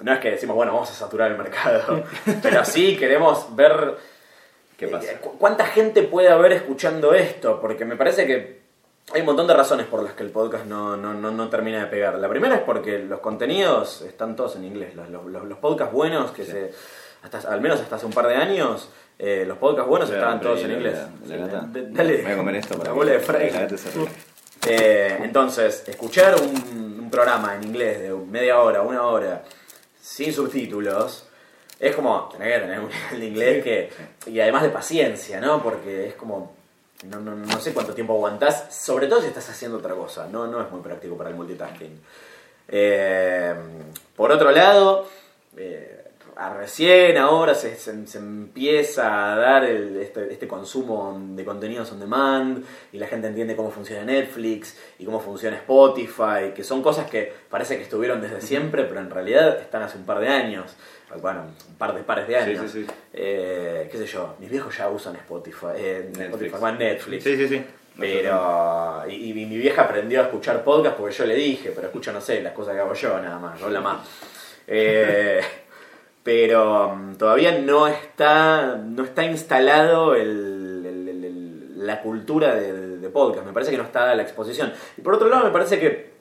No 0.01 0.13
es 0.13 0.20
que 0.20 0.32
decimos, 0.32 0.56
bueno, 0.56 0.72
vamos 0.74 0.89
a 0.89 0.94
saturar 0.94 1.29
el 1.32 1.38
mercado, 1.38 2.03
pero 2.41 2.63
sí 2.63 2.96
queremos 2.98 3.53
ver 3.56 3.98
¿Qué 4.77 4.88
pasa? 4.88 5.12
eh, 5.12 5.18
cu- 5.22 5.38
¿Cuánta 5.38 5.65
gente 5.65 6.03
puede 6.03 6.29
haber 6.29 6.53
escuchando 6.53 7.13
esto? 7.13 7.60
Porque 7.60 7.84
me 7.84 7.98
parece 7.98 8.25
que 8.25 8.62
hay 9.13 9.20
un 9.20 9.25
montón 9.25 9.46
de 9.48 9.53
razones 9.56 9.88
por 9.88 10.01
las 10.01 10.13
que 10.13 10.24
el 10.24 10.29
podcast 10.29 10.65
no, 10.65 10.96
no, 10.96 11.13
no, 11.13 11.32
no 11.32 11.50
termina 11.50 11.79
de 11.82 11.88
pegar. 11.88 12.18
La 12.18 12.29
primera 12.29 12.56
es 12.56 12.62
porque 12.62 13.00
los 13.00 13.20
contenidos 13.20 14.01
están 14.03 14.38
todos 14.38 14.56
en 14.56 14.63
inglés. 14.63 14.96
Los, 14.96 15.10
los, 15.10 15.58
podcasts 15.58 15.94
buenos, 15.94 16.32
que 16.32 16.46
Sí. 16.46 16.51
se, 16.51 16.72
hasta, 17.24 17.51
al 17.51 17.60
menos 17.60 17.82
hasta 17.82 17.98
hace 17.98 18.06
un 18.06 18.13
par 18.13 18.27
de 18.27 18.36
años, 18.36 18.89
eh, 19.18 19.44
los 19.46 19.58
podcasts 19.58 19.89
buenos 19.89 20.10
Claro, 20.10 20.22
estaban 20.24 20.39
todos 20.41 20.62
en 20.62 20.68
la- 20.70 20.74
inglés. 20.75 20.98
la- 21.27 21.36
la. 21.36 21.60
D- 21.68 21.88
Dale. 21.89 22.22
Voy 22.24 22.32
a 22.32 22.38
comer 22.38 22.56
esto 22.56 22.77
para 22.77 22.91
la 22.91 22.96
bola 22.96 23.12
de 23.12 23.20
Eh, 24.68 25.20
entonces, 25.22 25.84
escuchar 25.88 26.36
un, 26.42 27.00
un 27.00 27.10
programa 27.10 27.56
en 27.56 27.63
inglés 27.63 28.01
de 28.01 28.13
media 28.13 28.60
hora, 28.60 28.82
una 28.82 29.04
hora, 29.04 29.44
sin 30.01 30.34
subtítulos, 30.34 31.30
es 31.80 31.96
como, 31.96 32.28
tenés 32.30 32.54
que 32.54 32.60
tener 32.60 32.80
un 32.80 32.89
nivel 33.12 33.20
de 33.20 33.28
inglés 33.28 33.63
que, 33.63 33.89
y 34.30 34.39
además 34.39 34.63
de 34.63 34.70
paciencia, 34.70 35.39
¿no? 35.39 35.63
Porque 35.63 36.08
es 36.08 36.13
como, 36.16 36.54
no, 37.06 37.20
no, 37.20 37.36
no 37.36 37.60
sé 37.60 37.74
cuánto 37.74 37.94
tiempo 37.94 38.13
aguantás, 38.13 38.68
sobre 38.75 39.08
todo 39.08 39.22
si 39.22 39.28
estás 39.28 39.50
haciendo 39.50 39.78
otra 39.78 39.96
cosa, 39.96 40.28
no, 40.28 40.48
no 40.48 40.62
es 40.62 40.70
muy 40.70 40.82
práctico 40.82 41.18
para 41.18 41.30
el 41.30 41.36
multitasking. 41.36 42.01
Eh, 42.68 43.56
por 44.16 44.32
otro 44.32 44.51
lado, 44.51 45.08
eh, 45.56 45.99
a 46.41 46.53
recién 46.53 47.17
ahora 47.17 47.53
se, 47.53 47.75
se- 47.75 48.08
se 48.08 48.17
empieza 48.17 49.34
a 49.34 49.36
dar 49.36 49.65
el- 49.65 49.98
este, 49.98 50.31
este 50.31 50.48
consumo 50.48 51.19
de 51.36 51.43
contenidos 51.43 51.91
on 51.91 52.00
demand 52.00 52.63
y 52.93 52.98
la 52.98 53.08
gente 53.08 53.27
entiende 53.27 53.55
cómo 53.55 53.72
funciona 53.72 54.03
Netflix 54.05 54.77
y 55.00 55.05
cómo 55.05 55.19
funciona 55.19 55.58
Spotify, 55.58 56.51
que 56.55 56.63
son 56.63 56.81
cosas 56.81 57.10
que 57.10 57.34
parece 57.50 57.75
que 57.77 57.84
estuvieron 57.84 58.22
desde 58.22 58.39
siempre, 58.41 58.86
pero 58.86 59.01
en 59.01 59.10
realidad 59.10 59.60
están 59.60 59.81
hace 59.84 59.98
un 59.98 60.05
par 60.05 60.19
de 60.19 60.29
años. 60.29 60.75
Bueno, 61.22 61.41
un 61.67 61.75
par 61.75 61.93
de 61.96 62.03
pares 62.03 62.27
de 62.27 62.36
Sí, 62.36 62.39
años. 62.51 62.72
sí, 62.72 62.86
sí. 62.86 62.91
Eh, 63.13 63.89
qué 63.91 63.98
sé 63.98 64.05
yo, 64.05 64.36
mis 64.39 64.50
viejos 64.50 64.77
ya 64.77 64.88
usan 64.89 65.15
Spotify, 65.17 65.67
eh, 65.75 66.03
Netflix. 66.08 66.25
Spotify, 66.29 66.55
bueno, 66.60 66.77
Netflix. 66.77 67.24
Sí, 67.24 67.36
sí, 67.36 67.48
sí. 67.48 67.65
Pero. 68.00 69.03
Y, 69.10 69.31
y 69.31 69.34
mi 69.34 69.58
vieja 69.58 69.81
aprendió 69.81 70.22
a 70.22 70.24
escuchar 70.25 70.63
podcast 70.63 70.96
porque 70.96 71.13
yo 71.15 71.25
le 71.25 71.36
dije, 71.36 71.72
pero 71.75 71.88
escucha, 71.88 72.12
no 72.13 72.22
sé, 72.22 72.41
las 72.41 72.53
cosas 72.53 72.75
que 72.75 72.79
hago 72.81 72.93
yo 72.93 73.19
nada 73.19 73.39
más, 73.39 73.60
no 73.60 73.69
la 73.69 73.81
más. 73.81 74.08
Eh, 74.67 75.41
pero 76.29 76.95
mm, 76.95 77.15
todavía 77.15 77.57
no 77.57 77.88
está, 77.88 78.75
no 78.75 79.03
está 79.03 79.25
instalado 79.25 80.13
el- 80.13 80.86
el- 80.86 81.07
el- 81.09 81.25
el- 81.25 81.88
la 81.88 82.03
cultura 82.03 82.53
de, 82.53 82.98
de 83.00 83.09
podcast. 83.09 83.48
Me 83.48 83.51
parece 83.51 83.71
que 83.71 83.77
no 83.77 83.83
está 83.83 84.13
la 84.13 84.21
exposición. 84.21 84.71
Y 84.95 85.01
por 85.01 85.15
otro 85.15 85.27
lado, 85.27 85.43
me 85.45 85.50
parece 85.50 85.79
que 85.79 86.12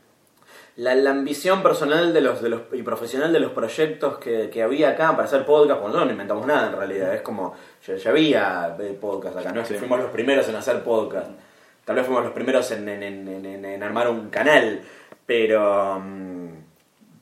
la, 0.76 0.94
la 0.94 1.10
ambición 1.10 1.62
personal 1.62 2.14
de 2.14 2.22
los, 2.22 2.40
de 2.40 2.48
los 2.48 2.62
y 2.72 2.82
profesional 2.82 3.34
de 3.34 3.40
los 3.40 3.52
proyectos 3.52 4.16
que, 4.16 4.48
que 4.48 4.62
había 4.62 4.88
acá 4.90 5.10
para 5.10 5.24
hacer 5.24 5.44
podcast, 5.44 5.78
cuando 5.78 5.98
nosotros 5.98 6.06
no 6.06 6.12
inventamos 6.12 6.46
nada 6.46 6.68
en 6.68 6.76
realidad, 6.78 7.14
es 7.14 7.20
como, 7.20 7.54
ya, 7.86 7.96
ya 7.96 8.08
había 8.10 8.76
eh, 8.80 8.96
podcast 8.98 9.36
acá, 9.36 9.52
no 9.52 9.60
es 9.60 9.68
que 9.68 9.74
Sí. 9.74 9.80
fuimos 9.80 10.00
los 10.00 10.10
primeros 10.10 10.48
en 10.48 10.56
hacer 10.56 10.82
podcast, 10.82 11.32
tal 11.84 11.96
vez 11.96 12.06
fuimos 12.06 12.24
los 12.24 12.32
primeros 12.32 12.70
en, 12.70 12.88
en- 12.88 13.02
en- 13.02 13.44
en- 13.44 13.64
en 13.66 13.82
armar 13.82 14.08
un 14.08 14.30
canal, 14.30 14.80
pero, 15.26 16.00
mm, 16.00 16.37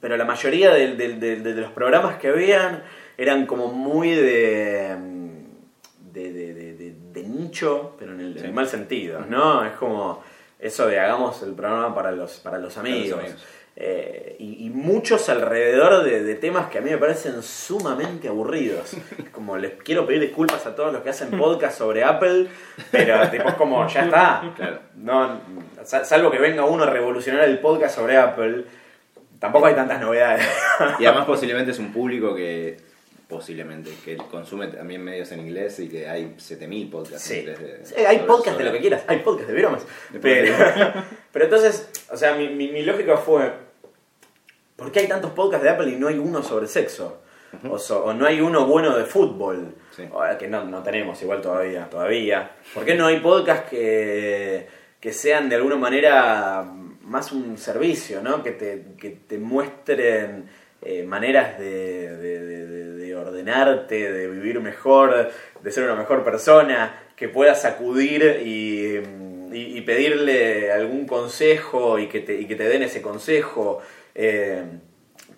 pero 0.06 0.16
la 0.16 0.24
mayoría 0.24 0.72
de, 0.72 0.94
de- 0.94 1.14
de- 1.16 1.36
de 1.40 1.60
los 1.60 1.72
programas 1.72 2.14
que 2.18 2.28
habían 2.28 2.84
eran 3.18 3.44
como 3.44 3.66
muy 3.72 4.10
de... 4.14 4.94
mm, 4.96 6.12
de, 6.12 6.32
de- 6.32 7.22
nicho, 7.24 7.94
pero 7.98 8.12
en 8.12 8.20
el, 8.20 8.38
en 8.38 8.44
el 8.44 8.52
mal 8.52 8.68
sentido, 8.68 9.20
¿no? 9.28 9.64
Es 9.64 9.72
como 9.72 10.22
eso 10.60 10.86
de 10.86 11.00
hagamos 11.00 11.42
el 11.42 11.54
programa 11.54 11.92
para 11.94 12.12
los, 12.12 12.38
para 12.38 12.58
los 12.58 12.76
amigos. 12.78 13.18
amigos. 13.18 13.44
Eh, 13.74 14.36
y, 14.38 14.66
y 14.66 14.70
muchos 14.70 15.28
alrededor 15.28 16.02
de, 16.04 16.22
de 16.22 16.34
temas 16.36 16.68
que 16.68 16.78
a 16.78 16.80
mí 16.82 16.90
me 16.90 16.98
parecen 16.98 17.42
sumamente 17.42 18.28
aburridos. 18.28 18.96
Como 19.32 19.56
les 19.58 19.72
quiero 19.82 20.06
pedir 20.06 20.20
disculpas 20.22 20.64
a 20.66 20.74
todos 20.74 20.92
los 20.92 21.02
que 21.02 21.10
hacen 21.10 21.30
podcast 21.36 21.76
sobre 21.78 22.04
Apple, 22.04 22.46
pero 22.90 23.28
tipo 23.30 23.54
como, 23.56 23.86
ya 23.88 24.04
está. 24.04 24.52
Claro. 24.56 24.78
No, 24.96 25.40
sal- 25.84 26.06
salvo 26.06 26.30
que 26.30 26.38
venga 26.38 26.64
uno 26.64 26.84
a 26.84 26.90
revolucionar 26.90 27.44
el 27.44 27.58
podcast 27.58 27.96
sobre 27.96 28.16
Apple, 28.16 28.64
tampoco 29.38 29.66
hay 29.66 29.74
tantas 29.74 30.00
novedades. 30.00 30.46
Y 30.98 31.04
además 31.06 31.26
posiblemente 31.26 31.70
es 31.72 31.78
un 31.78 31.92
público 31.92 32.34
que 32.34 32.76
posiblemente 33.28 33.90
que 34.04 34.16
consume 34.16 34.68
también 34.68 35.02
medios 35.02 35.32
en 35.32 35.40
inglés 35.40 35.80
y 35.80 35.88
que 35.88 36.08
hay 36.08 36.34
7000 36.38 36.88
podcasts 36.90 37.26
Sí. 37.26 37.42
de- 37.42 37.80
Sí, 37.84 37.94
hay 37.96 38.18
sobre- 38.18 38.26
podcast 38.28 38.58
de 38.58 38.64
lo 38.64 38.72
que 38.72 38.78
quieras, 38.80 39.02
hay 39.08 39.18
podcast 39.18 39.48
de 39.50 39.60
bromas. 39.60 39.82
Pero, 40.22 40.54
pero 41.32 41.44
entonces, 41.46 41.88
o 42.12 42.16
sea, 42.16 42.34
mi, 42.36 42.48
mi, 42.50 42.68
mi 42.68 42.82
lógica 42.84 43.16
fue, 43.16 43.50
¿por 44.76 44.92
qué 44.92 45.00
hay 45.00 45.08
tantos 45.08 45.32
podcasts 45.32 45.64
de 45.64 45.70
Apple 45.70 45.88
y 45.90 45.96
no 45.96 46.06
hay 46.08 46.18
uno 46.18 46.42
sobre 46.42 46.66
sexo? 46.68 47.22
o, 47.70 47.78
so- 47.78 48.04
o 48.04 48.12
no 48.12 48.26
hay 48.26 48.40
uno 48.40 48.66
bueno 48.66 48.96
de 48.96 49.04
fútbol, 49.04 49.74
Sí. 49.96 50.04
O, 50.12 50.22
eh, 50.24 50.36
que 50.38 50.46
no, 50.46 50.62
no 50.64 50.82
tenemos 50.82 51.20
igual 51.22 51.40
todavía, 51.40 51.88
todavía. 51.88 52.50
¿Por 52.74 52.84
qué 52.84 52.94
no 52.94 53.06
hay 53.06 53.18
podcasts 53.20 53.70
que, 53.70 54.66
que 55.00 55.12
sean 55.12 55.48
de 55.48 55.56
alguna 55.56 55.76
manera 55.76 56.64
más 57.06 57.32
un 57.32 57.56
servicio, 57.56 58.20
¿no? 58.22 58.42
que, 58.42 58.50
te, 58.52 58.82
que 58.98 59.10
te 59.26 59.38
muestren 59.38 60.44
eh, 60.82 61.02
maneras 61.04 61.58
de, 61.58 62.16
de- 62.16 62.40
de- 62.44 62.66
de- 62.66 62.92
de 62.96 63.14
ordenarte, 63.16 64.12
de 64.12 64.28
vivir 64.28 64.60
mejor, 64.60 65.30
de 65.62 65.70
ser 65.70 65.84
una 65.84 65.94
mejor 65.94 66.22
persona, 66.24 67.02
que 67.16 67.28
puedas 67.28 67.64
acudir 67.64 68.42
y, 68.44 68.96
y- 69.56 69.78
y 69.78 69.80
pedirle 69.82 70.70
algún 70.72 71.06
consejo 71.06 71.98
y 71.98 72.08
que 72.08 72.20
te, 72.20 72.34
y 72.40 72.46
que 72.46 72.56
te 72.56 72.68
den 72.68 72.82
ese 72.82 73.00
consejo? 73.00 73.80
Eh, 74.14 74.62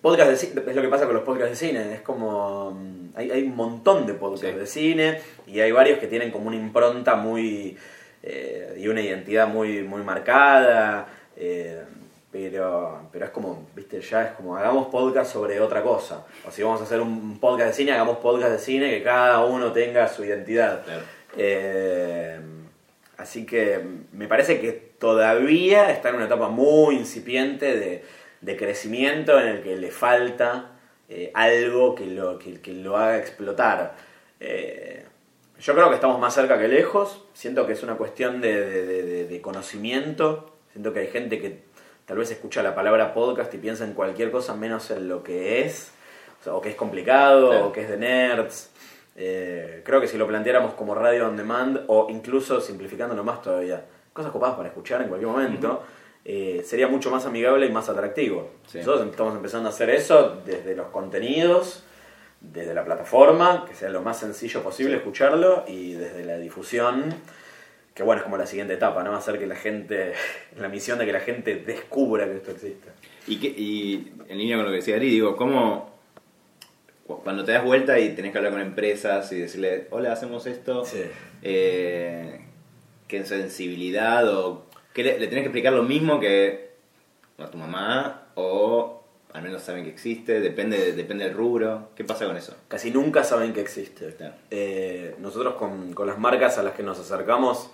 Podcast 0.01 0.29
de 0.31 0.37
cine, 0.37 0.61
es 0.65 0.75
lo 0.75 0.81
que 0.81 0.87
pasa 0.87 1.05
con 1.05 1.13
los 1.13 1.23
podcasts 1.23 1.59
de 1.59 1.67
cine, 1.67 1.93
es 1.93 1.99
como. 2.01 2.71
mm, 2.71 3.09
Hay, 3.15 3.31
hay 3.31 3.43
un 3.43 3.55
montón 3.55 4.05
de 4.07 4.13
podcasts 4.13 4.47
Sí. 4.47 4.59
de 4.59 4.65
cine 4.67 5.21
y 5.45 5.59
hay 5.59 5.73
varios 5.73 5.99
que 5.99 6.07
tienen 6.07 6.31
como 6.31 6.47
una 6.47 6.55
impronta 6.55 7.15
muy. 7.15 7.75
eh, 8.23 8.75
y 8.79 8.87
una 8.87 9.01
identidad 9.01 9.47
muy, 9.49 9.83
muy 9.83 10.01
marcada. 10.03 11.07
Eh, 11.39 11.83
pero, 12.31 13.09
pero 13.11 13.25
es 13.25 13.31
como, 13.31 13.67
viste, 13.75 13.99
ya 14.01 14.23
es 14.25 14.31
como, 14.33 14.55
hagamos 14.55 14.87
podcast 14.89 15.31
sobre 15.33 15.59
otra 15.59 15.81
cosa. 15.81 16.25
O 16.47 16.51
si 16.51 16.61
vamos 16.61 16.79
a 16.81 16.83
hacer 16.83 17.01
un 17.01 17.39
podcast 17.39 17.69
de 17.69 17.73
cine, 17.73 17.93
hagamos 17.93 18.17
podcast 18.17 18.51
de 18.51 18.59
cine 18.59 18.89
que 18.91 19.01
cada 19.01 19.43
uno 19.45 19.71
tenga 19.71 20.07
su 20.07 20.23
identidad. 20.23 20.83
Claro. 20.83 21.01
Eh, 21.37 22.39
así 23.17 23.45
que 23.45 23.79
me 24.11 24.27
parece 24.27 24.59
que 24.61 24.71
todavía 24.99 25.89
está 25.91 26.09
en 26.09 26.15
una 26.15 26.25
etapa 26.25 26.49
muy 26.49 26.95
incipiente 26.97 27.75
de, 27.77 28.03
de 28.41 28.57
crecimiento 28.57 29.39
en 29.39 29.47
el 29.47 29.63
que 29.63 29.75
le 29.77 29.89
falta 29.91 30.71
eh, 31.07 31.31
algo 31.33 31.95
que 31.95 32.05
lo, 32.05 32.37
que, 32.37 32.61
que 32.61 32.73
lo 32.73 32.95
haga 32.97 33.17
explotar. 33.17 33.95
Eh, 34.39 35.03
yo 35.59 35.73
creo 35.73 35.89
que 35.89 35.95
estamos 35.95 36.19
más 36.19 36.33
cerca 36.35 36.59
que 36.59 36.67
lejos, 36.67 37.25
siento 37.33 37.65
que 37.65 37.73
es 37.73 37.81
una 37.83 37.95
cuestión 37.95 38.39
de, 38.39 38.63
de- 38.65 38.85
de- 38.85 39.03
de- 39.03 39.25
de 39.25 39.41
conocimiento, 39.41 40.55
siento 40.79 40.93
que 40.93 41.01
hay 41.01 41.07
gente 41.07 41.41
que 41.41 41.59
tal 42.05 42.17
vez 42.17 42.31
escucha 42.31 42.63
la 42.63 42.73
palabra 42.73 43.13
podcast 43.13 43.53
y 43.53 43.57
piensa 43.57 43.83
en 43.83 43.91
cualquier 43.91 44.31
cosa 44.31 44.55
menos 44.55 44.89
en 44.91 45.09
lo 45.09 45.23
que 45.23 45.65
es, 45.65 45.91
o, 46.39 46.43
sea, 46.45 46.53
o 46.53 46.61
que 46.61 46.69
es 46.69 46.75
complicado, 46.75 47.49
Claro. 47.49 47.67
o 47.67 47.71
que 47.73 47.81
es 47.81 47.89
de 47.89 47.97
nerds. 47.97 48.69
Eh, 49.17 49.81
creo 49.83 49.99
que 49.99 50.07
si 50.07 50.17
lo 50.17 50.25
planteáramos 50.25 50.75
como 50.75 50.95
radio 50.95 51.27
on 51.27 51.35
demand, 51.35 51.81
o 51.87 52.07
incluso 52.09 52.61
simplificándolo 52.61 53.25
más 53.25 53.41
todavía, 53.41 53.83
cosas 54.13 54.31
copadas 54.31 54.55
para 54.55 54.69
escuchar 54.69 55.01
en 55.01 55.09
cualquier 55.09 55.29
momento, 55.29 55.83
eh, 56.23 56.63
sería 56.65 56.87
mucho 56.87 57.11
más 57.11 57.25
amigable 57.25 57.65
y 57.65 57.71
más 57.73 57.89
atractivo. 57.89 58.49
Sí. 58.65 58.77
Nosotros 58.77 59.05
estamos 59.09 59.35
empezando 59.35 59.67
a 59.67 59.73
hacer 59.73 59.89
eso 59.89 60.37
desde 60.45 60.77
los 60.77 60.87
contenidos, 60.87 61.83
desde 62.39 62.73
la 62.73 62.85
plataforma, 62.85 63.65
que 63.67 63.75
sea 63.75 63.89
lo 63.89 64.01
más 64.01 64.17
sencillo 64.17 64.63
posible 64.63 64.95
escucharlo, 64.95 65.65
y 65.67 65.95
desde 65.95 66.23
la 66.23 66.37
difusión, 66.37 67.13
que 67.99 68.03
bueno, 68.05 68.19
es 68.21 68.23
como 68.23 68.37
la 68.37 68.45
siguiente 68.47 68.75
etapa, 68.75 69.03
¿no? 69.03 69.13
Hacer 69.13 69.37
que 69.37 69.45
la 69.45 69.57
gente, 69.57 70.13
la 70.57 70.69
misión 70.69 70.97
de 70.99 71.05
que 71.05 71.11
la 71.11 71.19
gente 71.19 71.55
descubra 71.57 72.23
que 72.27 72.37
esto 72.37 72.51
existe. 72.51 72.87
Y, 73.27 73.39
que, 73.41 73.47
y 73.47 74.13
en 74.29 74.37
línea 74.37 74.55
con 74.55 74.63
lo 74.63 74.71
que 74.71 74.77
decía 74.77 74.95
Ari, 74.95 75.09
digo, 75.09 75.35
¿cómo 75.35 75.93
cu- 77.05 77.21
cuando 77.23 77.43
te 77.43 77.51
das 77.51 77.63
vuelta 77.65 77.99
y 77.99 78.15
tenés 78.15 78.31
que 78.31 78.37
hablar 78.37 78.53
con 78.53 78.61
empresas 78.61 79.29
y 79.33 79.39
decirle, 79.41 79.87
hola, 79.91 80.13
hacemos 80.13 80.45
esto, 80.47 80.85
Sí. 80.85 81.01
eh, 81.41 82.39
qué 83.09 83.25
sensibilidad 83.25 84.27
o 84.33 84.65
qué 84.93 85.03
le, 85.03 85.19
le 85.19 85.27
tenés 85.27 85.41
que 85.43 85.47
explicar 85.47 85.73
lo 85.73 85.83
mismo 85.83 86.21
que 86.21 86.69
a 87.37 87.47
tu 87.51 87.57
mamá 87.57 88.27
o 88.35 89.03
al 89.33 89.43
menos 89.43 89.61
saben 89.61 89.83
que 89.83 89.89
existe, 89.89 90.39
depende, 90.39 90.93
depende 90.93 91.25
del 91.25 91.33
rubro, 91.33 91.89
¿qué 91.95 92.03
pasa 92.05 92.25
con 92.25 92.37
eso? 92.37 92.55
Casi 92.69 92.91
nunca 92.91 93.23
saben 93.25 93.51
que 93.53 93.59
existe. 93.61 94.13
Claro. 94.15 94.33
Eh, 94.49 95.15
nosotros 95.19 95.55
con, 95.55 95.93
con 95.93 96.07
las 96.07 96.17
marcas 96.17 96.57
a 96.57 96.63
las 96.63 96.73
que 96.75 96.81
nos 96.81 96.97
acercamos, 96.97 97.69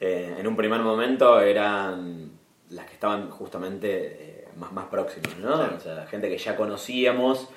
eh, 0.00 0.34
en 0.38 0.46
un 0.46 0.56
primer 0.56 0.80
momento 0.80 1.40
eran 1.40 2.32
las 2.70 2.86
que 2.86 2.94
estaban 2.94 3.30
justamente 3.30 3.88
eh, 4.20 4.48
más, 4.56 4.72
más 4.72 4.86
próximas, 4.86 5.36
¿no? 5.38 5.54
Claro. 5.54 5.76
O 5.76 5.80
sea, 5.80 6.06
gente 6.06 6.28
que 6.28 6.38
ya 6.38 6.56
conocíamos 6.56 7.48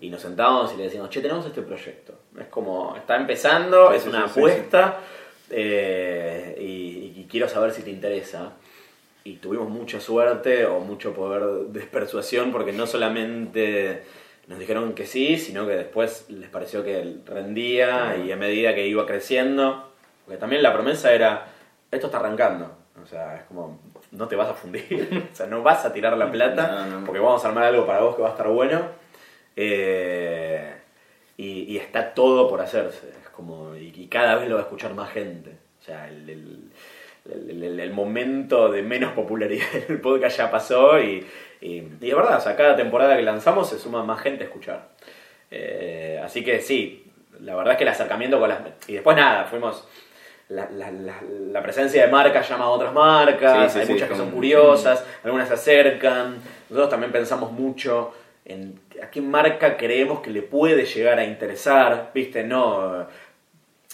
y 0.00 0.08
nos 0.08 0.22
sentábamos 0.22 0.72
y 0.72 0.78
le 0.78 0.84
decíamos, 0.84 1.10
che, 1.10 1.20
tenemos 1.20 1.44
este 1.46 1.62
proyecto. 1.62 2.14
Es 2.38 2.46
como, 2.46 2.96
está 2.96 3.16
empezando, 3.16 3.90
Sí, 3.90 3.96
es 3.96 4.02
sí, 4.02 4.08
una 4.08 4.28
sí, 4.28 4.30
apuesta 4.30 4.98
eh, 5.50 6.56
y, 6.58 7.20
y 7.20 7.26
quiero 7.30 7.48
saber 7.48 7.72
si 7.72 7.82
te 7.82 7.90
interesa. 7.90 8.52
Y 9.22 9.36
tuvimos 9.36 9.68
mucha 9.68 10.00
suerte 10.00 10.64
o 10.64 10.80
mucho 10.80 11.12
poder 11.12 11.66
de 11.68 11.80
persuasión 11.80 12.50
porque 12.50 12.72
no 12.72 12.86
solamente 12.86 14.04
nos 14.50 14.58
dijeron 14.58 14.94
que 14.94 15.06
sí, 15.06 15.38
sino 15.38 15.64
que 15.64 15.74
después 15.74 16.26
les 16.28 16.50
pareció 16.50 16.82
que 16.82 17.18
rendía 17.24 18.16
y 18.16 18.32
a 18.32 18.36
medida 18.36 18.74
que 18.74 18.86
iba 18.86 19.06
creciendo, 19.06 19.92
porque 20.24 20.38
también 20.38 20.62
la 20.62 20.72
promesa 20.72 21.12
era, 21.12 21.46
esto 21.90 22.06
está 22.06 22.18
arrancando, 22.18 22.70
o 23.02 23.06
sea, 23.06 23.36
es 23.36 23.42
como, 23.44 23.80
no 24.12 24.28
te 24.28 24.36
vas 24.36 24.48
a 24.48 24.54
fundir, 24.54 25.28
o 25.32 25.34
sea, 25.36 25.46
no 25.46 25.62
vas 25.62 25.84
a 25.84 25.92
tirar 25.92 26.16
la 26.16 26.30
plata 26.30 26.86
No, 26.86 27.00
no. 27.00 27.06
porque 27.06 27.20
vamos 27.20 27.44
a 27.44 27.48
armar 27.48 27.64
algo 27.64 27.86
para 27.86 28.00
vos 28.00 28.16
que 28.16 28.22
va 28.22 28.28
a 28.28 28.32
estar 28.32 28.48
bueno. 28.48 28.82
Eh, 29.56 30.74
y, 31.36 31.62
y 31.72 31.76
está 31.78 32.12
todo 32.14 32.48
por 32.48 32.60
hacerse, 32.60 33.08
es 33.22 33.28
como, 33.30 33.74
y, 33.74 33.92
y 33.96 34.06
cada 34.08 34.36
vez 34.36 34.48
lo 34.48 34.54
va 34.56 34.60
a 34.62 34.64
escuchar 34.64 34.94
más 34.94 35.10
gente, 35.10 35.56
o 35.80 35.82
sea, 35.84 36.08
el, 36.08 36.28
el- 36.28 36.70
el, 37.30 37.62
el- 37.62 37.80
el 37.80 37.92
momento 37.92 38.70
de 38.70 38.82
menos 38.82 39.12
popularidad 39.12 39.66
del 39.88 40.00
podcast 40.00 40.38
ya 40.38 40.50
pasó 40.50 40.98
y, 41.00 41.26
y, 41.60 41.82
y 42.00 42.08
es 42.10 42.16
verdad, 42.16 42.38
o 42.38 42.40
sea, 42.40 42.56
cada 42.56 42.74
temporada 42.76 43.16
que 43.16 43.22
lanzamos 43.22 43.68
se 43.68 43.78
suma 43.78 44.02
más 44.02 44.20
gente 44.22 44.44
a 44.44 44.46
escuchar. 44.46 44.88
Eh, 45.50 46.18
así 46.24 46.42
que 46.42 46.60
sí, 46.62 47.10
la 47.40 47.54
verdad 47.54 47.72
es 47.72 47.78
que 47.78 47.84
el 47.84 47.90
acercamiento 47.90 48.38
con 48.40 48.48
las... 48.48 48.60
Y 48.88 48.94
después 48.94 49.16
nada, 49.16 49.44
fuimos... 49.44 49.86
La, 50.50 50.68
la- 50.70 50.90
la- 50.90 51.22
la 51.52 51.62
presencia 51.62 52.04
de 52.04 52.10
marcas 52.12 52.48
llama 52.48 52.64
a 52.64 52.68
otras 52.70 52.92
marcas, 52.92 53.72
Sí, 53.72 53.74
sí, 53.74 53.78
hay 53.80 53.86
sí, 53.86 53.92
muchas 53.92 54.08
que 54.08 54.16
son 54.16 54.30
curiosas, 54.32 55.04
algunas 55.24 55.48
se 55.48 55.54
acercan. 55.54 56.36
Nosotros 56.68 56.90
también 56.90 57.12
pensamos 57.12 57.52
mucho 57.52 58.12
en 58.44 58.78
a 59.02 59.08
qué 59.10 59.20
marca 59.20 59.76
creemos 59.76 60.20
que 60.20 60.30
le 60.30 60.42
puede 60.42 60.84
llegar 60.84 61.18
a 61.18 61.24
interesar, 61.24 62.10
¿viste? 62.12 62.42
No... 62.44 63.06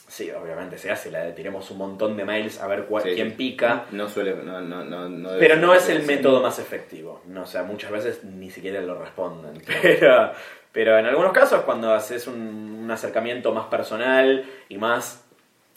Sí, 0.08 0.30
obviamente 0.30 0.78
se 0.78 0.90
hace, 0.90 1.10
la, 1.10 1.34
tiremos 1.34 1.70
un 1.72 1.78
montón 1.78 2.16
de 2.16 2.24
mails 2.24 2.60
a 2.60 2.66
ver 2.68 2.84
cuál, 2.84 3.02
quién 3.02 3.32
pica. 3.32 3.84
No 3.90 4.08
suele. 4.08 4.34
No, 4.36 4.60
no, 4.62 4.82
no, 4.84 5.08
no 5.08 5.30
Pero 5.38 5.56
no 5.56 5.74
es 5.74 5.88
el 5.90 6.04
método 6.04 6.40
más 6.40 6.58
efectivo. 6.58 7.20
No, 7.26 7.42
o 7.42 7.46
sea, 7.46 7.64
muchas 7.64 7.90
veces 7.90 8.24
ni 8.24 8.48
siquiera 8.50 8.80
lo 8.80 8.94
responden. 8.98 9.60
Pero, 9.82 10.30
pero 10.72 10.98
en 10.98 11.06
algunos 11.06 11.32
casos, 11.32 11.62
cuando 11.62 11.92
haces 11.92 12.26
un, 12.26 12.80
un 12.84 12.90
acercamiento 12.90 13.52
más 13.52 13.66
personal 13.66 14.44
y 14.68 14.78
más. 14.78 15.22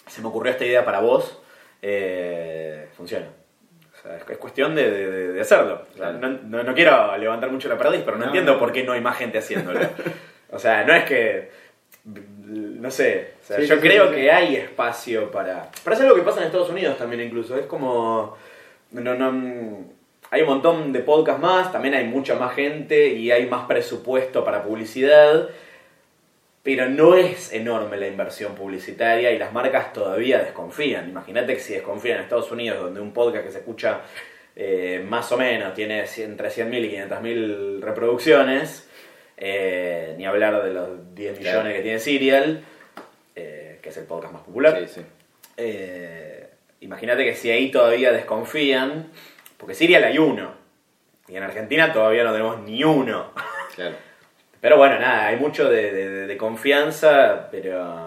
Se 0.10 0.22
me 0.22 0.28
ocurrió 0.28 0.52
esta 0.52 0.66
idea 0.66 0.84
para 0.84 1.00
vos, 1.00 1.40
eh, 1.82 2.88
funciona. 2.98 3.28
O 3.98 4.02
sea, 4.02 4.18
es, 4.18 4.24
es 4.30 4.38
cuestión 4.38 4.76
de, 4.76 4.90
de- 4.92 5.28
de 5.34 5.42
hacerlo. 5.42 5.84
O 5.94 5.98
sea, 5.98 6.12
no, 6.12 6.30
no- 6.30 6.64
no 6.64 6.74
quiero 6.74 7.16
levantar 7.18 7.52
mucho 7.52 7.70
la 7.70 7.78
perdiz, 7.78 8.02
pero 8.04 8.18
no, 8.18 8.22
No, 8.22 8.26
entiendo 8.28 8.58
por 8.60 8.72
qué 8.72 8.84
no 8.84 8.94
hay 8.94 9.02
más 9.02 9.18
gente 9.18 9.38
haciéndolo. 9.38 9.80
o 10.52 10.60
sea, 10.60 10.84
no 10.84 10.94
es 10.94 11.04
que. 11.06 11.52
No 12.06 12.90
sé. 12.90 13.34
O 13.44 13.46
sea, 13.46 13.58
Sí, 13.60 13.68
yo 13.68 13.76
sí, 13.76 13.82
creo 13.82 14.10
sí, 14.10 14.16
que 14.16 14.32
hay 14.32 14.56
espacio 14.56 15.30
para. 15.32 15.70
Para 15.84 15.96
hacer 15.96 16.08
lo 16.08 16.16
que 16.16 16.22
pasa 16.22 16.40
en 16.40 16.46
Estados 16.48 16.70
Unidos 16.70 16.98
también, 16.98 17.22
incluso. 17.22 17.58
Es 17.58 17.66
como. 17.66 18.38
No, 18.92 19.14
no, 19.16 19.86
hay 20.32 20.42
un 20.42 20.48
montón 20.48 20.92
de 20.94 21.00
podcasts 21.00 21.42
más, 21.42 21.72
también 21.72 21.94
hay 21.94 22.06
mucha 22.06 22.36
más 22.36 22.54
gente 22.56 23.08
y 23.10 23.32
hay 23.32 23.48
más 23.48 23.66
presupuesto 23.68 24.44
para 24.44 24.64
publicidad, 24.64 25.48
pero 26.76 26.90
no 26.90 27.16
es 27.16 27.52
enorme 27.54 27.98
la 27.98 28.08
inversión 28.08 28.54
publicitaria 28.56 29.32
y 29.32 29.40
las 29.40 29.52
marcas 29.54 29.92
todavía 29.94 30.40
desconfían. 30.40 31.10
Imagínate 31.10 31.54
que 31.56 31.60
si 31.60 31.74
desconfían 31.74 32.18
en 32.18 32.24
Estados 32.24 32.52
Unidos, 32.52 32.80
donde 32.82 33.00
un 33.02 33.12
podcast 33.14 33.46
que 33.46 33.52
se 33.52 33.60
escucha 33.60 34.02
eh, 34.56 35.04
más 35.08 35.32
o 35.32 35.38
menos 35.38 35.74
tiene 35.74 36.04
cien- 36.06 36.26
entre 36.26 36.50
100.000 36.50 36.86
y 36.86 36.90
500.000 36.90 37.80
reproducciones, 37.82 38.90
eh, 39.38 40.14
ni 40.18 40.26
hablar 40.26 40.62
de 40.64 40.74
los 40.74 41.16
10 41.16 41.38
millones 41.40 41.62
Claro. 41.62 41.74
que 41.76 41.82
tiene 41.82 42.00
Serial, 42.00 42.62
eh, 43.36 43.80
que 43.82 43.90
es 43.90 43.98
el 43.98 44.04
podcast 44.06 44.34
más 44.34 44.42
popular. 44.44 44.78
Sí, 44.88 45.02
sí. 45.58 45.66
Imagínate 46.82 47.26
que 47.26 47.36
si 47.36 47.52
ahí 47.52 47.72
todavía 47.72 48.12
desconfían, 48.12 49.12
porque 49.58 49.74
Serial 49.76 50.04
hay 50.04 50.18
uno, 50.18 50.54
y 51.28 51.36
en 51.36 51.44
Argentina 51.44 51.92
todavía 51.94 52.24
no 52.24 52.32
tenemos 52.32 52.60
ni 52.62 52.84
uno. 52.84 53.32
Claro. 53.76 53.96
Pero 54.62 54.78
bueno, 54.78 55.00
nada, 55.00 55.28
hay 55.28 55.38
mucho 55.38 55.70
de, 55.70 55.92
de- 55.94 56.28
de 56.28 56.38
confianza, 56.38 57.48
pero, 57.50 58.02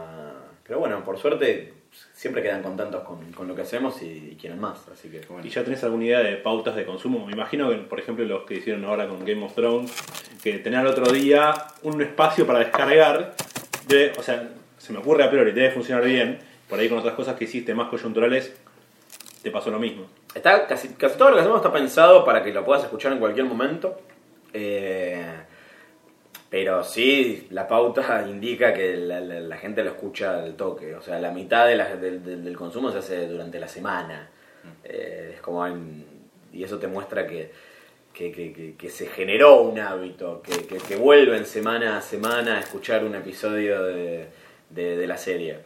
pero 0.66 0.78
bueno, 0.78 1.02
por 1.04 1.18
suerte 1.18 1.72
siempre 2.14 2.42
quedan 2.42 2.62
contentos 2.62 3.02
con, 3.04 3.32
con 3.32 3.48
lo 3.48 3.54
que 3.54 3.62
hacemos 3.62 4.00
y, 4.02 4.30
y 4.32 4.36
quieren 4.40 4.58
más, 4.60 4.86
así 4.88 5.08
que 5.08 5.20
¿Y 5.44 5.48
ya 5.50 5.62
tenés 5.64 5.82
alguna 5.84 6.04
idea 6.04 6.20
de 6.20 6.36
pautas 6.36 6.74
de 6.76 6.84
consumo? 6.84 7.26
Me 7.26 7.32
imagino 7.32 7.68
que, 7.70 7.76
por 7.76 7.98
ejemplo, 8.00 8.24
los 8.24 8.44
que 8.44 8.54
hicieron 8.54 8.84
ahora 8.84 9.08
con 9.08 9.24
Game 9.24 9.44
of 9.44 9.54
Thrones, 9.54 9.92
que 10.42 10.58
tener 10.58 10.80
al 10.80 10.86
otro 10.86 11.10
día 11.12 11.52
un 11.82 12.00
espacio 12.02 12.46
para 12.46 12.60
descargar, 12.60 13.34
debe- 13.88 14.12
o 14.18 14.22
sea, 14.22 14.48
se 14.78 14.92
me 14.92 14.98
ocurre 14.98 15.24
a 15.24 15.30
priori, 15.30 15.52
debe 15.52 15.70
funcionar 15.70 16.04
bien. 16.04 16.38
Por 16.68 16.78
ahí 16.80 16.88
con 16.88 16.98
otras 16.98 17.14
cosas 17.14 17.36
que 17.36 17.44
hiciste 17.44 17.74
más 17.74 17.88
coyunturales, 17.88 18.54
te 19.42 19.50
pasó 19.50 19.70
lo 19.70 19.78
mismo. 19.78 20.06
Está 20.34 20.66
casi, 20.66 20.88
casi 20.94 21.18
todo 21.18 21.28
lo 21.30 21.34
que 21.36 21.40
hacemos 21.42 21.58
está 21.58 21.70
pensado 21.72 22.24
para 22.24 22.42
que 22.42 22.52
lo 22.52 22.64
puedas 22.64 22.82
escuchar 22.84 23.12
en 23.12 23.18
cualquier 23.18 23.44
momento. 23.44 24.00
Eh, 24.54 25.22
pero 26.52 26.84
sí, 26.84 27.46
la 27.50 27.66
pauta 27.66 28.26
indica 28.28 28.74
que 28.74 28.94
la, 28.96 29.20
la- 29.20 29.40
la 29.40 29.56
gente 29.56 29.82
lo 29.82 29.90
escucha 29.90 30.38
al 30.42 30.54
toque. 30.54 30.94
O 30.94 31.00
sea, 31.00 31.18
la 31.18 31.30
mitad 31.30 31.66
de 31.66 31.76
la- 31.76 31.96
del, 31.96 32.54
consumo 32.56 32.92
se 32.92 32.98
hace 32.98 33.26
durante 33.26 33.58
la 33.58 33.66
semana. 33.68 34.28
Eh, 34.84 35.32
es 35.36 35.40
como 35.40 35.66
en- 35.66 36.04
y 36.52 36.62
eso 36.62 36.78
te 36.78 36.86
muestra 36.88 37.26
que, 37.26 37.50
que, 38.12 38.30
que- 38.30 38.52
que- 38.52 38.76
que 38.76 38.90
se 38.90 39.06
generó 39.06 39.62
un 39.62 39.80
hábito, 39.80 40.42
que, 40.42 40.96
vuelven 40.96 41.46
semana 41.46 41.96
a 41.96 42.02
semana 42.02 42.58
a 42.58 42.60
escuchar 42.60 43.02
un 43.02 43.14
episodio 43.14 43.82
de, 43.84 44.26
de- 44.68 44.96
de 44.98 45.06
la 45.06 45.16
serie. 45.16 45.56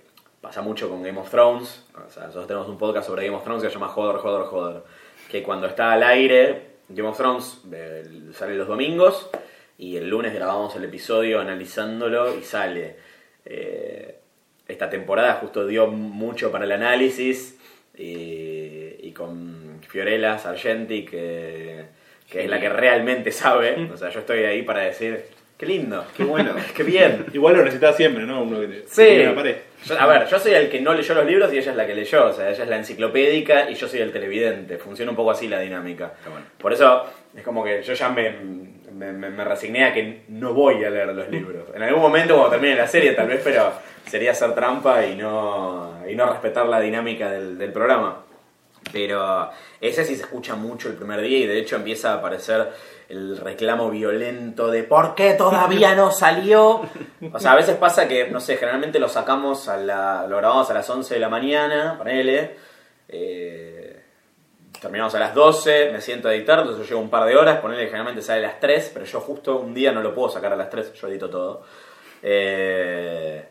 Pasa 0.40 0.62
mucho 0.62 0.88
con 0.88 1.03
Game 1.03 1.18
of 1.18 1.29
Thrones. 1.29 1.85
O 2.07 2.09
sea, 2.12 2.22
nosotros 2.27 2.46
tenemos 2.46 2.68
un 2.68 2.79
podcast 2.79 3.09
sobre 3.09 3.25
Game 3.25 3.37
of 3.37 3.42
Thrones 3.42 3.64
que 3.64 3.68
se 3.68 3.75
llama 3.75 3.88
Joder, 3.88 4.18
Joder, 4.18 4.46
Joder. 4.46 4.83
Que 5.29 5.42
cuando 5.42 5.66
está 5.66 5.90
al 5.90 6.05
aire, 6.05 6.77
Game 6.88 7.09
of 7.09 7.16
Thrones 7.16 7.62
eh, 7.72 8.05
sale 8.33 8.55
los 8.55 8.68
domingos 8.68 9.29
y 9.79 9.97
el 9.97 10.09
lunes 10.09 10.33
grabamos 10.35 10.75
el 10.77 10.85
episodio 10.85 11.41
analizándolo 11.41 12.37
y 12.39 12.43
sale. 12.43 12.97
Eh, 13.45 14.17
esta 14.69 14.91
temporada 14.91 15.35
justo 15.35 15.67
dio 15.67 15.87
mucho 15.87 16.51
para 16.51 16.65
el 16.65 16.73
análisis 16.73 17.57
y, 17.97 18.97
y 19.01 19.12
con 19.12 19.81
Fiorella 19.89 20.39
Sargenti, 20.39 21.05
que, 21.05 21.85
que 22.29 22.45
es 22.45 22.51
la 22.51 22.61
que 22.61 22.69
realmente 22.69 23.31
sabe. 23.33 23.89
O 23.93 23.97
sea, 23.97 24.11
yo 24.11 24.21
estoy 24.21 24.41
ahí 24.45 24.62
para 24.62 24.81
decir, 24.81 25.25
qué 25.57 25.67
lindo, 25.67 26.05
Qué 26.17 26.25
bueno. 26.25 26.55
qué 26.77 26.83
bien. 26.83 27.27
Igual 27.33 27.57
lo 27.57 27.62
necesitas 27.65 27.97
siempre, 27.97 28.25
¿no? 28.25 28.43
Uno 28.43 28.61
que 28.61 28.67
te, 28.67 28.83
Sí. 28.89 29.03
que. 29.05 29.62
Yo- 29.87 30.01
a 30.01 30.07
ver, 30.07 30.27
yo 30.27 30.39
soy 30.39 30.53
el 30.55 30.69
que 30.69 30.81
no 30.81 30.95
leyó 30.95 31.15
los 31.15 31.27
libros 31.27 31.53
y 31.53 31.59
ella 31.59 31.71
es 31.71 31.77
la 31.77 31.87
que 31.87 31.95
leyó. 31.95 32.27
O 32.27 32.33
sea, 32.33 32.51
ella 32.51 32.65
es 32.65 32.69
la 32.69 32.77
enciclopédica 32.79 33.71
y 33.71 33.75
yo 33.75 33.87
soy 33.87 34.01
el 34.01 34.11
televidente. 34.11 34.79
Funciona 34.79 35.11
un 35.12 35.17
poco 35.17 35.31
así 35.31 35.47
la 35.49 35.61
dinámica. 35.61 36.12
Está 36.19 36.31
bueno. 36.31 36.47
Por 36.59 36.73
eso 36.73 37.07
es 37.37 37.43
como 37.45 37.62
que 37.62 37.83
yo 37.83 37.93
ya 37.95 38.09
me, 38.09 38.35
me, 38.96 39.12
me- 39.12 39.44
resigné 39.44 39.85
a 39.85 39.92
que 39.92 40.24
no 40.28 40.52
voy 40.54 40.85
a 40.85 40.90
leer 40.90 41.09
los 41.14 41.28
libros. 41.28 41.64
En 41.74 41.82
algún 41.82 42.02
momento 42.02 42.35
cuando 42.35 42.50
termine 42.50 42.74
la 42.76 42.87
serie 42.87 43.12
tal 43.12 43.28
vez, 43.28 43.40
pero 43.44 43.72
sería 44.06 44.32
hacer 44.32 44.54
trampa 44.54 45.04
y 45.06 45.14
no, 45.16 45.98
y 46.09 46.14
no 46.14 46.26
respetar 46.26 46.66
la 46.66 46.80
dinámica 46.80 47.30
del, 47.30 47.59
del 47.59 47.72
programa. 47.72 48.22
Pero 48.92 49.50
ese 49.80 50.04
sí 50.04 50.14
se 50.14 50.22
escucha 50.22 50.54
mucho 50.54 50.88
el 50.88 50.94
primer 50.94 51.20
día 51.20 51.38
y 51.38 51.46
de 51.46 51.59
hecho 51.59 51.76
empieza 51.76 52.12
a 52.12 52.14
aparecer 52.16 52.70
el 53.09 53.37
reclamo 53.37 53.90
violento 53.90 54.68
de 54.70 54.82
¿por 54.85 55.14
qué 55.14 55.35
todavía 55.35 55.94
no 55.94 56.11
salió? 56.12 56.82
O 57.32 57.38
sea, 57.38 57.52
a 57.52 57.56
veces 57.56 57.76
pasa 57.76 58.06
que, 58.09 58.28
no 58.28 58.40
sé, 58.40 58.56
generalmente 58.56 58.98
lo 59.00 59.09
sacamos 59.09 59.68
a 59.68 59.76
la, 59.76 60.26
lo 60.28 60.37
grabamos 60.37 60.70
a 60.70 60.74
las 60.74 60.88
11 60.88 61.14
de 61.14 61.20
la 61.20 61.28
mañana, 61.28 61.94
ponele, 61.98 62.56
eh, 63.09 63.86
terminamos 64.81 65.15
a 65.15 65.19
las 65.19 65.35
12, 65.35 65.91
me 65.93 66.01
siento 66.01 66.29
a 66.29 66.35
editar, 66.35 66.59
entonces 66.61 66.85
yo 66.85 66.89
llevo 66.91 67.01
un 67.03 67.11
par 67.11 67.27
de 67.27 67.37
horas, 67.37 67.61
ponele 67.61 67.83
que 67.83 67.87
generalmente 67.89 68.23
sale 68.23 68.45
a 68.45 68.49
las 68.49 68.61
3, 68.61 68.91
pero 68.95 69.05
yo 69.07 69.21
justo 69.21 69.59
un 69.59 69.73
día 69.75 69.93
no 69.93 70.03
lo 70.03 70.15
puedo 70.15 70.29
sacar 70.29 70.53
a 70.53 70.57
las 70.57 70.71
3, 70.71 70.93
yo 70.95 71.09
edito 71.09 71.29
todo. 71.31 71.62
Eh, 72.23 73.45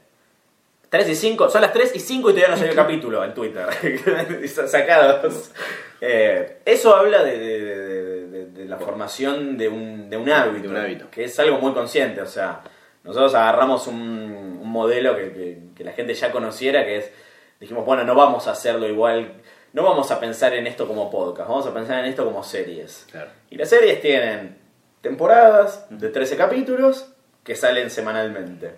3 0.90 1.10
y 1.10 1.16
5, 1.16 1.50
son 1.50 1.62
las 1.62 1.74
3 1.74 1.96
y 1.96 2.00
5 2.00 2.30
y 2.30 2.34
todavía 2.34 2.50
no 2.52 2.58
salió 2.58 2.72
el 2.72 2.76
capítulo 2.86 3.24
en 3.24 3.34
Twitter. 3.34 3.68
Sacados. 4.68 5.52
Eh, 6.00 6.60
eso 6.66 6.96
habla 6.96 7.24
de, 7.24 7.38
de- 7.40 7.66
de- 7.66 8.28
de- 8.28 8.46
de 8.46 8.66
la 8.66 8.78
formación 8.78 9.58
de 9.58 9.68
un, 9.68 10.10
de 10.10 10.18
un 10.18 10.30
hábito. 10.30 10.70
Un 10.70 10.78
hábito. 10.78 11.10
Que 11.10 11.26
es 11.26 11.38
algo 11.40 11.58
muy 11.60 11.74
consciente. 11.74 12.22
O 12.22 12.26
sea, 12.28 12.62
nosotros 13.04 13.34
agarramos 13.36 13.88
un, 13.88 14.60
un 14.62 14.70
modelo 14.72 15.16
que, 15.16 15.32
que- 15.34 15.58
que 15.76 15.84
la 15.84 15.92
gente 15.92 16.14
ya 16.14 16.32
conociera, 16.32 16.86
que 16.86 16.98
es, 16.98 17.12
dijimos, 17.60 17.86
bueno, 17.86 18.04
no 18.04 18.16
vamos 18.16 18.48
a 18.48 18.52
hacerlo 18.52 18.88
igual, 18.88 19.34
no 19.76 19.84
vamos 19.84 20.10
a 20.10 20.20
pensar 20.20 20.54
en 20.54 20.66
esto 20.68 20.88
como 20.88 21.12
podcast, 21.12 21.50
vamos 21.50 21.68
a 21.68 21.74
pensar 21.74 22.00
en 22.00 22.06
esto 22.06 22.24
como 22.26 22.44
series. 22.44 23.06
Claro. 23.12 23.30
Y 23.50 23.58
las 23.58 23.70
series 23.70 24.02
tienen 24.02 24.58
temporadas 25.02 25.86
de 25.90 26.10
13 26.10 26.38
capítulos 26.38 27.12
que 27.44 27.56
salen 27.56 27.90
semanalmente. 27.90 28.72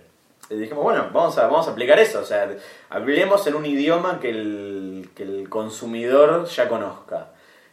Y 0.49 0.55
dijimos, 0.55 0.83
bueno, 0.83 1.09
vamos 1.13 1.37
a, 1.37 1.43
vamos 1.47 1.67
a 1.67 1.71
aplicar 1.71 1.99
eso. 1.99 2.19
O 2.21 2.23
sea, 2.25 2.49
hablemos 2.89 3.45
en 3.47 3.55
un 3.55 3.65
idioma 3.65 4.19
que 4.19 4.29
el, 4.29 5.09
que 5.15 5.23
el 5.23 5.49
consumidor 5.49 6.45
ya 6.47 6.67
conozca. 6.67 7.29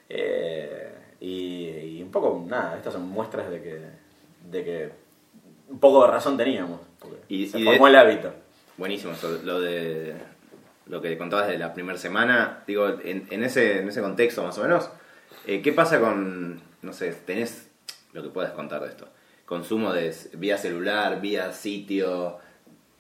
Eh, 0.08 0.92
y, 1.20 1.68
y 1.98 2.02
un 2.02 2.10
poco, 2.10 2.44
nada, 2.46 2.76
estas 2.76 2.92
son 2.92 3.08
muestras 3.08 3.48
de 3.50 3.62
que, 3.62 3.80
de 4.50 4.64
que 4.64 4.90
un 5.68 5.78
poco 5.78 6.04
de 6.04 6.10
razón 6.12 6.36
teníamos. 6.36 6.80
Porque 6.98 7.16
Y- 7.28 7.46
se 7.48 7.58
y 7.58 7.64
formó 7.64 7.84
de- 7.86 7.90
el 7.90 7.96
hábito. 7.96 8.32
Buenísimo 8.76 9.12
eso, 9.12 9.30
lo 9.44 9.60
de 9.60 10.14
lo 10.86 11.00
que 11.00 11.16
contabas 11.16 11.48
de 11.48 11.58
la 11.58 11.72
primera 11.72 11.98
semana, 11.98 12.62
digo, 12.66 12.88
en, 12.88 13.26
en 13.30 13.42
ese, 13.42 13.80
en 13.80 13.88
ese 13.88 14.00
contexto 14.00 14.42
más 14.42 14.58
o 14.58 14.62
menos, 14.62 14.90
eh, 15.46 15.62
¿qué 15.62 15.72
pasa 15.72 16.00
con, 16.00 16.60
no 16.82 16.92
sé, 16.92 17.12
tenés 17.26 17.68
lo 18.12 18.22
que 18.22 18.28
puedas 18.28 18.52
contar 18.52 18.82
de 18.82 18.88
esto? 18.88 19.08
Consumo 19.46 19.92
de 19.92 20.14
vía 20.34 20.58
celular, 20.58 21.20
vía 21.20 21.52
sitio, 21.52 22.38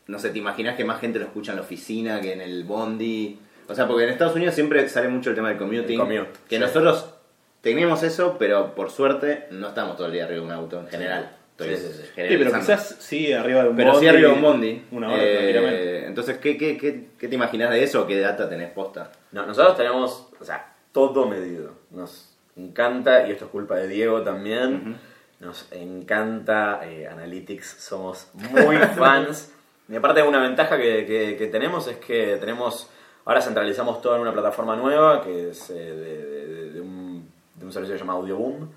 no 0.06 0.18
sé, 0.18 0.30
¿te 0.30 0.38
imaginas 0.38 0.76
que 0.76 0.84
más 0.84 1.00
gente 1.00 1.18
lo 1.18 1.26
escucha 1.26 1.52
en 1.52 1.56
la 1.56 1.62
oficina 1.62 2.20
que 2.20 2.32
en 2.32 2.40
el 2.40 2.64
bondi? 2.64 3.38
O 3.68 3.74
sea, 3.74 3.86
porque 3.86 4.04
en 4.04 4.10
Estados 4.10 4.34
Unidos 4.34 4.54
siempre 4.54 4.88
sale 4.88 5.08
mucho 5.08 5.30
el 5.30 5.36
tema 5.36 5.48
del 5.48 5.58
commuting, 5.58 5.98
commute, 5.98 6.28
que 6.48 6.56
sí. 6.56 6.60
nosotros 6.60 7.14
tenemos 7.62 8.02
eso, 8.02 8.36
pero 8.38 8.74
por 8.74 8.90
suerte 8.90 9.46
no 9.50 9.68
estamos 9.68 9.96
todo 9.96 10.08
el 10.08 10.12
día 10.12 10.24
arriba 10.24 10.40
de 10.40 10.46
un 10.46 10.52
auto 10.52 10.80
en 10.80 10.88
general. 10.88 11.30
Estoy 11.56 11.76
Sí, 11.76 11.82
sí, 11.82 11.92
sí. 11.92 12.02
Sí, 12.02 12.36
pero 12.36 12.52
quizás 12.52 12.96
sí 12.98 13.32
arriba 13.32 13.62
de 13.62 13.68
un 13.70 13.76
Pero 13.76 13.92
bondi. 13.92 14.04
sí 14.04 14.08
arriba 14.08 14.28
de 14.30 14.34
un 14.34 14.42
bondi. 14.42 14.84
Una 14.90 15.08
hora 15.12 15.22
Eh, 15.22 16.04
entonces, 16.06 16.38
¿qué, 16.38 16.56
qué, 16.58 16.76
qué, 16.76 17.06
qué 17.18 17.28
te 17.28 17.34
imaginas 17.34 17.70
de 17.70 17.82
eso? 17.82 18.06
¿Qué 18.06 18.18
data 18.20 18.48
tenés 18.48 18.70
posta? 18.72 19.12
No, 19.32 19.46
nosotros 19.46 19.76
tenemos, 19.76 20.28
o 20.40 20.44
sea, 20.44 20.74
todo 20.92 21.26
medido. 21.26 21.72
Nos 21.90 22.36
encanta, 22.56 23.26
y 23.28 23.32
esto 23.32 23.44
es 23.46 23.50
culpa 23.50 23.76
de 23.76 23.88
Diego 23.88 24.22
también, 24.22 24.98
Nos 25.40 25.66
encanta 25.72 26.80
eh, 26.84 27.06
Analytics, 27.06 27.66
somos 27.78 28.28
muy 28.34 28.76
fans. 28.96 29.52
Y 29.88 29.96
aparte 29.96 30.22
una 30.22 30.40
ventaja 30.40 30.76
que, 30.78 31.04
que- 31.06 31.36
que 31.36 31.46
tenemos 31.48 31.86
es 31.88 31.96
que 31.98 32.36
tenemos, 32.40 32.88
ahora 33.26 33.42
centralizamos 33.42 34.00
todo 34.00 34.14
en 34.16 34.22
una 34.22 34.32
plataforma 34.32 34.74
nueva 34.76 35.22
que 35.22 35.50
es 35.50 35.68
eh, 35.70 35.74
de, 35.74 36.24
de- 36.24 36.70
de 36.70 36.80
un, 36.80 37.28
de 37.56 37.64
un 37.66 37.72
servicio 37.72 37.94
llamado 37.96 38.20
Audioboom, 38.20 38.68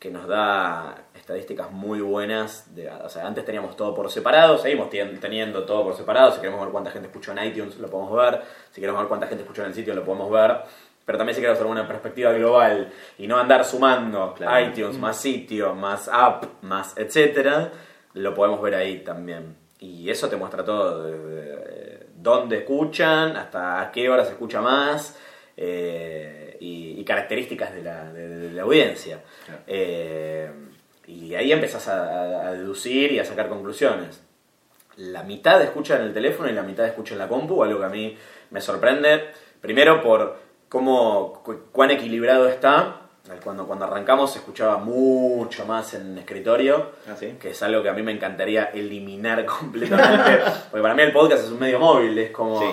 que 0.00 0.10
nos 0.10 0.26
da 0.26 0.96
estadísticas 1.30 1.70
muy 1.70 2.00
buenas. 2.00 2.74
De, 2.74 2.90
o 2.90 3.08
sea, 3.08 3.26
antes 3.26 3.44
teníamos 3.44 3.76
todo 3.76 3.94
por 3.94 4.10
separado, 4.10 4.58
seguimos 4.58 4.90
teniendo 4.90 5.64
todo 5.64 5.84
por 5.84 5.96
separado. 5.96 6.32
Si 6.32 6.40
queremos 6.40 6.60
ver 6.60 6.70
cuánta 6.70 6.90
gente 6.90 7.06
escuchó 7.08 7.30
en 7.32 7.44
iTunes, 7.46 7.78
lo 7.78 7.88
podemos 7.88 8.12
ver. 8.16 8.40
Si 8.72 8.80
queremos 8.80 9.00
ver 9.00 9.08
cuánta 9.08 9.26
gente 9.28 9.42
escuchó 9.44 9.62
en 9.62 9.68
el 9.68 9.74
sitio, 9.74 9.94
lo 9.94 10.04
podemos 10.04 10.30
ver. 10.30 10.58
Pero 11.04 11.18
también 11.18 11.34
si 11.34 11.40
queremos 11.40 11.58
hacer 11.60 11.70
una 11.70 11.86
perspectiva 11.86 12.32
global 12.32 12.92
y 13.18 13.26
no 13.26 13.36
andar 13.38 13.64
sumando 13.64 14.34
Claro. 14.34 14.66
iTunes, 14.66 14.98
más 14.98 15.16
sitio, 15.20 15.74
más 15.74 16.08
app, 16.12 16.44
más 16.62 16.96
etcétera, 16.98 17.70
lo 18.14 18.34
podemos 18.34 18.60
ver 18.60 18.74
ahí 18.74 18.98
también. 19.04 19.56
Y 19.78 20.10
eso 20.10 20.28
te 20.28 20.36
muestra 20.36 20.64
todo, 20.64 21.04
desde 21.04 21.54
eh, 21.54 22.06
dónde 22.16 22.58
escuchan, 22.58 23.36
hasta 23.36 23.80
a 23.80 23.90
qué 23.92 24.08
hora 24.10 24.24
se 24.24 24.32
escucha 24.32 24.60
más, 24.60 25.16
eh, 25.56 26.56
y, 26.60 27.00
y 27.00 27.04
características 27.04 27.74
de 27.74 27.82
la, 27.82 28.12
de- 28.12 28.28
de 28.28 28.52
la 28.52 28.62
audiencia. 28.62 29.20
Claro. 29.46 29.62
Eh, 29.66 30.50
y 31.10 31.34
ahí 31.34 31.52
empezás 31.52 31.88
a, 31.88 32.52
deducir 32.52 33.12
y 33.12 33.18
a 33.18 33.24
sacar 33.24 33.48
conclusiones. 33.48 34.20
La 34.96 35.22
mitad 35.22 35.60
escucha 35.62 35.96
en 35.96 36.02
el 36.02 36.12
teléfono 36.14 36.48
y 36.48 36.52
la 36.52 36.62
mitad 36.62 36.84
escucha 36.86 37.14
en 37.14 37.18
la 37.20 37.28
compu, 37.28 37.62
algo 37.62 37.78
que 37.80 37.86
a 37.86 37.88
mí 37.90 38.16
me 38.50 38.60
sorprende. 38.60 39.30
Primero 39.60 40.02
por 40.02 40.36
cómo, 40.68 41.42
cu- 41.42 41.64
cuán 41.72 41.90
equilibrado 41.90 42.48
está. 42.48 42.96
Cuando, 43.44 43.66
cuando 43.66 43.84
arrancamos 43.84 44.32
se 44.32 44.38
escuchaba 44.40 44.78
mucho 44.78 45.64
más 45.64 45.94
en 45.94 46.18
escritorio, 46.18 46.90
Ah, 47.08 47.14
sí. 47.18 47.36
que 47.40 47.50
es 47.50 47.62
algo 47.62 47.80
que 47.82 47.88
a 47.88 47.92
mí 47.92 48.02
me 48.02 48.10
encantaría 48.12 48.64
eliminar 48.74 49.44
completamente. 49.46 50.40
porque 50.70 50.82
para 50.82 50.94
mí 50.94 51.02
el 51.02 51.12
podcast 51.12 51.44
es 51.44 51.50
un 51.50 51.60
medio 51.60 51.78
móvil, 51.78 52.18
es 52.18 52.30
como... 52.32 52.60
Sí. 52.60 52.66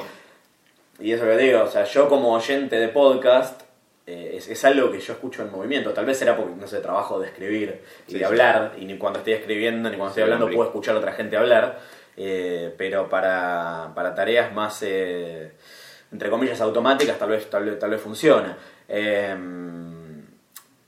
Y 0.99 1.11
eso 1.11 1.25
que 1.25 1.37
digo, 1.37 1.61
o 1.63 1.67
sea, 1.67 1.83
yo 1.83 2.09
como 2.09 2.33
oyente 2.33 2.79
de 2.79 2.87
podcast, 2.87 3.61
eh, 4.07 4.31
es, 4.37 4.47
es 4.47 4.65
algo 4.65 4.89
que 4.91 4.99
yo 4.99 5.13
escucho 5.13 5.43
en 5.43 5.51
movimiento. 5.51 5.91
Tal 5.93 6.05
vez 6.05 6.17
será 6.17 6.35
porque, 6.35 6.55
no 6.55 6.65
sé, 6.67 6.79
trabajo 6.79 7.19
de 7.19 7.27
escribir 7.27 7.81
y 8.07 8.11
Sí, 8.11 8.13
de 8.13 8.19
sí. 8.19 8.23
hablar, 8.25 8.73
y 8.79 8.85
ni 8.85 8.97
cuando 8.97 9.19
estoy 9.19 9.33
escribiendo 9.33 9.89
ni 9.89 9.97
cuando 9.97 10.09
estoy 10.11 10.23
hablando 10.23 10.47
puedo 10.49 10.63
escuchar 10.69 10.95
a 10.95 10.99
otra 10.99 11.11
gente 11.13 11.37
hablar. 11.37 11.77
eh, 12.19 12.73
pero 12.77 13.07
para, 13.09 13.91
para 13.93 14.15
tareas 14.15 14.51
más, 14.51 14.81
eh, 14.81 15.51
entre 16.11 16.29
comillas, 16.31 16.59
automáticas, 16.61 17.19
tal 17.19 17.29
vez, 17.29 17.47
tal 17.49 17.65
vez, 17.65 17.77
tal 17.77 17.91
vez 17.91 18.01
funciona. 18.01 18.57
Eh, 18.87 19.35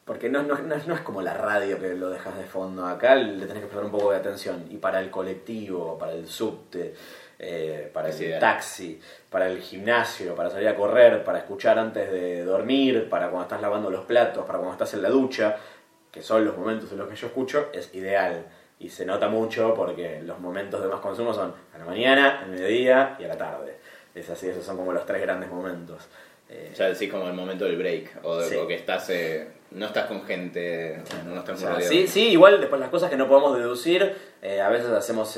porque 0.06 0.28
no, 0.30 0.42
no, 0.42 0.58
no 0.58 0.74
es- 0.76 0.88
no 0.88 0.96
es 0.96 1.02
como 1.02 1.22
la 1.22 1.36
radio 1.36 1.80
que 1.80 1.94
lo 1.94 2.10
dejas 2.10 2.36
de 2.38 2.46
fondo. 2.46 2.86
Acá 2.88 3.14
le 3.16 3.46
tenés 3.46 3.62
que 3.62 3.68
prestar 3.68 3.84
un 3.86 3.92
poco 3.92 4.12
de 4.12 4.18
atención. 4.18 4.66
Y 4.72 4.78
para 4.78 5.00
el 5.02 5.12
colectivo, 5.12 5.98
para 6.00 6.14
el 6.14 6.28
subte, 6.28 6.96
eh, 7.40 7.90
para 7.94 8.10
Es 8.10 8.18
el 8.20 8.26
ideal. 8.28 8.40
taxi, 8.42 9.00
para 9.30 9.48
el 9.48 9.62
gimnasio, 9.62 10.36
para 10.36 10.50
salir 10.50 10.68
a 10.68 10.76
correr, 10.76 11.24
para 11.24 11.40
escuchar 11.40 11.80
antes 11.80 12.12
de 12.12 12.44
dormir, 12.44 13.08
para 13.10 13.28
cuando 13.30 13.44
estás 13.44 13.62
lavando 13.62 13.90
los 13.90 14.06
platos, 14.06 14.46
para 14.46 14.60
cuando 14.60 14.74
estás 14.74 14.94
en 14.94 15.02
la 15.02 15.10
ducha, 15.10 15.56
que 16.12 16.22
son 16.22 16.44
los 16.44 16.58
momentos 16.58 16.92
en 16.92 16.98
los 16.98 17.08
que 17.08 17.16
yo 17.16 17.28
escucho, 17.28 17.70
es 17.74 17.94
ideal. 17.96 18.46
Y 18.80 18.90
se 18.90 19.06
nota 19.06 19.28
mucho 19.30 19.74
porque 19.74 20.22
los 20.22 20.40
momentos 20.40 20.82
de 20.82 20.88
más 20.88 21.00
consumo 21.02 21.34
son 21.34 21.54
a 21.74 21.78
la 21.78 21.86
mañana, 21.86 22.42
al 22.42 22.50
mediodía 22.50 23.16
y 23.20 23.24
a 23.26 23.28
la 23.30 23.38
tarde. 23.38 23.78
Es 24.16 24.30
así, 24.30 24.48
esos 24.48 24.66
son 24.66 24.76
como 24.78 24.92
los 24.94 25.06
tres 25.06 25.22
grandes 25.22 25.50
momentos. 25.50 26.08
Eh, 26.50 26.72
Ya 26.76 26.86
decís 26.90 27.12
como 27.12 27.28
el 27.28 27.34
momento 27.34 27.66
del 27.66 27.78
break, 27.78 28.20
o, 28.24 28.38
de- 28.38 28.50
Sí. 28.50 28.56
o 28.56 28.66
que 28.68 28.74
estás, 28.76 29.10
eh, 29.12 29.48
no 29.72 29.86
estás 29.86 30.08
con 30.08 30.24
gente, 30.24 31.04
no, 31.26 31.36
no 31.36 31.40
estás 31.42 31.62
O 31.62 31.68
sea, 31.68 31.82
sí, 31.82 32.08
sí, 32.08 32.30
igual 32.30 32.60
después 32.60 32.82
las 32.82 32.90
cosas 32.90 33.10
que 33.12 33.18
no 33.18 33.28
podemos 33.28 33.56
deducir, 33.58 34.16
eh, 34.42 34.60
a 34.60 34.70
veces 34.70 34.90
hacemos 34.90 35.38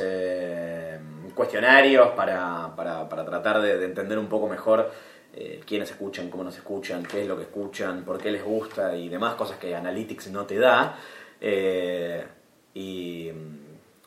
cuestionarios 1.32 2.10
para, 2.10 2.74
para, 2.76 3.08
para 3.08 3.26
tratar 3.26 3.62
de, 3.62 3.78
de 3.78 3.86
entender 3.86 4.18
un 4.20 4.28
poco 4.28 4.48
mejor 4.48 4.92
eh, 5.34 5.62
quiénes 5.66 5.90
escuchan, 5.92 6.30
cómo 6.30 6.44
nos 6.44 6.56
escuchan, 6.58 7.04
qué 7.04 7.22
es 7.22 7.28
lo 7.28 7.38
que 7.38 7.44
escuchan, 7.44 8.04
por 8.04 8.18
qué 8.18 8.32
les 8.32 8.44
gusta 8.44 8.96
y 8.96 9.10
demás 9.10 9.36
cosas 9.36 9.58
que 9.58 9.76
Analytics 9.76 10.32
no 10.32 10.46
te 10.46 10.60
da. 10.60 10.98
Eh, 11.40 12.26
y 12.74 13.32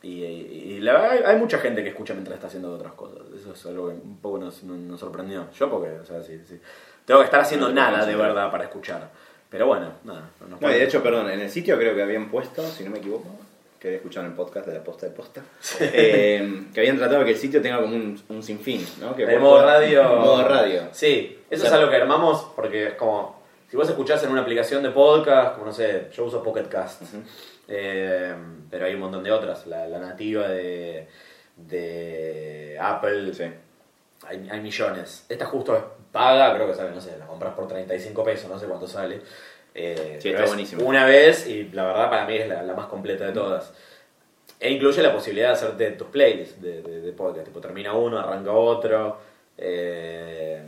y, 0.05 0.23
y 0.23 0.81
la 0.81 0.93
verdad, 0.93 1.11
hay, 1.13 1.19
hay 1.25 1.37
mucha 1.39 1.59
gente 1.59 1.83
que 1.83 1.89
escucha 1.89 2.13
mientras 2.13 2.35
está 2.35 2.49
haciendo 2.49 2.75
otras 2.75 2.93
cosas. 2.93 3.21
Eso 3.35 3.55
es 3.55 3.67
algo 3.67 3.89
que 3.89 3.95
un 3.95 4.19
poco 4.19 4.39
nos, 4.39 4.63
sorprendió. 5.01 5.51
Yo 5.53 5.71
porque, 5.71 5.93
o 5.93 6.05
sea, 6.05 6.23
sí, 6.23 6.39
sí. 6.47 6.61
Tengo 7.07 7.21
que 7.21 7.25
estar 7.25 7.41
haciendo 7.41 7.69
No 7.69 7.75
nada 7.75 8.05
de 8.05 8.15
verdad 8.15 8.51
para 8.51 8.65
escuchar. 8.65 9.11
Pero 9.49 9.67
bueno, 9.67 9.93
nada. 10.05 10.29
no 10.47 10.59
No, 10.61 10.71
y 10.71 10.75
de 10.75 10.85
hecho, 10.85 11.03
perdón, 11.03 11.31
en 11.31 11.41
el 11.41 11.49
sitio 11.49 11.79
creo 11.79 11.95
que 11.95 12.03
habían 12.03 12.31
puesto, 12.31 12.63
si 12.69 12.85
no 12.85 12.91
me 12.91 12.99
equivoco, 12.99 13.29
que 13.91 14.19
en 14.21 14.27
el 14.27 14.33
podcast 14.33 14.67
de 14.67 14.75
la 14.75 14.83
posta 14.83 15.07
de 15.07 15.13
posta, 15.13 15.43
eh, 15.81 16.65
que 16.73 16.81
habían 16.81 16.97
tratado 16.97 17.25
que 17.25 17.33
el 17.33 17.37
sitio 17.37 17.61
tenga 17.61 17.81
como 17.81 17.95
un, 17.95 18.21
un 18.29 18.43
sinfín, 18.43 18.87
¿no? 19.01 19.15
Que 19.15 19.25
El 19.25 19.41
modo 19.41 19.63
radio. 19.63 20.03
Modo 20.05 20.49
radio. 20.49 20.89
Sí, 20.93 21.41
eso 21.51 21.65
O 21.65 21.67
sea- 21.67 21.69
es 21.69 21.81
algo 21.81 21.91
que 21.91 21.97
armamos 21.97 22.51
porque 22.57 22.87
es 22.89 22.95
como. 22.95 23.43
Si 23.69 23.77
vos 23.77 23.89
escuchás 23.89 24.23
en 24.23 24.31
una 24.31 24.43
aplicación 24.43 24.83
de 24.83 24.91
podcast, 24.91 25.55
como 25.55 25.67
no 25.67 25.73
sé, 25.73 26.09
yo 26.15 26.25
uso 26.25 26.43
Pocket 26.43 26.69
Cast, 26.69 27.03
eh, 27.69 28.35
pero 28.71 28.87
hay 28.87 28.95
un 28.95 29.01
montón 29.01 29.23
de 29.25 29.33
otras. 29.33 29.67
La, 29.67 29.87
la 29.89 29.99
nativa 29.99 30.47
de, 30.49 31.09
de 31.57 32.79
Apple, 32.81 33.33
Sí. 33.35 33.45
hay, 34.27 34.49
hay 34.51 34.61
millones. 34.61 35.27
Esta 35.29 35.47
justo 35.47 35.77
es 35.77 35.83
paga, 36.13 36.55
creo 36.55 36.69
que 36.69 36.75
sale, 36.75 36.91
no 36.93 37.01
sé, 37.01 37.17
la 37.19 37.27
compras 37.27 37.55
por 37.55 37.67
35 37.67 38.23
pesos, 38.25 38.49
no 38.49 38.59
sé 38.59 38.67
cuánto 38.67 38.87
sale. 38.87 39.21
Eh, 39.75 40.19
Sí, 40.21 40.29
pero 40.31 40.35
está 40.35 40.45
es 40.45 40.51
buenísimo. 40.51 40.85
Una 40.85 41.05
vez 41.07 41.47
y 41.49 41.65
la 41.73 41.85
verdad 41.87 42.11
para 42.11 42.27
mí 42.27 42.37
es 42.37 42.49
la, 42.49 42.63
la 42.63 42.75
más 42.75 42.87
completa 42.87 43.27
de 43.27 43.33
todas. 43.33 43.73
E 44.61 44.71
incluye 44.71 45.03
la 45.03 45.13
posibilidad 45.13 45.49
de 45.49 45.55
hacerte 45.55 45.91
tus 45.93 46.09
playlists 46.09 46.63
de, 46.63 46.81
de, 46.83 47.01
de 47.01 47.13
podcast. 47.13 47.47
Tipo, 47.47 47.61
termina 47.61 47.93
uno, 47.93 48.19
arranca 48.19 48.53
otro. 48.53 49.19
eh, 49.59 50.61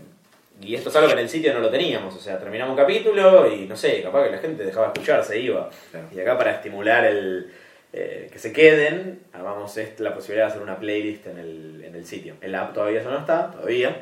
y 0.61 0.75
esto 0.75 0.89
es 0.89 0.97
algo 0.97 1.09
que 1.09 1.13
en 1.15 1.19
el 1.21 1.29
sitio 1.29 1.53
no 1.53 1.61
lo 1.61 1.69
teníamos. 1.71 2.15
O 2.17 2.19
sea, 2.19 2.39
terminamos 2.39 2.73
un 2.73 2.79
capítulo 2.79 3.47
y 3.53 3.67
no 3.67 3.77
sé, 3.77 4.03
capaz 4.03 4.25
que 4.25 4.31
la 4.31 4.39
gente 4.39 4.65
dejaba 4.65 4.87
de 4.87 4.93
escuchar, 4.95 5.23
se 5.23 5.39
iba. 5.39 5.69
Claro. 5.91 6.07
Y 6.15 6.19
acá 6.21 6.39
para 6.39 6.53
estimular 6.53 7.05
el 7.05 7.53
eh, 7.93 8.29
que 8.33 8.39
se 8.39 8.53
queden, 8.53 9.21
armamos 9.35 9.79
la 9.99 10.15
posibilidad 10.15 10.47
de 10.47 10.51
hacer 10.53 10.63
una 10.63 10.79
playlist 10.79 11.27
en 11.27 11.39
el, 11.39 11.85
en 11.85 11.95
el 11.95 12.07
sitio. 12.07 12.35
En 12.41 12.53
la 12.53 12.63
app 12.63 12.75
todavía 12.75 13.01
eso 13.01 13.11
no 13.11 13.19
está, 13.19 13.51
todavía. 13.51 13.99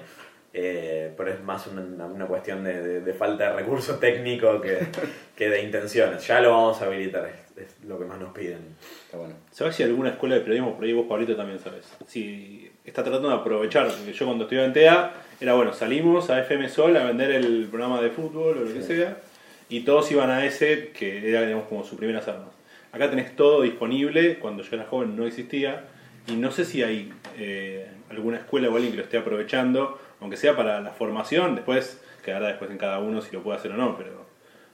Eh, 0.56 1.12
pero 1.16 1.32
es 1.32 1.42
más 1.42 1.66
una, 1.66 2.06
una 2.06 2.26
cuestión 2.26 2.62
de, 2.64 2.80
de- 2.80 3.00
de 3.00 3.12
falta 3.12 3.50
de 3.50 3.56
recurso 3.56 3.96
técnico 3.98 4.60
que, 4.60 4.78
que 5.36 5.48
de 5.50 5.62
intenciones. 5.62 6.26
Ya 6.26 6.40
lo 6.40 6.50
vamos 6.52 6.80
a 6.80 6.86
habilitar, 6.86 7.26
es, 7.26 7.62
es 7.66 7.84
lo 7.84 7.98
que 7.98 8.04
más 8.04 8.18
nos 8.20 8.32
piden. 8.32 8.60
Está 9.04 9.18
bueno. 9.18 9.34
¿Sabes 9.50 9.74
si 9.76 9.82
alguna 9.82 10.10
escuela 10.10 10.36
de 10.36 10.40
periodismo, 10.42 10.74
por 10.76 10.84
ahí 10.84 10.92
vos, 10.92 11.06
Pablito, 11.08 11.34
también 11.36 11.58
sabes? 11.58 11.84
Si 12.06 12.70
está 12.84 13.02
tratando 13.02 13.28
de 13.28 13.34
aprovechar, 13.34 13.88
porque 13.88 14.12
yo 14.12 14.26
cuando 14.26 14.44
estudiaba 14.44 14.66
en 14.68 14.72
TEA, 14.72 15.12
era 15.40 15.54
bueno, 15.54 15.72
salimos 15.72 16.30
a 16.30 16.40
FM 16.40 16.68
Sol 16.68 16.96
a 16.96 17.04
vender 17.04 17.32
el 17.32 17.66
programa 17.68 18.00
de 18.00 18.10
fútbol 18.10 18.58
o 18.58 18.64
lo 18.64 18.72
que 18.72 18.82
sea, 18.82 19.16
y 19.68 19.80
todos 19.80 20.10
iban 20.12 20.30
a 20.30 20.44
ese, 20.46 20.90
que 20.90 21.28
era 21.28 21.42
digamos, 21.42 21.66
como 21.68 21.82
sus 21.84 21.98
primeras 21.98 22.28
armas. 22.28 22.50
Acá 22.92 23.10
tenés 23.10 23.34
todo 23.34 23.62
disponible, 23.62 24.38
cuando 24.38 24.62
yo 24.62 24.76
era 24.76 24.84
joven 24.84 25.16
no 25.16 25.26
existía, 25.26 25.84
y 26.28 26.36
no 26.36 26.52
sé 26.52 26.64
si 26.64 26.82
hay 26.84 27.12
eh, 27.38 27.88
alguna 28.08 28.36
escuela 28.38 28.68
o 28.68 28.74
alguien 28.76 28.92
que 28.92 28.98
lo 28.98 29.02
esté 29.02 29.18
aprovechando, 29.18 29.98
aunque 30.24 30.38
sea 30.38 30.56
para 30.56 30.80
la 30.80 30.90
formación, 30.92 31.54
después 31.54 32.02
quedará 32.24 32.48
después 32.48 32.70
en 32.70 32.78
cada 32.78 32.98
uno 32.98 33.20
si 33.20 33.30
lo 33.30 33.42
puede 33.42 33.58
hacer 33.58 33.72
o 33.72 33.76
no, 33.76 33.94
pero 33.96 34.24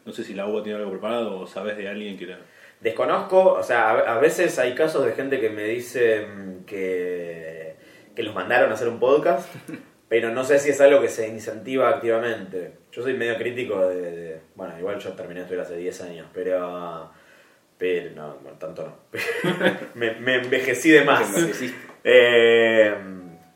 no 0.05 0.13
sé 0.13 0.23
si 0.23 0.33
la 0.33 0.47
UBA 0.47 0.63
tiene 0.63 0.79
algo 0.79 0.93
preparado 0.93 1.41
o 1.41 1.47
sabes 1.49 1.77
de 1.77 1.89
alguien 1.89 2.17
que... 2.17 2.27
la- 2.27 2.39
Desconozco, 2.81 3.55
o 3.55 3.63
sea, 3.65 3.91
a, 3.91 4.19
veces 4.21 4.59
hay 4.61 4.75
casos 4.77 5.05
de 5.05 5.13
gente 5.13 5.39
que 5.41 5.51
me 5.51 5.65
dice 5.65 6.25
mm, 6.27 6.65
que, 6.65 7.75
que 8.15 8.23
los 8.23 8.33
mandaron 8.35 8.71
a 8.71 8.75
hacer 8.75 8.87
un 8.89 9.01
podcast, 9.01 9.53
pero 10.09 10.31
no 10.31 10.45
sé 10.45 10.59
si 10.61 10.71
es 10.71 10.81
algo 10.81 11.01
que 11.01 11.09
se 11.09 11.27
incentiva 11.29 11.89
activamente. 11.91 12.73
Yo 12.93 13.03
soy 13.03 13.15
medio 13.15 13.37
crítico 13.37 13.87
de... 13.89 14.01
de- 14.01 14.41
bueno, 14.55 14.79
igual 14.79 14.99
yo 15.01 15.11
terminé 15.15 15.41
de 15.41 15.47
estudiar 15.47 15.67
hace 15.67 15.77
10 15.77 16.01
años, 16.03 16.27
pero... 16.33 17.11
Pero 17.77 18.11
no, 18.15 18.37
bueno, 18.43 18.57
tanto 18.59 18.85
no. 18.85 18.97
me, 19.95 20.13
me 20.21 20.37
envejecí 20.37 20.91
de 20.91 21.03
más. 21.05 21.29
Eh, 22.05 22.95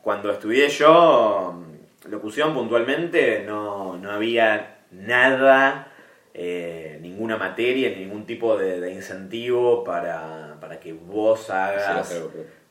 cuando 0.01 0.31
estudié 0.31 0.67
yo 0.69 1.64
locución 2.07 2.53
puntualmente, 2.53 3.43
no, 3.45 3.97
no 3.97 4.11
había 4.11 4.77
nada, 4.91 5.91
eh, 6.33 6.99
ninguna 7.01 7.37
materia, 7.37 7.89
ni 7.89 7.97
ningún 7.97 8.25
tipo 8.25 8.57
de, 8.57 8.79
de 8.79 8.91
incentivo 8.91 9.83
para, 9.83 10.57
para 10.59 10.79
que 10.79 10.93
vos 10.93 11.49
hagas 11.49 12.07
Sí, 12.07 12.19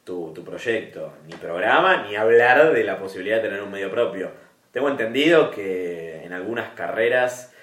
tu, 0.04 0.32
tu 0.34 0.44
proyecto. 0.44 1.14
Ni 1.26 1.34
programa, 1.34 2.04
ni 2.06 2.16
hablar 2.16 2.72
de 2.72 2.84
la 2.84 2.98
posibilidad 2.98 3.36
de 3.36 3.48
tener 3.48 3.62
un 3.62 3.70
medio 3.70 3.90
propio. 3.90 4.30
Tengo 4.70 4.88
entendido 4.88 5.50
que 5.50 6.24
en 6.24 6.32
algunas 6.32 6.70
carreras 6.74 7.54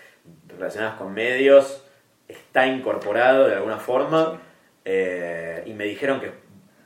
relacionadas 0.47 0.95
con 0.95 1.13
medios 1.13 1.85
está 2.27 2.67
incorporado 2.67 3.47
de 3.47 3.55
alguna 3.55 3.77
forma 3.77 4.39
eh, 4.85 5.63
y 5.65 5.73
me 5.73 5.85
dijeron 5.85 6.19
que 6.19 6.31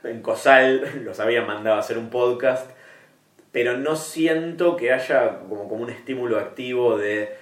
en 0.04 0.20
COSAL 0.22 1.04
los 1.04 1.20
habían 1.20 1.46
mandado 1.46 1.76
a 1.76 1.80
hacer 1.80 1.98
un 1.98 2.10
podcast, 2.10 2.70
pero 3.56 3.78
no 3.78 3.96
siento 3.96 4.76
que 4.76 4.92
haya 4.92 5.38
como, 5.48 5.66
como 5.66 5.84
un 5.84 5.88
estímulo 5.88 6.38
activo 6.38 6.98
de 6.98 7.34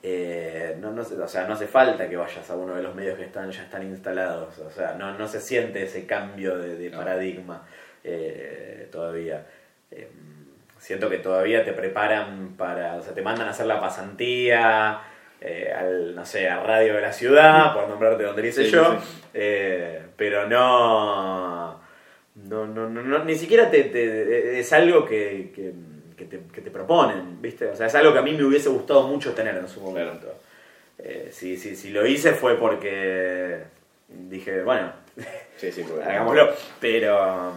eh, 0.00 0.76
no, 0.80 0.92
no, 0.92 1.02
o 1.02 1.26
sea, 1.26 1.44
no 1.48 1.54
hace 1.54 1.66
falta 1.66 2.08
que 2.08 2.16
vayas 2.16 2.48
a 2.48 2.54
uno 2.54 2.76
de 2.76 2.84
los 2.84 2.94
medios 2.94 3.18
que 3.18 3.24
están 3.24 3.50
ya 3.50 3.64
están 3.64 3.82
instalados. 3.82 4.56
O 4.60 4.70
sea, 4.70 4.94
no, 4.96 5.18
no 5.18 5.26
se 5.26 5.40
siente 5.40 5.82
ese 5.82 6.06
cambio 6.06 6.56
de, 6.56 6.76
de 6.76 6.90
No. 6.90 6.98
paradigma 6.98 7.66
eh, 8.04 8.88
todavía. 8.92 9.44
Eh, 9.90 10.08
siento 10.78 11.10
que 11.10 11.18
todavía 11.18 11.64
te 11.64 11.72
preparan 11.72 12.54
para, 12.56 12.94
o 12.94 13.02
sea, 13.02 13.12
te 13.12 13.22
mandan 13.22 13.48
a 13.48 13.50
hacer 13.50 13.66
la 13.66 13.80
pasantía 13.80 15.00
eh, 15.40 15.74
al, 15.76 16.14
no 16.14 16.24
sé, 16.24 16.48
a 16.48 16.62
Radio 16.62 16.94
de 16.94 17.00
la 17.00 17.12
Ciudad, 17.12 17.74
por 17.74 17.88
nombrarte 17.88 18.22
donde 18.22 18.42
dice 18.42 18.66
Sí, 18.66 18.70
yo, 18.70 18.84
sí, 19.00 19.22
eh, 19.34 20.00
pero 20.16 20.46
no, 20.46 21.65
no, 22.44 22.66
no, 22.66 22.88
no, 22.88 23.02
no, 23.02 23.24
ni 23.24 23.34
siquiera 23.34 23.70
te, 23.70 23.84
te- 23.84 24.58
es 24.60 24.72
algo 24.72 25.04
que, 25.06 25.52
que, 25.54 25.72
que 26.16 26.24
te, 26.26 26.40
que 26.52 26.60
te 26.60 26.70
proponen, 26.70 27.40
¿viste? 27.40 27.66
O 27.66 27.74
sea, 27.76 27.86
es 27.86 27.94
algo 27.94 28.12
que 28.12 28.18
a 28.18 28.22
mí 28.22 28.32
me 28.32 28.44
hubiese 28.44 28.68
gustado 28.68 29.06
mucho 29.08 29.32
tener 29.32 29.56
en 29.56 29.68
su 29.68 29.80
momento. 29.80 30.32
Eh, 30.98 31.30
si, 31.32 31.56
si, 31.56 31.76
si 31.76 31.90
lo 31.90 32.06
hice 32.06 32.32
fue 32.32 32.56
porque 32.58 33.58
dije, 34.08 34.62
bueno, 34.62 34.92
Sí, 35.56 35.72
sí, 35.72 35.82
porque- 35.88 36.04
hagámoslo. 36.04 36.50
Pero, 36.80 37.54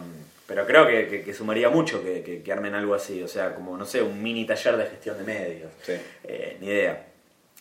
pero 0.48 0.66
creo 0.66 0.88
que, 0.88 1.08
que- 1.24 1.24
sumaría 1.34 1.70
mucho 1.70 2.02
que, 2.04 2.42
armen 2.52 2.74
algo 2.76 2.96
así. 2.96 3.22
O 3.22 3.28
sea, 3.28 3.54
como, 3.56 3.78
no 3.78 3.86
sé, 3.86 4.02
un 4.02 4.22
mini 4.24 4.46
taller 4.46 4.78
de 4.78 4.86
gestión 4.86 5.18
de 5.18 5.24
medios. 5.26 5.72
Sí. 5.84 5.94
Eh, 6.24 6.58
ni 6.62 6.68
idea. 6.68 7.06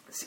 Sí, 0.09 0.27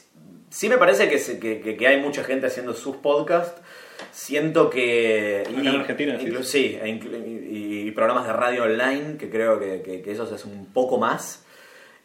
sí 0.50 0.70
me 0.70 0.78
parece 0.78 1.10
que, 1.10 1.18
se- 1.18 1.40
que, 1.40 1.62
que- 1.62 1.78
que 1.78 1.88
hay 1.88 2.00
mucha 2.02 2.24
gente 2.24 2.48
haciendo 2.48 2.74
sus 2.74 2.98
podcasts. 2.98 3.62
Siento 4.12 4.70
que... 4.70 5.44
Acá 5.48 5.60
en 5.60 5.68
Argentina, 5.68 6.18
sí. 6.20 6.26
inclu- 6.28 6.44
sí, 6.44 6.80
e 6.82 6.88
inclu- 6.88 7.26
y, 7.26 7.88
y 7.88 7.92
programas 7.92 8.26
de 8.28 8.34
radio 8.34 8.64
online, 8.64 9.18
que 9.18 9.30
creo 9.30 9.60
que, 9.60 9.82
que, 9.82 10.02
que 10.02 10.12
eso 10.12 10.34
es 10.34 10.46
un 10.46 10.66
poco 10.68 10.98
más. 10.98 11.46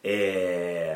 Eh, 0.03 0.95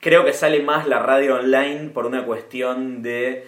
creo 0.00 0.24
que 0.24 0.32
sale 0.32 0.62
más 0.62 0.86
la 0.86 0.98
radio 0.98 1.36
online 1.36 1.90
por 1.90 2.06
una 2.06 2.24
cuestión 2.24 3.02
de 3.02 3.46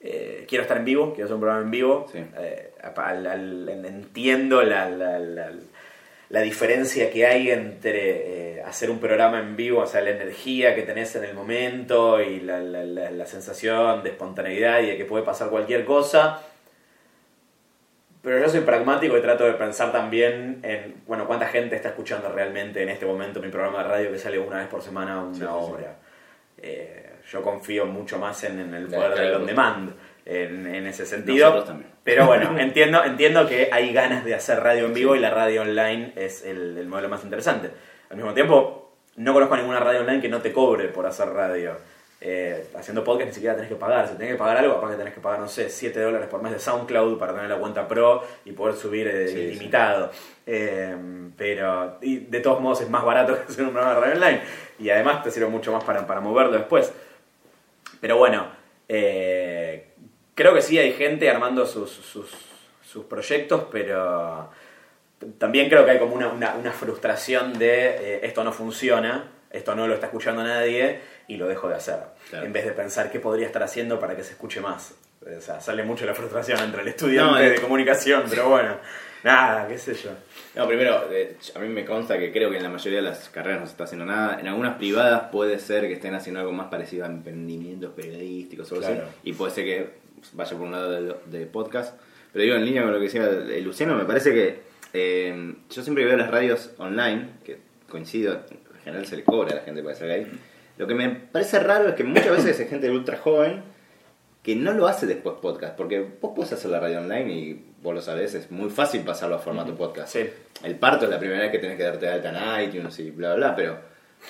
eh, 0.00 0.44
quiero 0.48 0.62
estar 0.62 0.76
en 0.76 0.84
vivo, 0.84 1.12
quiero 1.14 1.24
hacer 1.24 1.34
un 1.34 1.40
programa 1.40 1.64
en 1.64 1.70
vivo. 1.70 2.06
Sí. 2.12 2.18
Eh, 2.38 2.72
al- 2.96 3.26
al- 3.26 3.84
entiendo 3.86 4.62
la, 4.62 4.88
la- 4.90 5.18
la- 5.18 5.52
la 6.28 6.40
diferencia 6.40 7.10
que 7.10 7.24
hay 7.26 7.50
entre 7.50 8.56
eh, 8.58 8.62
hacer 8.62 8.90
un 8.90 8.98
programa 8.98 9.38
en 9.38 9.54
vivo, 9.56 9.80
o 9.82 9.86
sea, 9.86 10.00
la 10.00 10.10
energía 10.10 10.74
que 10.74 10.82
tenés 10.82 11.14
en 11.16 11.24
el 11.24 11.34
momento 11.34 12.20
y 12.20 12.40
la, 12.40 12.58
la- 12.58 12.84
la- 12.84 13.10
la 13.12 13.26
sensación 13.26 14.02
de 14.02 14.10
espontaneidad 14.10 14.80
y 14.80 14.86
de 14.86 14.96
que 14.96 15.04
puede 15.04 15.24
pasar 15.24 15.50
cualquier 15.50 15.84
cosa. 15.84 16.42
Pero 18.22 18.40
yo 18.40 18.48
soy 18.48 18.60
pragmático 18.62 19.16
y 19.16 19.20
trato 19.22 19.44
de 19.44 19.52
pensar 19.52 19.92
también 19.92 20.58
en, 20.64 20.94
bueno, 21.06 21.28
cuánta 21.28 21.46
gente 21.46 21.76
está 21.76 21.90
escuchando 21.90 22.28
realmente 22.32 22.82
en 22.82 22.88
este 22.88 23.06
momento 23.06 23.40
mi 23.40 23.48
programa 23.50 23.84
de 23.84 23.88
radio 23.88 24.10
que 24.10 24.18
sale 24.18 24.38
una 24.38 24.56
vez 24.58 24.66
por 24.66 24.82
semana, 24.82 25.20
una 25.22 25.32
Sí, 25.34 25.40
sí, 25.40 25.46
sí. 25.46 25.72
hora. 25.72 25.96
Eh, 26.60 27.10
yo 27.30 27.42
confío 27.42 27.86
mucho 27.86 28.18
más 28.18 28.42
en, 28.44 28.58
en 28.58 28.74
el 28.74 28.86
poder 28.86 29.14
del 29.14 29.34
on 29.34 29.46
demand, 29.46 29.90
en, 30.26 30.66
en 30.66 30.86
ese 30.86 31.06
sentido. 31.06 31.64
Pero 32.04 32.26
bueno, 32.26 32.58
entiendo, 32.58 33.02
entiendo 33.04 33.48
que 33.48 33.70
hay 33.72 33.92
ganas 33.92 34.24
de 34.24 34.34
hacer 34.34 34.60
radio 34.60 34.86
en 34.86 34.94
vivo 34.94 35.16
y 35.16 35.20
la 35.20 35.30
radio 35.30 35.62
online 35.62 36.12
es 36.16 36.44
el, 36.44 36.76
el 36.76 36.86
modelo 36.86 37.08
más 37.08 37.24
interesante. 37.24 37.70
Al 38.10 38.16
mismo 38.16 38.34
tiempo, 38.34 38.92
no 39.16 39.32
conozco 39.32 39.54
a 39.54 39.58
ninguna 39.58 39.80
radio 39.80 40.00
online 40.00 40.20
que 40.20 40.28
no 40.28 40.42
te 40.42 40.52
cobre 40.52 40.88
por 40.88 41.06
hacer 41.06 41.28
radio. 41.28 41.76
Eh, 42.18 42.68
haciendo 42.74 43.04
podcast 43.04 43.28
ni 43.28 43.34
siquiera 43.34 43.54
tenés 43.54 43.70
que 43.70 43.76
pagar. 43.76 44.08
Si 44.08 44.14
tenés 44.14 44.32
que 44.32 44.38
pagar 44.38 44.56
algo, 44.56 44.74
capaz 44.74 44.90
que 44.90 44.96
tenés 44.96 45.14
que 45.14 45.20
pagar, 45.20 45.38
no 45.38 45.48
sé, 45.48 45.68
7 45.68 46.00
dólares 46.00 46.28
por 46.28 46.42
mes 46.42 46.52
de 46.52 46.58
SoundCloud 46.58 47.18
para 47.18 47.34
tener 47.34 47.48
la 47.48 47.56
cuenta 47.56 47.86
pro 47.86 48.24
y 48.44 48.52
poder 48.52 48.74
subir 48.74 49.06
eh, 49.06 49.28
Sí, 49.28 49.38
ilimitado. 49.38 50.10
Eh, 50.46 50.96
pero 51.36 51.98
y 52.00 52.18
de 52.18 52.40
todos 52.40 52.60
modos 52.60 52.80
es 52.80 52.90
más 52.90 53.04
barato 53.04 53.34
que 53.46 53.52
hacer 53.52 53.64
un 53.64 53.72
programa 53.72 53.94
de 53.94 54.00
radio 54.00 54.16
online. 54.16 54.40
Y 54.78 54.90
además 54.90 55.22
te 55.22 55.30
sirve 55.30 55.48
mucho 55.48 55.72
más 55.72 55.84
para, 55.84 56.06
para 56.06 56.20
moverlo 56.20 56.52
después. 56.52 56.92
Pero 58.00 58.16
bueno, 58.16 58.46
eh, 58.88 59.65
creo 60.36 60.54
que 60.54 60.62
sí 60.62 60.78
hay 60.78 60.92
gente 60.92 61.28
armando 61.28 61.66
sus, 61.66 61.90
sus, 61.90 62.30
sus 62.88 63.04
proyectos, 63.06 63.64
pero 63.72 64.48
también 65.38 65.68
creo 65.68 65.84
que 65.84 65.90
hay 65.92 65.98
como 65.98 66.14
una, 66.14 66.28
una, 66.28 66.54
una 66.54 66.70
frustración 66.72 67.58
de 67.58 67.86
eh, 67.88 68.20
esto 68.22 68.44
no 68.44 68.52
funciona, 68.52 69.32
esto 69.50 69.74
no 69.74 69.88
lo 69.88 69.94
está 69.94 70.06
escuchando 70.06 70.44
nadie 70.44 71.00
y 71.26 71.36
lo 71.36 71.48
dejo 71.48 71.68
de 71.68 71.74
hacer. 71.74 71.96
Claro. 72.30 72.46
En 72.46 72.52
vez 72.52 72.64
de 72.66 72.72
pensar 72.72 73.10
qué 73.10 73.18
podría 73.18 73.46
estar 73.46 73.62
haciendo 73.62 73.98
para 73.98 74.14
que 74.14 74.22
se 74.22 74.32
escuche 74.32 74.60
más. 74.60 74.94
O 75.36 75.40
sea, 75.40 75.60
sale 75.60 75.82
mucho 75.82 76.06
la 76.06 76.14
frustración 76.14 76.60
entre 76.60 76.82
el 76.82 76.88
estudiante 76.88 77.32
No, 77.32 77.38
eh. 77.40 77.50
de 77.50 77.60
comunicación, 77.60 78.24
pero 78.30 78.48
bueno, 78.48 78.76
nada, 79.24 79.66
qué 79.66 79.76
sé 79.76 79.94
yo. 79.94 80.10
No, 80.54 80.68
primero, 80.68 81.08
eh, 81.10 81.36
a 81.54 81.58
mí 81.58 81.68
me 81.68 81.84
consta 81.84 82.16
que 82.18 82.30
creo 82.30 82.48
que 82.50 82.58
en 82.58 82.62
la 82.62 82.68
mayoría 82.68 82.98
de 83.00 83.08
las 83.08 83.28
carreras 83.30 83.60
no 83.60 83.66
se 83.66 83.72
está 83.72 83.84
haciendo 83.84 84.04
nada. 84.04 84.38
En 84.38 84.46
algunas 84.46 84.76
privadas 84.76 85.30
puede 85.32 85.58
ser 85.58 85.88
que 85.88 85.94
estén 85.94 86.14
haciendo 86.14 86.40
algo 86.40 86.52
más 86.52 86.68
parecido 86.68 87.04
a 87.04 87.08
emprendimientos 87.08 87.92
periodísticos 87.94 88.70
o 88.70 88.74
algo 88.76 88.86
Claro. 88.86 89.02
así. 89.08 89.16
Y 89.24 89.32
puede 89.32 89.52
ser 89.52 89.64
que 89.64 90.05
vaya 90.32 90.52
por 90.52 90.66
un 90.66 90.72
lado 90.72 90.90
de, 90.90 91.14
de 91.26 91.46
podcast. 91.46 91.98
Pero 92.32 92.42
digo, 92.42 92.56
en 92.56 92.64
línea 92.64 92.82
con 92.82 92.92
lo 92.92 92.98
que 92.98 93.04
decía 93.04 93.28
Luciano, 93.62 93.94
me 93.96 94.04
parece 94.04 94.32
que 94.32 94.60
eh, 94.92 95.54
yo 95.70 95.82
siempre 95.82 96.04
veo 96.04 96.16
las 96.16 96.30
radios 96.30 96.70
online, 96.78 97.28
que 97.44 97.58
coincido, 97.88 98.34
en 98.50 98.80
general 98.82 99.06
se 99.06 99.16
le 99.16 99.24
cobra 99.24 99.52
a 99.52 99.56
la 99.56 99.62
gente 99.62 99.82
para 99.82 99.94
ser 99.94 100.08
gay. 100.08 100.26
Lo 100.78 100.86
que 100.86 100.94
me 100.94 101.08
parece 101.10 101.58
raro 101.60 101.88
es 101.88 101.94
que 101.94 102.04
muchas 102.04 102.30
veces 102.30 102.60
hay 102.60 102.66
gente 102.66 102.90
ultra 102.90 103.16
joven 103.16 103.62
que 104.42 104.54
no 104.54 104.72
lo 104.72 104.86
hace 104.86 105.06
después 105.06 105.36
podcast, 105.42 105.76
porque 105.76 106.00
vos 106.20 106.32
podés 106.34 106.52
hacer 106.52 106.70
la 106.70 106.78
radio 106.78 107.00
online 107.00 107.32
y 107.32 107.64
vos 107.82 107.94
lo 107.94 108.00
sabés, 108.00 108.34
es 108.34 108.50
muy 108.50 108.70
fácil 108.70 109.02
pasarlo 109.02 109.36
a 109.36 109.38
formato 109.38 109.74
podcast. 109.74 110.12
Sí. 110.12 110.30
El 110.62 110.76
parto 110.76 111.06
es 111.06 111.10
la 111.10 111.18
primera 111.18 111.40
vez 111.40 111.50
que 111.50 111.58
tenés 111.58 111.76
que 111.76 111.82
darte 111.82 112.06
de 112.06 112.12
alta 112.12 112.60
en 112.60 112.68
iTunes 112.68 112.98
y 113.00 113.10
bla, 113.10 113.34
bla, 113.34 113.48
bla, 113.48 113.56
pero 113.56 113.78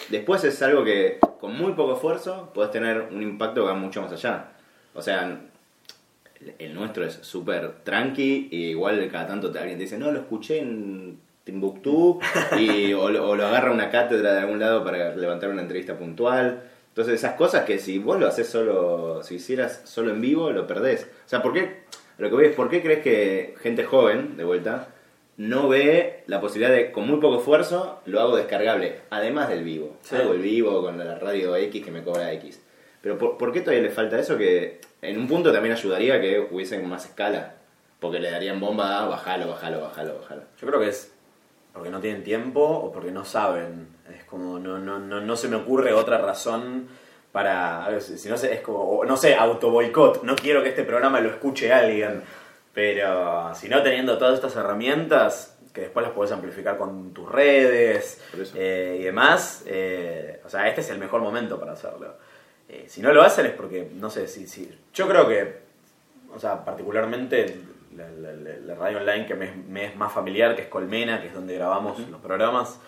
después 0.08 0.42
es 0.44 0.60
algo 0.62 0.84
que 0.84 1.18
con 1.38 1.56
muy 1.56 1.74
poco 1.74 1.94
esfuerzo 1.94 2.50
podés 2.54 2.70
tener 2.70 3.08
un 3.10 3.22
impacto 3.22 3.62
que 3.62 3.66
va 3.66 3.74
mucho 3.74 4.00
más 4.00 4.12
allá. 4.12 4.52
O 4.94 5.02
sea, 5.02 5.38
el, 6.58 6.74
nuestro 6.74 7.04
es 7.04 7.18
súper 7.22 7.72
tranqui 7.84 8.48
y 8.50 8.66
igual 8.70 9.08
cada 9.10 9.26
tanto 9.26 9.48
alguien 9.48 9.78
te 9.78 9.84
dice, 9.84 9.98
no, 9.98 10.10
lo 10.12 10.20
escuché 10.20 10.58
en 10.58 11.18
Timbuktu 11.44 12.18
y, 12.58 12.92
o, 12.92 13.08
lo- 13.10 13.28
o 13.30 13.36
lo 13.36 13.46
agarra 13.46 13.70
una 13.72 13.90
cátedra 13.90 14.32
de 14.34 14.40
algún 14.40 14.58
lado 14.58 14.84
para 14.84 15.14
levantar 15.16 15.50
una 15.50 15.62
entrevista 15.62 15.96
puntual. 15.96 16.62
Entonces 16.88 17.14
esas 17.14 17.34
cosas 17.34 17.64
que 17.64 17.78
si 17.78 17.98
vos 17.98 18.18
lo 18.18 18.26
haces 18.26 18.48
solo, 18.48 19.22
si 19.22 19.34
hicieras 19.36 19.82
solo 19.84 20.10
en 20.10 20.20
vivo, 20.20 20.50
lo 20.50 20.66
perdés. 20.66 21.04
O 21.26 21.28
sea, 21.28 21.42
¿por 21.42 21.52
qué? 21.52 21.84
Lo 22.18 22.28
que 22.30 22.34
voy 22.34 22.44
es, 22.46 22.54
¿por 22.54 22.70
qué 22.70 22.82
crees 22.82 23.00
que 23.02 23.54
gente 23.60 23.84
joven, 23.84 24.38
de 24.38 24.44
vuelta, 24.44 24.88
no 25.36 25.68
ve 25.68 26.22
la 26.26 26.40
posibilidad 26.40 26.74
de, 26.74 26.90
con 26.92 27.06
muy 27.06 27.20
poco 27.20 27.36
esfuerzo, 27.38 28.00
lo 28.06 28.20
hago 28.20 28.36
descargable, 28.36 29.00
además 29.10 29.50
del 29.50 29.62
vivo? 29.64 29.98
Sí. 30.00 30.16
Hago 30.16 30.32
el 30.32 30.40
vivo 30.40 30.80
con 30.80 30.96
la 30.98 31.18
radio 31.18 31.54
X 31.56 31.84
que 31.84 31.90
me 31.90 32.02
cobra 32.02 32.32
X. 32.32 32.62
Pero 33.00 33.18
¿por, 33.18 33.36
por 33.38 33.52
qué 33.52 33.60
todavía 33.60 33.82
le 33.82 33.90
falta 33.90 34.18
eso? 34.18 34.36
Que 34.36 34.80
en 35.02 35.18
un 35.18 35.28
punto 35.28 35.52
también 35.52 35.74
ayudaría 35.74 36.20
que 36.20 36.48
hubiesen 36.50 36.88
más 36.88 37.04
escala. 37.04 37.54
Porque 38.00 38.20
le 38.20 38.30
darían 38.30 38.60
bomba 38.60 39.02
a 39.02 39.06
bajalo, 39.06 39.48
bajalo, 39.48 39.80
bajalo, 39.80 40.18
bajalo. 40.20 40.42
Yo 40.60 40.66
creo 40.66 40.80
que 40.80 40.88
es 40.88 41.12
porque 41.72 41.90
no 41.90 42.00
tienen 42.00 42.24
tiempo 42.24 42.62
o 42.62 42.90
porque 42.90 43.10
no 43.10 43.24
saben. 43.24 43.88
Es 44.16 44.24
como, 44.24 44.58
no, 44.58 44.78
no, 44.78 44.98
no, 44.98 45.20
no 45.20 45.36
se 45.36 45.48
me 45.48 45.56
ocurre 45.56 45.92
otra 45.92 46.18
razón 46.18 46.88
para. 47.32 48.00
Si 48.00 48.28
no 48.28 48.36
sé, 48.36 48.54
es 48.54 48.60
como, 48.60 49.04
no 49.04 49.16
sé, 49.16 49.34
auto 49.34 49.70
boicot. 49.70 50.22
No 50.22 50.36
quiero 50.36 50.62
que 50.62 50.70
este 50.70 50.84
programa 50.84 51.20
lo 51.20 51.30
escuche 51.30 51.72
alguien. 51.72 52.22
Pero 52.72 53.54
si 53.54 53.68
no 53.68 53.82
teniendo 53.82 54.18
todas 54.18 54.34
estas 54.34 54.56
herramientas, 54.56 55.56
que 55.72 55.82
después 55.82 56.04
las 56.04 56.14
puedes 56.14 56.32
amplificar 56.32 56.78
con 56.78 57.12
tus 57.12 57.30
redes 57.30 58.22
eh, 58.54 58.98
y 59.00 59.04
demás, 59.04 59.62
eh, 59.66 60.40
o 60.44 60.48
sea, 60.48 60.68
este 60.68 60.80
es 60.80 60.88
el 60.88 60.98
mejor 60.98 61.20
momento 61.20 61.60
para 61.60 61.72
hacerlo. 61.72 62.16
Eh, 62.68 62.86
si 62.88 63.00
no 63.00 63.12
lo 63.12 63.22
hacen 63.22 63.46
es 63.46 63.52
porque, 63.52 63.88
no 63.94 64.10
sé, 64.10 64.26
si, 64.26 64.46
si, 64.46 64.68
yo 64.92 65.08
creo 65.08 65.28
que 65.28 65.64
o 66.34 66.38
sea, 66.38 66.64
particularmente 66.64 67.56
la, 67.96 68.08
la- 68.10 68.74
radio 68.74 68.98
online 68.98 69.24
que 69.26 69.34
me, 69.34 69.46
es- 69.46 69.56
me 69.56 69.84
es 69.86 69.96
más 69.96 70.12
familiar, 70.12 70.54
que 70.54 70.62
es 70.62 70.68
Colmena, 70.68 71.20
que 71.20 71.28
es 71.28 71.34
donde 71.34 71.54
grabamos 71.54 71.98
los 72.10 72.20
programas. 72.20 72.78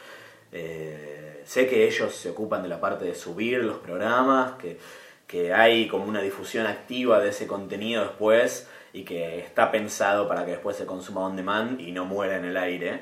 eh, 0.53 1.43
sé 1.47 1.67
que 1.67 1.87
ellos 1.87 2.15
se 2.15 2.31
ocupan 2.31 2.63
de 2.63 2.69
la 2.69 2.79
parte 2.81 3.05
de 3.07 3.15
subir 3.15 3.65
los 3.65 3.79
programas, 3.79 4.53
que, 4.59 4.79
que 5.27 5.55
hay 5.55 5.89
como 5.89 6.05
una 6.05 6.21
difusión 6.21 6.67
activa 6.67 7.21
de 7.21 7.31
ese 7.31 7.47
contenido 7.47 8.03
después 8.03 8.69
y 8.93 9.05
que 9.05 9.39
está 9.39 9.71
pensado 9.71 10.29
para 10.29 10.45
que 10.45 10.53
después 10.53 10.77
se 10.77 10.85
consuma 10.85 11.23
on 11.25 11.37
demand 11.37 11.81
y 11.81 11.93
no 11.93 12.05
muera 12.05 12.37
en 12.37 12.45
el 12.45 12.57
aire. 12.57 13.01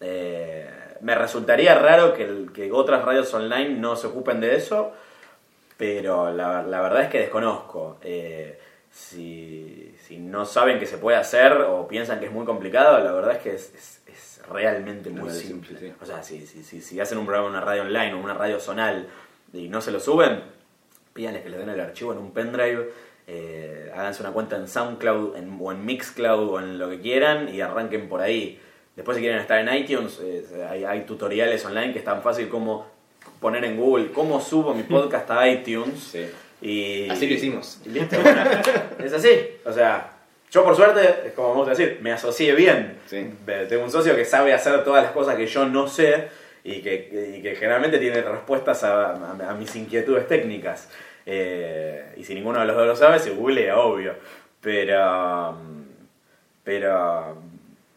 Eh, 0.00 0.68
me 1.00 1.14
resultaría 1.14 1.74
raro 1.78 2.12
que, 2.14 2.24
el- 2.24 2.50
que 2.52 2.72
otras 2.72 3.04
radios 3.04 3.32
online 3.34 3.70
no 3.70 3.94
se 3.96 4.08
ocupen 4.08 4.40
de 4.40 4.56
eso, 4.56 4.92
pero 5.76 6.32
la, 6.32 6.62
la 6.62 6.80
verdad 6.80 7.02
es 7.02 7.08
que 7.08 7.18
desconozco. 7.20 7.98
Eh, 8.02 8.58
si, 8.90 9.94
si 10.06 10.18
no 10.18 10.44
saben 10.44 10.78
que 10.78 10.86
se 10.86 10.98
puede 10.98 11.16
hacer 11.18 11.52
o 11.52 11.86
piensan 11.86 12.18
que 12.20 12.26
es 12.26 12.32
muy 12.32 12.44
complicado, 12.46 12.98
la 13.02 13.12
verdad 13.12 13.32
es 13.32 13.38
que 13.42 13.54
es, 13.54 13.74
es- 13.74 13.96
es 14.06 14.40
realmente 14.48 15.10
muy 15.10 15.22
Muy 15.22 15.30
simple. 15.30 15.68
simple, 15.76 15.88
sí. 15.90 15.94
O 16.00 16.06
sea, 16.06 16.22
si, 16.22 16.46
si, 16.46 16.62
si, 16.62 16.80
si 16.80 17.00
hacen 17.00 17.18
un 17.18 17.26
programa 17.26 17.48
en 17.48 17.54
una 17.56 17.64
radio 17.64 17.82
online 17.82 18.14
o 18.14 18.18
una 18.18 18.32
radio 18.34 18.58
zonal 18.60 19.08
y 19.52 19.68
no 19.68 19.80
se 19.82 19.90
lo 19.90 20.00
suben, 20.00 20.42
pídanles 21.12 21.42
que 21.42 21.50
les 21.50 21.58
den 21.58 21.68
el 21.68 21.80
archivo 21.80 22.12
en 22.12 22.18
un 22.18 22.30
pendrive, 22.32 22.90
eh, 23.26 23.90
háganse 23.94 24.22
una 24.22 24.32
cuenta 24.32 24.56
en 24.56 24.68
SoundCloud 24.68 25.36
en- 25.36 25.58
o 25.60 25.72
en 25.72 25.84
Mixcloud 25.84 26.48
o 26.48 26.60
en 26.60 26.78
lo 26.78 26.88
que 26.88 27.00
quieran 27.00 27.48
y 27.54 27.60
arranquen 27.60 28.08
por 28.08 28.20
ahí. 28.22 28.58
Después 28.94 29.16
si 29.16 29.22
quieren 29.22 29.40
estar 29.40 29.58
en 29.58 29.74
iTunes, 29.74 30.18
eh, 30.22 30.46
hay, 30.70 30.84
hay 30.84 31.00
tutoriales 31.04 31.62
online 31.66 31.92
que 31.92 31.98
es 31.98 32.04
tan 32.04 32.22
fácil 32.22 32.48
como 32.48 32.86
poner 33.40 33.64
en 33.64 33.76
Google 33.76 34.12
cómo 34.12 34.40
subo 34.40 34.74
mi 34.74 34.82
podcast 34.84 35.30
a 35.30 35.48
iTunes. 35.48 35.98
Sí. 36.12 36.26
Y, 36.62 37.08
Así 37.10 37.26
lo 37.28 37.34
hicimos. 37.34 37.80
y 37.84 37.90
listo. 37.90 38.16
es 39.04 39.12
así. 39.12 39.30
O 39.64 39.72
sea, 39.72 40.12
yo 40.50 40.64
por 40.64 40.74
suerte, 40.74 41.28
es 41.28 41.32
como 41.34 41.50
vamos 41.50 41.66
a 41.68 41.70
decir, 41.70 41.98
me 42.02 42.12
asocié 42.12 42.54
bien. 42.54 42.98
Sí. 43.06 43.26
Tengo 43.68 43.84
un 43.84 43.90
socio 43.90 44.16
que 44.16 44.24
sabe 44.24 44.52
hacer 44.54 44.82
todas 44.84 45.02
las 45.02 45.12
cosas 45.12 45.36
que 45.36 45.46
yo 45.46 45.66
no 45.66 45.86
sé 45.86 46.28
y 46.64 46.80
que, 46.80 47.34
y 47.38 47.42
que 47.42 47.54
generalmente 47.56 47.98
tiene 47.98 48.22
respuestas 48.22 48.82
a, 48.84 49.10
a- 49.12 49.50
a 49.50 49.54
mis 49.54 49.74
inquietudes 49.76 50.26
técnicas. 50.26 50.88
Eh, 51.26 52.14
y 52.16 52.24
si 52.24 52.34
ninguno 52.34 52.60
de 52.60 52.66
los 52.66 52.76
dos 52.76 52.86
lo 52.86 52.96
sabe, 52.96 53.18
se 53.18 53.30
googlea, 53.30 53.78
obvio. 53.78 54.14
Pero. 54.60 55.56
Pero. 56.64 57.36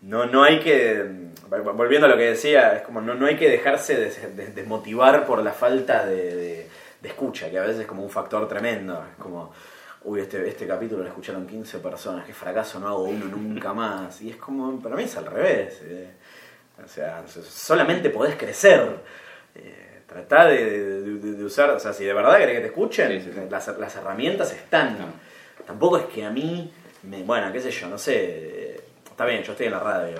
No, 0.02 0.26
no 0.26 0.43
hay 0.43 0.60
que. 0.60 1.30
Volviendo 1.50 2.06
a 2.06 2.10
lo 2.10 2.18
que 2.18 2.30
decía, 2.30 2.76
es 2.76 2.82
como 2.84 3.02
no, 3.02 3.16
no 3.16 3.26
hay 3.26 3.36
que 3.36 3.50
dejarse 3.50 3.95
des- 4.00 4.36
des- 4.36 4.56
desmotivar 4.56 5.26
por 5.26 5.43
la 5.43 5.52
falta 5.52 6.06
de, 6.06 6.36
de- 6.36 6.68
de 7.02 7.08
escucha, 7.10 7.50
que 7.50 7.58
a 7.58 7.62
veces 7.64 7.82
es 7.82 7.88
como 7.88 8.04
un 8.04 8.10
factor 8.10 8.47
tremendo. 8.47 9.04
Es 9.12 9.22
como, 9.22 9.52
uy, 10.04 10.22
este, 10.22 10.47
este 10.47 10.68
capítulo 10.68 11.02
lo 11.04 11.10
escucharon 11.10 11.47
15 11.47 11.80
personas, 11.80 12.26
qué 12.26 12.34
fracaso, 12.34 12.80
no 12.80 12.88
hago 12.88 13.04
uno 13.04 13.26
nunca 13.26 13.74
más. 13.74 14.22
Y 14.22 14.30
es 14.30 14.36
como, 14.38 14.80
para 14.82 14.95
mí 14.95 15.04
es 15.04 15.18
al 15.18 15.26
revés. 15.26 15.82
eh. 15.84 16.10
O 16.84 16.88
sea, 16.88 17.24
so- 17.28 17.41
solamente 17.43 18.10
podés 18.10 18.36
crecer. 18.36 18.82
Eh, 19.56 20.02
tratá 20.08 20.45
de, 20.45 20.64
de- 20.66 21.02
de- 21.20 21.34
de 21.34 21.43
usar, 21.43 21.72
o 21.72 21.80
sea, 21.80 21.91
si 21.93 22.06
de 22.06 22.14
verdad 22.14 22.38
querés 22.38 22.56
que 22.56 22.62
te 22.62 22.68
escuchen, 22.68 23.10
Sí, 23.22 23.22
sí, 23.26 23.32
sí. 23.34 23.41
Las, 23.50 23.68
las 23.78 23.95
herramientas 23.95 24.54
están. 24.54 24.97
No. 25.00 25.06
Tampoco 25.66 25.97
es 25.97 26.06
que 26.06 26.24
a 26.24 26.30
mí, 26.30 26.72
me, 27.04 27.24
bueno, 27.24 27.52
qué 27.52 27.60
sé 27.60 27.70
yo, 27.72 27.88
no 27.89 27.97
sé, 27.97 28.80
está 29.20 29.26
bien, 29.30 29.43
yo 29.43 29.51
estoy 29.51 29.65
en 29.65 29.74
la 29.74 29.80
radio, 29.80 30.17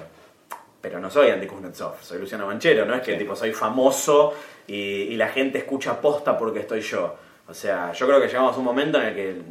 pero 0.82 1.00
no 1.00 1.10
soy 1.10 1.30
Andy 1.30 1.47
Kuznetsov, 1.47 2.02
soy 2.02 2.20
Luciano 2.20 2.45
Banchero, 2.47 2.84
no 2.86 2.95
es 2.95 3.02
que 3.02 3.14
Sí. 3.14 3.20
tipo 3.20 3.34
soy 3.34 3.54
famoso 3.54 4.34
y, 4.68 4.74
y 4.74 5.16
la 5.16 5.30
gente 5.30 5.58
escucha 5.60 6.02
posta 6.02 6.38
porque 6.38 6.60
estoy 6.60 6.82
yo. 6.82 7.16
O 7.47 7.54
sea, 7.54 7.93
yo 7.93 8.06
creo 8.06 8.20
que 8.20 8.28
llegamos 8.28 8.54
a 8.54 8.60
un 8.60 8.66
momento 8.66 9.02
en 9.02 9.08
el 9.08 9.16
que 9.16 9.41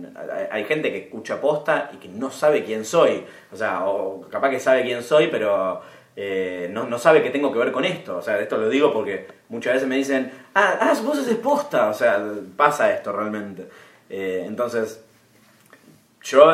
hay- 0.50 0.64
gente 0.66 0.92
que 0.92 0.98
escucha 0.98 1.40
posta 1.40 1.90
y 1.94 1.96
que 1.96 2.08
no 2.10 2.30
sabe 2.30 2.62
quién 2.62 2.84
soy. 2.84 3.24
O 3.50 3.56
sea, 3.56 3.86
o 3.86 4.20
capaz 4.28 4.50
que 4.50 4.60
sabe 4.60 4.82
quién 4.82 5.02
soy, 5.02 5.28
pero 5.28 5.80
eh, 6.14 6.68
no, 6.70 6.84
no 6.84 6.98
sabe 6.98 7.22
qué 7.22 7.30
tengo 7.30 7.50
que 7.50 7.58
ver 7.58 7.72
con 7.72 7.86
esto. 7.86 8.18
O 8.18 8.22
sea, 8.22 8.38
esto 8.38 8.58
lo 8.58 8.68
digo 8.68 8.92
porque 8.92 9.26
muchas 9.48 9.72
veces 9.74 9.88
me 9.88 9.96
dicen, 9.96 10.30
ah, 10.54 10.76
ah 10.78 10.94
vos 11.02 11.18
haces 11.18 11.36
posta. 11.36 11.88
O 11.88 11.94
sea, 11.94 12.22
pasa 12.54 12.92
esto 12.94 13.12
realmente. 13.12 13.66
Eh, 14.10 14.44
entonces, 14.46 15.02
yo 16.22 16.52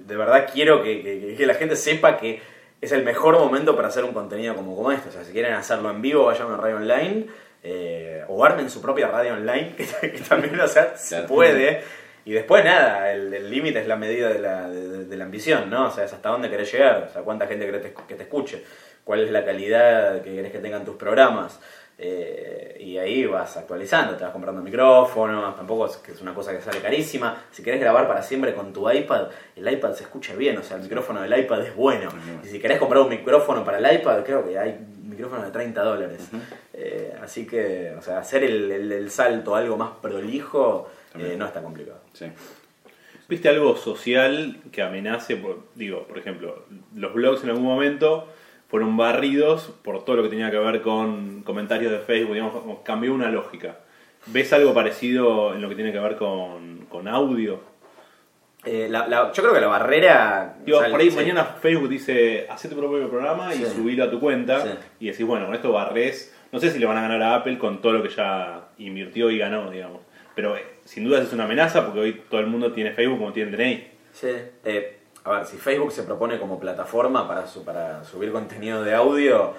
de, 0.00 0.16
verdad 0.16 0.48
quiero 0.52 0.82
que, 0.82 1.02
que- 1.02 1.34
que 1.36 1.46
la 1.46 1.54
gente 1.54 1.76
sepa 1.76 2.16
que 2.16 2.40
es 2.80 2.92
el 2.92 3.02
mejor 3.02 3.38
momento 3.38 3.74
para 3.76 3.88
hacer 3.88 4.04
un 4.04 4.12
contenido 4.12 4.54
como, 4.54 4.76
como 4.76 4.92
este. 4.92 5.08
O 5.08 5.12
sea, 5.12 5.24
si 5.24 5.32
quieren 5.32 5.54
hacerlo 5.54 5.90
en 5.90 6.02
vivo, 6.02 6.24
vayan 6.26 6.50
a 6.52 6.56
radio 6.56 6.76
online. 6.76 7.26
eh, 7.66 8.22
o 8.28 8.44
armen 8.44 8.68
su 8.68 8.82
propia 8.82 9.08
radio 9.08 9.32
online, 9.34 9.74
que, 9.76 9.86
que 10.12 10.18
también 10.28 10.60
o 10.60 10.68
sea, 10.68 10.96
se 10.96 11.22
puede. 11.22 11.80
Y 12.26 12.32
después 12.32 12.62
nada, 12.64 13.10
el 13.12 13.32
el 13.32 13.50
límite 13.50 13.80
es 13.80 13.86
la 13.86 13.96
medida 13.96 14.28
de 14.28 14.38
la, 14.38 14.68
de, 14.68 15.04
de 15.06 15.16
la 15.16 15.24
ambición, 15.24 15.70
¿no? 15.70 15.86
O 15.88 15.90
sea, 15.90 16.04
es 16.04 16.12
hasta 16.12 16.28
dónde 16.30 16.50
querés 16.50 16.70
llegar, 16.72 17.06
o 17.08 17.12
sea, 17.12 17.22
cuánta 17.22 17.46
gente 17.46 17.64
querés 17.66 17.82
te- 17.82 17.94
que 18.08 18.14
te 18.14 18.22
escuche, 18.24 18.62
cuál 19.04 19.20
es 19.24 19.30
la 19.30 19.44
calidad 19.46 20.20
que 20.22 20.34
querés 20.34 20.52
que 20.52 20.58
tengan 20.58 20.84
tus 20.84 20.96
programas. 20.96 21.58
Eh, 22.06 22.76
y 22.80 22.98
ahí 22.98 23.24
vas 23.24 23.56
actualizando, 23.56 24.14
te 24.14 24.24
vas 24.24 24.32
comprando 24.32 24.60
micrófonos, 24.60 25.56
tampoco 25.56 25.86
es 25.86 25.96
que 25.96 26.12
es 26.12 26.20
una 26.20 26.34
cosa 26.34 26.52
que 26.54 26.60
sale 26.60 26.80
carísima. 26.80 27.44
Si 27.50 27.62
querés 27.62 27.80
grabar 27.80 28.06
para 28.06 28.22
siempre 28.22 28.52
con 28.54 28.74
tu 28.74 28.90
iPad, 28.90 29.28
el 29.56 29.72
iPad 29.72 29.94
se 29.94 30.02
escucha 30.04 30.34
bien, 30.36 30.58
o 30.58 30.62
sea, 30.62 30.76
el 30.76 30.82
micrófono 30.82 31.22
del 31.22 31.38
iPad 31.40 31.62
es 31.66 31.74
bueno. 31.74 32.10
Y 32.44 32.46
si 32.48 32.58
querés 32.58 32.78
comprar 32.78 33.00
un 33.02 33.08
micrófono 33.08 33.64
para 33.64 33.78
el 33.78 34.00
iPad, 34.00 34.22
creo 34.22 34.44
que 34.46 34.58
hay 34.58 34.78
micrófonos 35.02 35.46
de 35.46 35.50
30 35.52 35.82
dólares. 35.82 36.28
Eh, 36.74 37.14
así 37.22 37.46
que, 37.46 37.94
o 37.98 38.02
sea, 38.02 38.18
hacer 38.18 38.44
el, 38.44 38.70
el- 38.70 38.92
el 38.92 39.10
salto 39.10 39.54
a 39.54 39.58
algo 39.60 39.76
más 39.78 39.92
prolijo 40.02 40.90
eh, 41.18 41.36
no 41.38 41.46
está 41.46 41.62
complicado. 41.62 42.00
Sí. 42.12 42.26
¿Viste 43.28 43.48
algo 43.48 43.76
social 43.76 44.58
que 44.70 44.82
amenace? 44.82 45.36
Por, 45.36 45.60
digo, 45.74 46.06
por 46.06 46.18
ejemplo, 46.18 46.64
los 46.94 47.14
blogs 47.14 47.42
en 47.44 47.50
algún 47.50 47.64
momento 47.64 48.28
fueron 48.74 48.96
barridos 48.96 49.72
por 49.84 50.04
todo 50.04 50.16
lo 50.16 50.24
que 50.24 50.30
tenía 50.30 50.50
que 50.50 50.58
ver 50.58 50.82
con 50.82 51.44
comentarios 51.44 51.92
de 51.92 51.98
Facebook, 52.00 52.32
digamos, 52.32 52.60
como 52.60 52.82
cambió 52.82 53.14
una 53.14 53.28
lógica. 53.30 53.76
¿Ves 54.26 54.52
algo 54.52 54.74
parecido 54.74 55.54
en 55.54 55.62
lo 55.62 55.68
que 55.68 55.76
tiene 55.76 55.92
que 55.92 56.00
ver 56.00 56.16
con, 56.16 56.78
con 56.88 57.06
audio? 57.06 57.60
Eh, 58.64 58.88
la- 58.90 59.06
la- 59.06 59.30
yo 59.32 59.42
creo 59.44 59.54
que 59.54 59.60
la 59.60 59.68
barrera. 59.68 60.56
Digo, 60.66 60.78
o 60.78 60.80
sea, 60.80 60.90
por 60.90 60.98
ahí 61.00 61.08
sí. 61.08 61.14
mañana 61.16 61.44
Facebook 61.44 61.88
dice, 61.88 62.48
haz 62.50 62.62
tu 62.68 62.70
propio 62.76 63.08
programa 63.08 63.54
y 63.54 63.58
Sí. 63.58 63.66
subilo 63.66 64.02
a 64.02 64.10
tu 64.10 64.18
cuenta 64.18 64.60
Sí. 64.60 64.68
y 64.98 65.06
decís, 65.10 65.24
bueno, 65.24 65.46
con 65.46 65.54
esto 65.54 65.70
barres, 65.70 66.34
no 66.50 66.58
sé 66.58 66.72
si 66.72 66.80
le 66.80 66.86
van 66.86 66.96
a 66.96 67.02
ganar 67.02 67.22
a 67.22 67.34
Apple 67.36 67.58
con 67.58 67.80
todo 67.80 67.92
lo 67.92 68.02
que 68.02 68.08
ya 68.08 68.70
invirtió 68.78 69.30
y 69.30 69.38
ganó, 69.38 69.70
digamos. 69.70 70.00
Pero 70.34 70.56
eh, 70.56 70.64
sin 70.82 71.04
duda 71.04 71.22
es 71.22 71.32
una 71.32 71.44
amenaza 71.44 71.84
porque 71.84 72.00
hoy 72.00 72.22
todo 72.28 72.40
el 72.40 72.48
mundo 72.48 72.72
tiene 72.72 72.90
Facebook 72.90 73.18
como 73.20 73.32
tiene 73.32 73.52
DNI. 73.56 73.86
Sí. 74.10 74.30
Eh, 74.64 74.98
a 75.24 75.30
ver, 75.30 75.46
si 75.46 75.56
Facebook 75.56 75.90
se 75.92 76.02
propone 76.02 76.38
como 76.38 76.58
plataforma 76.60 77.26
para, 77.26 77.46
su- 77.46 77.64
para 77.64 78.04
subir 78.04 78.30
contenido 78.32 78.82
de 78.82 78.94
audio, 78.94 79.54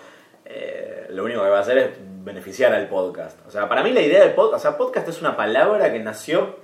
eh, 0.45 1.07
lo 1.09 1.23
único 1.23 1.43
que 1.43 1.49
va 1.49 1.57
a 1.57 1.61
hacer 1.61 1.77
es 1.77 1.89
beneficiar 2.23 2.73
al 2.73 2.87
podcast. 2.87 3.37
O 3.47 3.51
sea, 3.51 3.67
para 3.67 3.81
mí 3.83 3.91
la 3.91 4.01
idea 4.01 4.21
del 4.23 4.33
podcast, 4.33 4.65
o 4.65 4.69
sea, 4.69 4.77
podcast 4.77 5.07
es 5.09 5.19
una 5.21 5.35
palabra 5.35 5.91
que 5.91 5.99
nació 5.99 6.57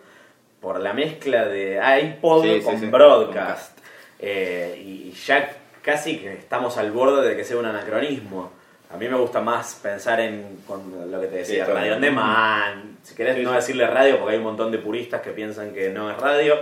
por 0.60 0.80
la 0.80 0.93
mezcla 0.93 1.45
de 1.45 1.80
iPod 2.04 2.43
Sí, 2.43 2.60
sí, 2.60 2.62
con 2.66 2.80
sí. 2.80 2.86
broadcast. 2.88 3.80
Eh, 4.20 4.80
y 4.86 5.12
ya 5.14 5.49
casi 5.82 6.18
que 6.20 6.34
estamos 6.34 6.78
al 6.78 6.91
borde 6.91 7.28
de 7.28 7.36
que 7.36 7.43
sea 7.43 7.58
un 7.58 7.66
anacronismo. 7.66 8.52
A 8.93 8.97
mí 8.97 9.08
me 9.08 9.16
gusta 9.18 9.39
más 9.41 9.80
pensar 9.82 10.20
en 10.20 10.60
con 10.68 11.10
lo 11.10 11.20
que 11.22 11.28
te 11.28 11.38
decía, 11.38 11.66
radio 11.66 11.95
on 11.95 12.02
demand. 12.02 12.97
Si 13.04 13.16
querés 13.16 13.38
no 13.39 13.54
decirle 13.54 13.88
radio, 13.88 14.18
porque 14.20 14.34
hay 14.34 14.38
un 14.38 14.43
montón 14.43 14.72
de 14.72 14.78
puristas 14.78 15.22
que 15.22 15.32
piensan 15.32 15.74
que 15.74 15.89
no 15.89 16.12
es 16.12 16.18
radio. 16.18 16.56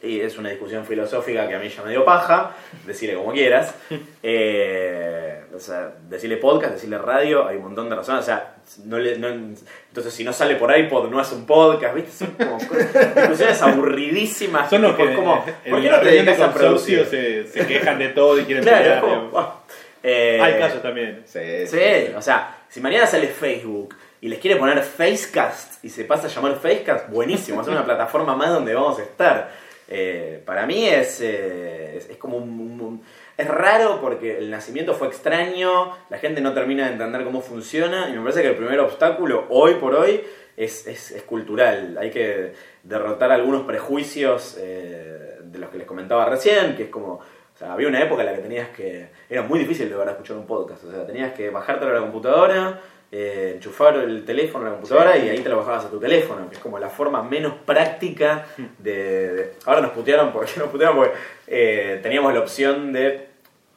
Y 0.00 0.20
es 0.20 0.38
una 0.38 0.50
discusión 0.50 0.86
filosófica 0.86 1.48
que 1.48 1.56
a 1.56 1.58
mí 1.58 1.68
ya 1.68 1.82
me 1.82 1.90
dio 1.90 2.04
paja. 2.04 2.52
Decirle 2.86 3.14
como 3.16 3.32
quieras. 3.32 3.74
Eh, 4.22 5.42
o 5.54 5.58
sea, 5.58 5.90
decirle 6.08 6.36
podcast, 6.36 6.74
decirle 6.74 6.98
radio, 6.98 7.46
hay 7.48 7.56
un 7.56 7.62
montón 7.64 7.88
de 7.88 7.96
razones. 7.96 8.22
O 8.22 8.24
sea, 8.26 8.56
no 8.84 8.98
le, 8.98 9.18
no- 9.18 9.28
entonces 9.28 10.12
si 10.12 10.22
no 10.22 10.32
sale 10.32 10.56
por 10.56 10.76
iPod, 10.76 11.08
no 11.10 11.20
es 11.20 11.32
un 11.32 11.46
podcast, 11.46 11.94
¿viste? 11.94 12.10
Son 12.12 12.28
como 12.32 12.58
cosas- 12.58 13.14
discusiones 13.16 13.62
aburridísimas. 13.62 14.68
Son 14.70 14.82
los 14.82 14.94
que 14.96 15.14
como, 15.14 15.44
¿por 15.44 15.80
qué 15.82 15.90
no 15.90 16.00
te 16.00 16.06
dedicas 16.10 16.40
a 16.40 16.52
producir? 16.52 17.06
se, 17.06 17.46
se 17.46 17.66
quejan 17.66 17.98
de 17.98 18.08
todo 18.10 18.38
y 18.38 18.44
quieren 18.44 18.62
Claro, 18.64 18.82
pelear. 18.84 19.00
como, 19.00 19.62
eh, 20.02 20.38
Hay 20.42 20.58
casos 20.58 20.82
también. 20.82 21.22
Sí, 21.26 21.66
Sí, 21.66 22.12
o 22.16 22.22
sea, 22.22 22.56
si 22.68 22.80
mañana 22.80 23.06
sale 23.06 23.28
Facebook 23.28 23.94
y 24.20 24.28
les 24.28 24.38
quiere 24.38 24.56
poner 24.56 24.80
Facecast 24.82 25.82
y 25.84 25.88
se 25.90 26.04
pasa 26.04 26.26
a 26.26 26.30
llamar 26.30 26.56
Facecast, 26.56 27.08
buenísimo, 27.08 27.62
es 27.62 27.68
una 27.68 27.84
plataforma 27.86 28.36
más 28.36 28.50
donde 28.50 28.74
vamos 28.74 28.98
a 28.98 29.02
estar. 29.02 29.50
Eh, 29.88 30.42
para 30.44 30.66
mí 30.66 30.86
es, 30.86 31.20
eh, 31.22 31.96
es, 31.96 32.16
como 32.18 32.36
un, 32.36 33.02
Es 33.36 33.48
raro 33.48 34.00
porque 34.00 34.36
el 34.38 34.50
nacimiento 34.50 34.92
fue 34.94 35.08
extraño, 35.08 35.96
la 36.10 36.18
gente 36.18 36.40
no 36.40 36.52
termina 36.52 36.86
de 36.86 36.92
entender 36.92 37.24
cómo 37.24 37.40
funciona 37.40 38.08
y 38.10 38.12
me 38.12 38.20
parece 38.20 38.42
que 38.42 38.48
el 38.48 38.56
primer 38.56 38.80
obstáculo 38.80 39.46
hoy 39.48 39.74
por 39.74 39.94
hoy 39.94 40.20
es, 40.56 40.86
es- 40.86 41.22
cultural. 41.22 41.96
Hay 41.98 42.10
que 42.10 42.52
derrotar 42.82 43.30
algunos 43.32 43.62
prejuicios 43.62 44.56
eh, 44.60 45.38
de 45.42 45.58
los 45.58 45.70
que 45.70 45.78
les 45.78 45.86
comentaba 45.86 46.24
recién, 46.26 46.76
que 46.76 46.84
es 46.84 46.88
como... 46.90 47.20
O 47.54 47.58
sea, 47.58 47.72
había 47.72 47.88
una 47.88 48.00
época 48.02 48.22
en 48.22 48.26
la 48.26 48.34
que 48.36 48.42
tenías 48.42 48.68
que... 48.68 49.08
Era 49.28 49.42
muy 49.42 49.58
difícil 49.58 49.88
de 49.88 49.96
verdad 49.96 50.12
escuchar 50.14 50.36
un 50.36 50.46
podcast. 50.46 50.84
O 50.84 50.90
sea, 50.92 51.04
tenías 51.06 51.32
que 51.32 51.50
bajártelo 51.50 51.90
a 51.90 51.94
la 51.94 52.00
computadora, 52.02 52.80
eh, 53.10 53.52
enchufar 53.54 53.96
el 53.96 54.24
teléfono 54.24 54.66
a 54.66 54.68
la 54.70 54.74
computadora 54.76 55.16
y 55.16 55.28
ahí 55.30 55.40
te 55.40 55.48
lo 55.48 55.56
bajabas 55.58 55.86
a 55.86 55.90
tu 55.90 55.98
teléfono, 55.98 56.48
que 56.48 56.56
es 56.56 56.60
como 56.60 56.78
la 56.78 56.90
forma 56.90 57.22
menos 57.22 57.54
práctica 57.64 58.46
de... 58.78 58.92
de- 59.34 59.52
Ahora 59.64 59.80
nos 59.80 59.92
putearon 59.92 60.32
porque 60.32 60.52
nos 60.58 60.68
putearon 60.68 60.96
porque 60.96 61.14
eh, 61.46 62.00
teníamos 62.02 62.34
la 62.34 62.40
opción 62.40 62.92
de, 62.92 63.28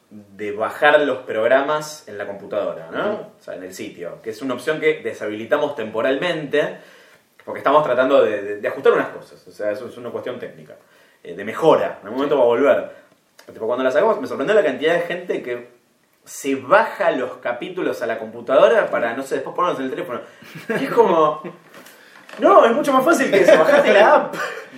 de 0.09 0.51
bajar 0.51 0.99
los 1.01 1.19
programas 1.19 2.07
en 2.09 2.17
la 2.17 2.27
computadora, 2.27 2.89
¿no? 2.91 3.11
O 3.39 3.41
sea, 3.43 3.55
en 3.55 3.63
el 3.63 3.73
sitio, 3.73 4.21
que 4.21 4.31
es 4.31 4.41
una 4.41 4.53
opción 4.55 4.79
que 4.81 5.01
deshabilitamos 5.01 5.75
temporalmente 5.75 6.77
porque 7.45 7.59
estamos 7.59 7.83
tratando 7.83 8.21
de, 8.23 8.41
de- 8.41 8.55
de 8.57 8.67
ajustar 8.67 8.91
unas 8.93 9.09
cosas. 9.09 9.47
O 9.47 9.51
sea, 9.51 9.71
eso 9.71 9.87
es 9.87 9.97
una 9.97 10.09
cuestión 10.11 10.37
técnica, 10.39 10.75
eh, 11.23 11.33
de 11.35 11.43
mejora. 11.45 11.99
En 12.01 12.07
algún 12.07 12.17
momento 12.17 12.37
va 12.37 12.43
a 12.43 12.47
volver. 12.47 12.89
Tipo, 13.51 13.65
cuando 13.65 13.83
la 13.83 13.91
sacamos, 13.91 14.19
me 14.21 14.27
sorprendió 14.27 14.53
la 14.55 14.63
cantidad 14.63 14.93
de 14.93 15.01
gente 15.01 15.41
que 15.41 15.80
se 16.23 16.55
baja 16.55 17.11
los 17.11 17.37
capítulos 17.37 18.01
a 18.01 18.07
la 18.07 18.19
computadora 18.19 18.89
para, 18.89 19.13
no 19.15 19.23
sé, 19.23 19.35
después 19.35 19.55
ponerlos 19.55 19.79
en 19.79 19.85
el 19.85 19.91
teléfono. 19.91 20.21
Es 20.69 20.89
como. 20.91 21.41
No, 22.39 22.65
es 22.65 22.71
mucho 22.71 22.93
más 22.93 23.03
fácil 23.03 23.29
que 23.29 23.41
eso. 23.41 23.57
Bajate 23.57 23.93
la 23.93 24.15
app. 24.15 24.35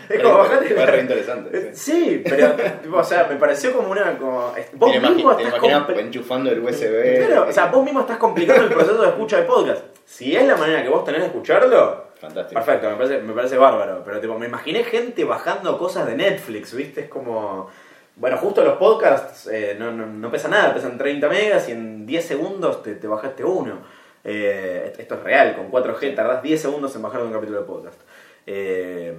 Es 0.09 0.21
como 0.21 0.39
bajate 0.39 0.67
Fue 0.69 0.75
la 0.75 0.85
re 0.87 1.01
interesante. 1.01 1.73
sí. 1.73 1.91
Sí, 1.93 2.23
pero, 2.27 2.51
tipo, 2.81 2.97
o 2.97 3.03
sea, 3.03 3.27
me 3.29 3.35
pareció 3.35 3.71
como 3.73 3.91
una. 3.91 4.17
Como, 4.17 4.53
vos 4.73 4.91
Te 4.91 4.99
mismo 4.99 5.35
te 5.35 5.43
estás 5.43 5.61
compli- 5.61 5.99
enchufando 5.99 6.51
el 6.51 6.59
USB. 6.59 7.25
Claro, 7.27 7.45
o 7.47 7.51
sea, 7.51 7.67
vos 7.67 7.83
mismo 7.85 7.99
estás 8.01 8.17
complicando 8.17 8.63
el 8.63 8.69
proceso 8.69 9.01
de 9.01 9.09
escucha 9.09 9.37
de 9.37 9.43
podcast. 9.43 9.83
Si 10.05 10.35
es 10.35 10.45
la 10.45 10.55
manera 10.57 10.81
que 10.83 10.89
vos 10.89 11.05
tenés 11.05 11.21
de 11.21 11.27
escucharlo, 11.27 12.05
Fantástico. 12.19 12.59
perfecto, 12.61 12.89
me 12.89 12.95
parece, 12.95 13.17
me 13.19 13.33
parece 13.33 13.57
bárbaro. 13.57 14.01
Pero 14.03 14.19
tipo, 14.19 14.37
me 14.37 14.47
imaginé 14.47 14.83
gente 14.83 15.23
bajando 15.23 15.77
cosas 15.77 16.07
de 16.07 16.15
Netflix, 16.15 16.73
¿viste? 16.73 17.01
Es 17.01 17.07
como. 17.09 17.69
Bueno, 18.15 18.37
justo 18.37 18.63
los 18.63 18.77
podcasts 18.77 19.47
eh, 19.47 19.75
no, 19.77 19.91
no, 19.91 20.05
no 20.05 20.31
pesan 20.31 20.51
nada, 20.51 20.73
pesan 20.73 20.97
30 20.97 21.27
megas 21.29 21.67
y 21.67 21.71
en 21.71 22.05
10 22.05 22.25
segundos 22.25 22.83
te, 22.83 22.95
te 22.95 23.07
bajaste 23.07 23.43
uno. 23.43 23.79
Eh, 24.23 24.93
esto 24.97 25.15
es 25.15 25.23
real, 25.23 25.55
con 25.55 25.71
4G 25.71 26.15
tardás 26.15 26.43
10 26.43 26.61
segundos 26.61 26.95
en 26.95 27.01
bajar 27.01 27.21
un 27.23 27.33
capítulo 27.33 27.59
de 27.61 27.65
podcast. 27.65 27.99
Eh, 28.45 29.15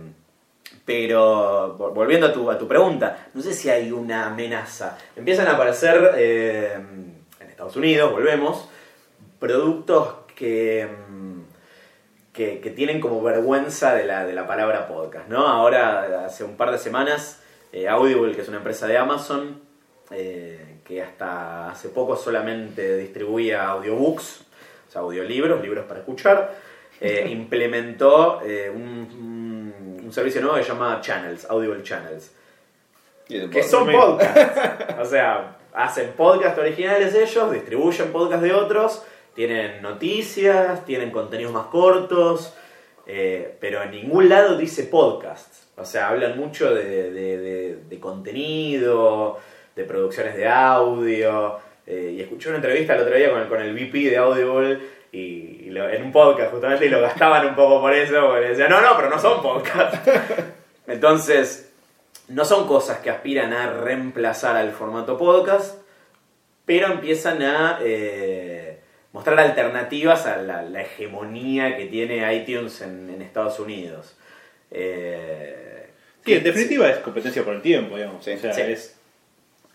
pero 0.85 1.77
vol- 1.79 1.93
volviendo 1.93 2.27
a 2.29 2.33
tu, 2.33 2.51
a 2.51 2.57
tu 2.59 2.69
pregunta, 2.69 3.27
no 3.35 3.43
sé 3.43 3.53
si 3.53 3.69
hay 3.69 3.91
una 3.93 4.27
amenaza. 4.27 4.97
Empiezan 5.17 5.49
a 5.49 5.53
aparecer 5.55 6.13
eh, 6.17 6.75
en 6.75 7.49
Estados 7.51 7.77
Unidos, 7.77 8.13
volvemos, 8.13 8.69
productos 9.39 10.15
que, 10.37 10.89
que, 12.33 12.61
que 12.61 12.71
tienen 12.71 13.01
como 13.01 13.23
vergüenza 13.23 13.95
de 13.95 14.05
la, 14.05 14.25
de 14.25 14.33
la 14.35 14.47
palabra 14.47 14.87
podcast. 14.89 15.29
¿no? 15.29 15.47
Ahora, 15.47 16.25
hace 16.27 16.45
un 16.45 16.57
par 16.57 16.71
de 16.71 16.79
semanas, 16.79 17.43
eh, 17.75 17.89
Audible, 17.89 18.35
que 18.35 18.43
es 18.43 18.49
una 18.49 18.59
empresa 18.59 18.87
de 18.87 18.97
Amazon, 18.97 19.61
eh, 20.11 20.79
que 20.85 21.03
hasta 21.03 21.71
hace 21.71 21.89
poco 21.89 22.17
solamente 22.17 22.97
distribuía 22.97 23.69
audiobooks, 23.69 24.43
o 24.89 24.91
sea, 24.91 25.01
audiolibros, 25.03 25.61
libros 25.61 25.85
para 25.87 26.01
escuchar, 26.01 26.55
eh, 27.01 27.27
implementó 27.31 28.41
eh, 28.43 28.71
un, 28.71 30.11
servicio 30.13 30.41
nuevo 30.41 30.57
que 30.57 30.63
se 30.63 30.69
llama 30.69 31.01
Channels, 31.01 31.45
Audible 31.51 31.83
Channels 31.83 32.31
que 33.27 33.63
son 33.63 33.91
podcasts. 33.91 34.61
O 35.01 35.05
sea, 35.05 35.57
hacen 35.73 36.13
podcasts 36.17 36.59
originales 36.59 37.15
ellos, 37.15 37.51
distribuyen 37.51 38.13
podcasts 38.13 38.45
de 38.45 38.53
otros, 38.53 39.03
tienen 39.35 39.83
noticias, 39.83 40.85
tienen 40.85 41.11
contenidos 41.11 41.53
más 41.53 41.67
cortos, 41.67 42.55
eh, 43.07 43.57
pero 43.61 43.83
en 43.83 43.91
ningún 43.91 44.29
lado 44.29 44.57
dice 44.57 44.85
podcasts. 44.85 45.64
O 45.77 45.85
sea, 45.85 46.09
hablan 46.09 46.39
mucho 46.39 46.73
de, 46.75 47.11
de- 47.13 47.39
de- 47.39 47.77
de 47.89 48.01
contenido, 48.01 49.39
de 49.75 49.85
producciones 49.85 50.37
de 50.37 50.49
audio. 50.49 51.59
eh, 51.87 52.15
y 52.17 52.21
escuché 52.23 52.49
una 52.49 52.57
entrevista 52.59 52.95
el 52.95 53.03
otro 53.03 53.15
día 53.17 53.31
con 53.31 53.41
el, 53.43 53.49
con 53.49 53.61
el 53.61 53.75
VP 53.75 54.09
de 54.11 54.17
Audible 54.17 54.79
y, 55.13 55.65
y 55.67 55.71
lo- 55.71 55.89
en 55.89 56.03
un 56.05 56.13
podcast 56.13 56.51
justamente 56.53 56.87
y 56.87 56.89
lo 56.89 57.01
gastaban 57.01 57.47
un 57.47 57.55
poco 57.55 57.81
por 57.81 57.93
eso, 57.93 58.27
porque 58.29 58.47
decían, 58.49 58.71
no, 58.71 58.81
no, 58.81 58.97
pero 58.97 59.11
no 59.11 59.19
son 59.19 59.43
podcasts. 59.43 59.99
Entonces, 60.87 61.73
no 62.29 62.45
son 62.45 62.67
cosas 62.67 62.99
que 62.99 63.11
aspiran 63.11 63.53
a 63.53 63.71
reemplazar 63.73 64.57
al 64.57 64.71
formato 64.73 65.19
podcast, 65.19 65.79
pero 66.65 66.87
empiezan 66.87 67.43
a 67.43 67.79
eh, 67.83 68.81
mostrar 69.13 69.39
alternativas 69.41 70.27
a 70.27 70.37
la, 70.39 70.63
la 70.63 70.83
hegemonía 70.83 71.77
que 71.77 71.87
tiene 71.87 72.35
iTunes 72.35 72.81
en, 72.81 73.11
en 73.11 73.23
Estados 73.23 73.59
Unidos. 73.61 74.17
Eh, 74.75 75.55
Sí, 76.25 76.33
en 76.33 76.45
definitiva 76.45 76.89
es 76.89 76.99
competencia 76.99 77.45
por 77.45 77.55
el 77.55 77.63
tiempo, 77.63 77.97
digamos. 77.97 78.25
Sí. 78.25 78.33
o 78.33 78.39
sea, 78.39 78.69
es 78.69 78.97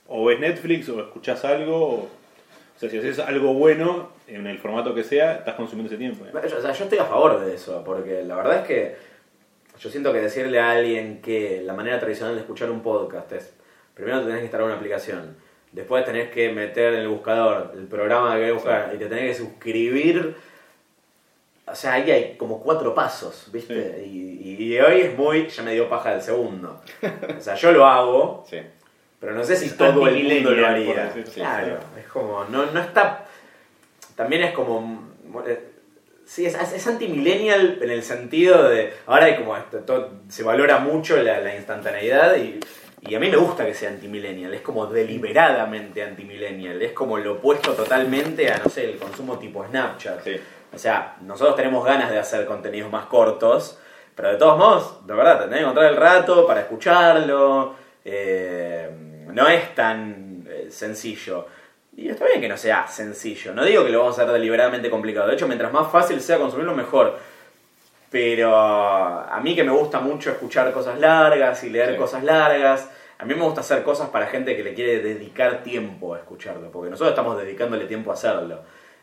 o 0.08 0.26
ves 0.26 0.40
Netflix 0.40 0.90
o 0.90 1.00
escuchás 1.00 1.46
algo. 1.46 1.78
O, 1.78 1.96
o 2.04 2.80
sea, 2.80 2.90
si 2.90 2.98
haces 2.98 3.20
algo 3.20 3.54
bueno 3.54 4.14
en 4.28 4.48
el 4.48 4.58
formato 4.58 4.96
que 4.96 5.04
sea, 5.04 5.36
estás 5.36 5.56
consumiendo 5.56 5.94
ese 5.94 6.00
tiempo. 6.00 6.26
o 6.34 6.62
sea, 6.62 6.72
yo 6.72 6.84
estoy 6.84 6.98
a 6.98 7.06
favor 7.06 7.40
de 7.46 7.54
eso, 7.54 7.84
porque 7.84 8.24
la 8.24 8.36
verdad 8.36 8.62
es 8.62 8.68
que 8.68 8.96
yo 9.80 9.90
siento 9.90 10.12
que 10.14 10.22
decirle 10.22 10.60
a 10.60 10.72
alguien 10.72 11.22
que 11.22 11.62
la 11.64 11.74
manera 11.74 12.00
tradicional 12.00 12.36
de 12.36 12.42
escuchar 12.42 12.72
un 12.72 12.82
podcast 12.82 13.32
es, 13.34 13.54
primero 13.94 14.20
te 14.20 14.26
tenés 14.26 14.40
que 14.40 14.46
instalar 14.46 14.68
una 14.68 14.76
aplicación, 14.78 15.36
después 15.74 16.06
tenés 16.06 16.30
que 16.32 16.52
meter 16.54 16.94
en 16.94 17.02
el 17.02 17.10
buscador 17.10 17.74
el 17.76 17.86
programa 17.86 18.34
que 18.34 18.40
querés 18.40 18.54
buscar 18.56 18.92
y 18.96 18.98
te 18.98 19.06
tenés 19.08 19.38
que 19.38 19.44
suscribir. 19.44 20.36
O 21.72 21.76
sea, 21.76 21.94
ahí 21.94 22.10
hay 22.12 22.36
como 22.38 22.62
cuatro 22.62 22.94
pasos, 22.96 23.48
¿viste? 23.52 24.04
Y, 24.06 24.56
y 24.64 24.80
hoy 24.80 25.02
es 25.02 25.18
muy, 25.18 25.48
ya 25.48 25.64
me 25.64 25.74
dio 25.74 25.88
paja 25.90 26.14
el 26.14 26.22
segundo. 26.22 26.82
O 27.38 27.42
sea, 27.42 27.56
yo 27.56 27.72
lo 27.72 27.86
hago, 27.86 28.46
Sí. 28.50 28.58
pero 29.20 29.34
no 29.34 29.44
sé 29.44 29.56
si 29.56 29.66
Es 29.66 29.78
todo 29.78 30.08
el 30.08 30.24
mundo 30.24 30.52
lo 30.52 30.68
haría. 30.68 31.14
Claro, 31.34 31.78
es 32.00 32.08
como, 32.08 32.46
no, 32.46 32.66
no 32.68 32.80
está. 32.80 33.26
También 34.16 34.44
es 34.44 34.52
como. 34.54 35.10
eh, 35.48 35.66
Sí, 36.26 36.46
es, 36.46 36.54
es 36.54 36.86
anti-millennial 36.86 37.80
en 37.82 37.90
el 37.90 38.04
sentido 38.04 38.70
de. 38.70 38.94
Ahora 39.08 39.26
hay 39.26 39.36
como. 39.38 39.58
esto, 39.58 39.80
todo- 39.80 40.12
se 40.30 40.44
valora 40.44 40.78
mucho 40.78 41.18
la, 41.24 41.40
la 41.40 41.56
instantaneidad 41.56 42.36
y, 42.36 42.60
y 43.02 43.16
a 43.16 43.20
mí 43.20 43.30
me 43.32 43.38
gusta 43.38 43.66
que 43.66 43.74
sea 43.74 43.90
anti-millennial. 43.90 44.54
Es 44.54 44.62
como 44.62 44.86
deliberadamente 44.86 46.04
anti-millennial. 46.04 46.80
Es 46.84 46.92
como 46.92 47.18
lo 47.18 47.34
opuesto 47.34 47.74
totalmente 47.74 48.52
a, 48.52 48.60
no 48.60 48.70
sé, 48.70 48.92
el 48.92 48.98
consumo 48.98 49.40
tipo 49.40 49.66
Snapchat. 49.66 50.24
Sí. 50.24 50.36
O 50.74 50.78
sea, 50.78 51.18
nosotros 51.22 51.56
tenemos 51.56 51.84
ganas 51.86 52.10
de 52.12 52.20
hacer 52.20 52.46
contenidos 52.46 52.92
más 52.92 53.06
cortos, 53.06 53.80
pero 54.16 54.30
de 54.30 54.38
todos 54.38 54.58
modos, 54.58 55.08
de 55.08 55.14
verdad, 55.14 55.40
tenés 55.42 55.56
que 55.58 55.62
encontrar 55.62 55.88
el 55.92 55.96
rato 55.98 56.46
para 56.48 56.62
escucharlo. 56.62 57.76
eh, 58.06 58.90
no 59.32 59.48
es 59.48 59.76
tan 59.76 60.44
eh, 60.50 60.68
sencillo. 60.72 61.46
Y 61.96 62.10
está 62.10 62.26
bien 62.26 62.40
que 62.42 62.48
no 62.50 62.58
sea 62.58 62.88
sencillo. 62.88 63.54
No 63.54 63.64
digo 63.66 63.84
que 63.86 63.92
lo 63.92 64.00
vamos 64.00 64.18
a 64.18 64.24
hacer 64.24 64.34
deliberadamente 64.34 64.90
complicado. 64.90 65.28
De 65.28 65.34
hecho, 65.36 65.48
mientras 65.48 65.72
más 65.72 65.92
fácil 65.92 66.20
sea 66.22 66.38
consumirlo, 66.38 66.74
mejor. 66.74 67.18
Pero 68.10 68.58
a 68.58 69.40
mí 69.44 69.56
que 69.56 69.64
me 69.64 69.72
gusta 69.72 70.00
mucho 70.00 70.32
escuchar 70.32 70.72
cosas 70.72 71.00
largas 71.00 71.64
y 71.64 71.70
leer 71.70 71.92
Sí. 71.92 71.98
cosas 71.98 72.24
largas, 72.24 72.90
a 73.20 73.26
mí 73.26 73.36
me 73.36 73.44
gusta 73.44 73.62
hacer 73.62 73.84
cosas 73.84 74.10
para 74.10 74.26
gente 74.28 74.56
que 74.56 74.64
le 74.64 74.74
quiere 74.74 75.00
dedicar 75.00 75.62
tiempo 75.62 76.16
a 76.16 76.18
escucharlo, 76.20 76.72
porque 76.72 76.90
nosotros 76.90 77.12
estamos 77.12 77.38
dedicándole 77.38 77.86
tiempo 77.86 78.10
a 78.10 78.14
hacerlo. 78.16 78.62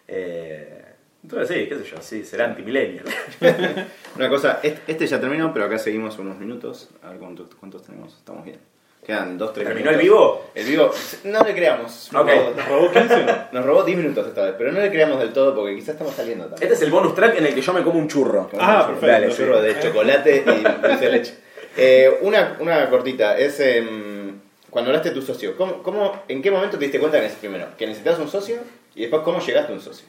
Eh, 0.08 0.85
entonces 1.22 1.56
sí, 1.56 1.66
qué 1.66 1.76
sé 1.76 1.84
yo, 1.84 1.96
sí, 2.00 2.24
será 2.24 2.44
antimillennial. 2.44 3.04
Una 4.16 4.28
cosa, 4.28 4.60
este, 4.62 4.92
este 4.92 5.06
ya 5.06 5.20
terminó, 5.20 5.52
pero 5.52 5.64
acá 5.64 5.78
seguimos 5.78 6.18
unos 6.18 6.38
minutos. 6.38 6.88
A 7.02 7.10
ver 7.10 7.18
cuántos, 7.18 7.48
cuántos 7.54 7.82
tenemos. 7.82 8.14
Estamos 8.14 8.44
bien. 8.44 8.58
Quedan 9.06 9.38
dos, 9.38 9.52
tres 9.52 9.68
¿Terminó 9.68 9.90
el 9.90 9.98
vivo? 9.98 10.46
El 10.52 10.66
vivo, 10.66 10.90
no 11.24 11.44
le 11.44 11.54
creamos. 11.54 12.12
Ok. 12.12 12.28
¿Nos 12.56 12.68
robó 12.68 12.90
15 12.90 13.14
o 13.14 13.18
no? 13.18 13.32
Nos 13.52 13.64
robó 13.64 13.84
10 13.84 13.98
minutos 13.98 14.26
esta 14.26 14.42
vez, 14.46 14.54
pero 14.58 14.72
no 14.72 14.80
le 14.80 14.90
creamos 14.90 15.20
del 15.20 15.32
todo 15.32 15.54
porque 15.54 15.76
quizás 15.76 15.90
estamos 15.90 16.12
saliendo 16.12 16.46
también. 16.46 16.64
Este 16.64 16.74
es 16.74 16.82
el 16.82 16.90
bonus 16.90 17.14
track 17.14 17.38
en 17.38 17.46
el 17.46 17.54
que 17.54 17.60
yo 17.60 17.72
me 17.72 17.84
como 17.84 18.00
un 18.00 18.08
churro. 18.08 18.50
Ah, 18.58 18.84
perfecto, 18.84 19.06
Dale, 19.06 19.30
sí. 19.30 19.36
churro 19.36 19.62
de 19.62 19.78
chocolate 19.78 20.44
y 20.44 20.88
dulce 20.88 21.04
de 21.04 21.12
leche. 21.12 21.34
Eh, 21.76 22.18
una, 22.22 22.56
una 22.58 22.90
cortita, 22.90 23.38
es 23.38 23.60
em, 23.60 24.40
cuando 24.70 24.90
hablaste 24.90 25.10
de 25.10 25.14
tu 25.14 25.22
socio, 25.22 25.56
¿cómo, 25.56 25.84
cómo, 25.84 26.22
¿en 26.26 26.42
qué 26.42 26.50
momento 26.50 26.76
te 26.76 26.84
diste 26.86 26.98
cuenta 26.98 27.20
que 27.20 27.28
primero 27.28 27.66
que 27.78 27.86
necesitabas 27.86 28.18
un 28.18 28.28
socio 28.28 28.56
y 28.94 29.02
después 29.02 29.22
cómo 29.22 29.40
llegaste 29.40 29.72
a 29.72 29.74
un 29.76 29.82
socio? 29.82 30.06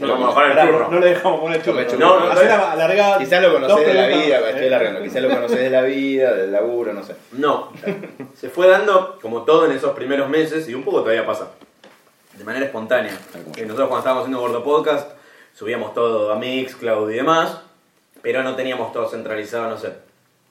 No 0.00 0.06
lo 0.06 0.42
el 0.44 0.68
churro. 0.68 0.88
no 0.90 1.00
le 1.00 1.06
dejamos 1.06 1.40
poner 1.40 1.56
el 1.58 1.64
churro. 1.64 1.84
Churro. 1.84 1.98
No, 1.98 2.20
no, 2.20 2.34
no. 2.34 3.18
Quizás 3.18 3.42
lo 3.42 3.50
dos 3.50 3.60
conoces 3.60 3.86
de 3.86 3.94
la 3.94 4.06
vida, 4.06 4.50
estoy 4.50 4.66
eh. 4.66 4.70
largando, 4.70 5.02
quizás 5.02 5.22
lo 5.22 5.28
conoces 5.30 5.58
de 5.58 5.70
la 5.70 5.82
vida, 5.82 6.34
del 6.34 6.52
laburo, 6.52 6.92
no 6.92 7.02
sé. 7.02 7.16
No, 7.32 7.72
se 8.34 8.50
fue 8.50 8.68
dando 8.68 9.18
como 9.20 9.42
todo 9.42 9.66
en 9.66 9.72
esos 9.72 9.92
primeros 9.92 10.28
meses 10.28 10.68
y 10.68 10.74
un 10.74 10.82
poco 10.82 11.00
todavía 11.00 11.26
pasa. 11.26 11.48
De 12.34 12.44
manera 12.44 12.66
espontánea. 12.66 13.12
Eh, 13.56 13.62
Nosotros 13.62 13.88
cuando 13.88 13.98
estábamos 13.98 14.22
haciendo 14.22 14.40
Gordo 14.40 14.62
Podcast 14.62 15.10
subíamos 15.54 15.92
todo 15.92 16.32
a 16.32 16.36
Mixcloud 16.36 17.10
y 17.10 17.16
demás, 17.16 17.60
pero 18.22 18.44
no 18.44 18.54
teníamos 18.54 18.92
todo 18.92 19.08
centralizado, 19.08 19.68
no 19.68 19.76
sé, 19.76 19.92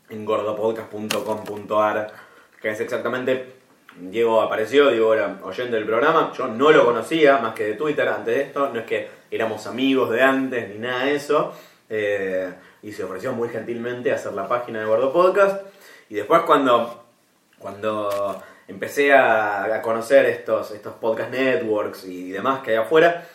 en 0.09 0.25
gordopodcast.com.ar, 0.25 2.11
que 2.61 2.69
es 2.69 2.79
exactamente... 2.79 3.53
Diego 3.99 4.41
apareció, 4.41 4.91
Diego 4.91 5.11
era 5.15 5.39
oyente 5.41 5.75
del 5.75 5.85
programa, 5.85 6.31
yo 6.38 6.47
no 6.47 6.69
lo 6.69 6.85
conocía 6.85 7.39
más 7.39 7.55
que 7.55 7.63
de 7.63 7.73
Twitter 7.73 8.07
antes 8.07 8.35
de 8.35 8.41
esto, 8.43 8.69
no 8.71 8.79
es 8.79 8.85
que 8.85 9.09
éramos 9.32 9.67
amigos 9.67 10.09
de 10.11 10.21
antes 10.21 10.69
ni 10.69 10.80
nada 10.80 11.05
de 11.05 11.15
eso, 11.15 11.53
eh, 11.89 12.51
y 12.84 12.91
se 12.91 13.03
ofreció 13.03 13.34
muy 13.34 13.49
gentilmente 13.49 14.11
a 14.11 14.15
hacer 14.15 14.34
la 14.34 14.47
página 14.47 14.80
de 14.80 14.86
Gordo 14.86 15.11
Podcast, 15.11 15.65
y 16.09 16.15
después 16.15 16.41
cuando 16.43 17.03
cuando 17.59 18.41
empecé 18.67 19.13
a, 19.13 19.63
a 19.63 19.82
conocer 19.82 20.25
estos, 20.25 20.71
estos 20.71 20.93
podcast 20.95 21.32
networks 21.32 22.05
y 22.05 22.32
demás 22.32 22.61
que 22.61 22.71
hay 22.71 22.78
afuera, 22.78 23.28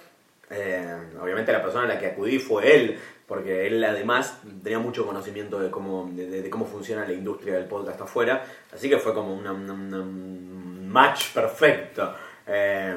eh, 0.51 0.97
obviamente 1.21 1.53
la 1.53 1.63
persona 1.63 1.85
a 1.85 1.89
la 1.89 1.99
que 1.99 2.07
acudí 2.07 2.39
fue 2.39 2.75
él, 2.75 2.99
porque 3.27 3.67
él 3.67 3.83
además 3.83 4.39
tenía 4.63 4.79
mucho 4.79 5.07
conocimiento 5.07 5.59
de 5.59 5.71
cómo, 5.71 6.11
de, 6.13 6.49
cómo 6.51 6.67
funciona 6.67 7.07
la 7.07 7.13
industria 7.13 7.55
del 7.55 7.65
podcast 7.65 8.01
afuera, 8.03 8.45
así 8.73 8.89
que 8.89 8.99
fue 8.99 9.15
como 9.15 9.35
un 9.35 10.89
match 10.89 11.33
perfecto. 11.33 12.15
Eh, 12.47 12.95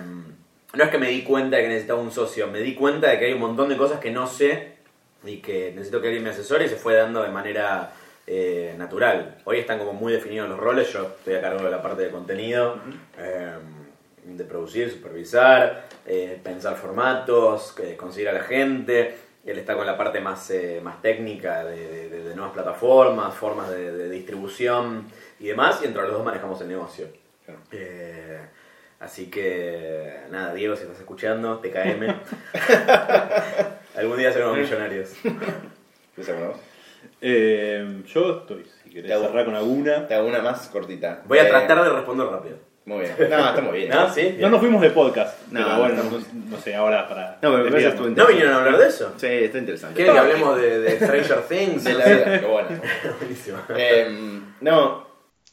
no 0.75 0.83
es 0.83 0.89
que 0.89 0.97
me 0.97 1.09
di 1.09 1.23
cuenta 1.23 1.57
de 1.57 1.63
que 1.63 1.69
necesitaba 1.69 1.99
un 2.01 2.11
socio, 2.11 2.47
me 2.47 2.59
di 2.59 2.75
cuenta 2.75 3.09
de 3.09 3.19
que 3.19 3.25
hay 3.25 3.33
un 3.33 3.39
montón 3.39 3.69
de 3.69 3.77
cosas 3.77 3.99
que 3.99 4.11
no 4.11 4.27
sé 4.27 4.73
y 5.23 5.37
que 5.37 5.71
necesito 5.71 6.01
que 6.01 6.07
alguien 6.07 6.23
me 6.23 6.29
asesore 6.29 6.65
y 6.65 6.69
se 6.69 6.75
fue 6.75 6.93
dando 6.95 7.23
de 7.23 7.29
manera 7.29 7.93
eh, 8.27 8.73
natural. 8.77 9.37
Hoy 9.45 9.59
están 9.59 9.79
como 9.79 9.93
muy 9.93 10.13
definidos 10.13 10.49
los 10.49 10.59
roles, 10.59 10.91
yo 10.93 11.03
estoy 11.17 11.35
a 11.35 11.41
cargo 11.41 11.63
de 11.63 11.71
la 11.71 11.81
parte 11.81 12.03
de 12.03 12.09
contenido, 12.11 12.77
eh, 13.17 13.51
de 14.25 14.43
producir, 14.43 14.91
supervisar, 14.91 15.85
eh, 16.05 16.39
pensar 16.43 16.75
formatos, 16.75 17.75
conseguir 17.97 18.29
a 18.29 18.33
la 18.33 18.41
gente. 18.43 19.15
Él 19.45 19.59
está 19.59 19.75
con 19.75 19.85
la 19.85 19.95
parte 19.95 20.19
más, 20.21 20.51
más 20.81 21.01
técnica 21.03 21.63
de, 21.63 22.09
de- 22.09 22.23
de 22.23 22.35
nuevas 22.35 22.53
plataformas, 22.53 23.33
formas 23.35 23.69
de, 23.69 23.91
de 23.91 24.09
distribución 24.09 25.05
y 25.39 25.47
demás, 25.47 25.79
y 25.83 25.85
entre 25.85 26.01
los 26.01 26.13
dos 26.13 26.25
manejamos 26.25 26.59
el 26.61 26.67
negocio. 26.67 27.07
Claro. 27.45 27.59
Así 28.99 29.29
que, 29.29 30.13
nada, 30.31 30.53
Diego, 30.53 30.75
si 30.75 30.83
estás 30.83 30.99
escuchando, 30.99 31.59
TKM. 31.59 32.03
Algún 33.97 34.17
día 34.17 34.31
seremos 34.31 34.57
millonarios. 34.57 35.09
¿Empieza 35.23 36.33
con 36.33 36.47
vos? 36.49 36.57
Eh, 37.21 38.01
yo 38.07 38.39
estoy, 38.39 38.65
si 38.83 38.89
querés 38.89 39.07
Te 39.07 39.13
hago- 39.13 39.27
cerrar 39.27 39.45
con 39.45 39.55
alguna. 39.55 40.07
Te 40.07 40.15
hago 40.15 40.27
una 40.27 40.41
más 40.41 40.67
cortita. 40.67 41.21
Voy 41.25 41.39
a 41.39 41.43
Eh, 41.47 41.49
tratar 41.49 41.83
de 41.83 41.89
responder 41.89 42.27
rápido. 42.27 42.57
Muy 42.85 42.99
bien. 42.99 43.15
No, 43.29 43.49
está 43.49 43.61
muy 43.61 43.77
bien. 43.79 43.89
¿No? 43.89 44.13
¿Sí? 44.13 44.37
No 44.39 44.49
nos 44.49 44.59
fuimos 44.59 44.81
de 44.81 44.91
podcast. 44.91 45.39
No, 45.51 45.63
pero 45.65 45.79
bueno, 45.79 46.03
no. 46.03 46.11
no, 46.19 46.25
no 46.51 46.57
sé, 46.59 46.75
ahora 46.75 47.07
para. 47.07 47.31
No, 47.41 47.51
pero 47.51 47.57
me 47.63 47.71
parece 47.71 47.87
desviarnos. 47.89 48.07
estuvo 48.09 48.23
¿No 48.23 48.27
vinieron 48.27 48.53
a 48.53 48.57
hablar 48.57 48.77
de 48.77 48.87
eso? 48.87 49.13
Sí, 49.17 49.27
está 49.27 49.57
interesante. 49.57 49.95
¿Quieren 49.95 50.13
que 50.13 50.19
hablemos 50.19 50.57
de, 50.61 50.79
de 50.81 50.95
Stranger 50.99 51.41
Things? 51.47 51.83
De 51.83 51.93
No 51.93 51.99
la 51.99 52.05
vida, 52.05 52.39
qué 52.41 52.45
bueno. 52.45 52.69
Buenísimo. 53.19 53.57
Eh, 53.75 54.39
no, 54.61 55.07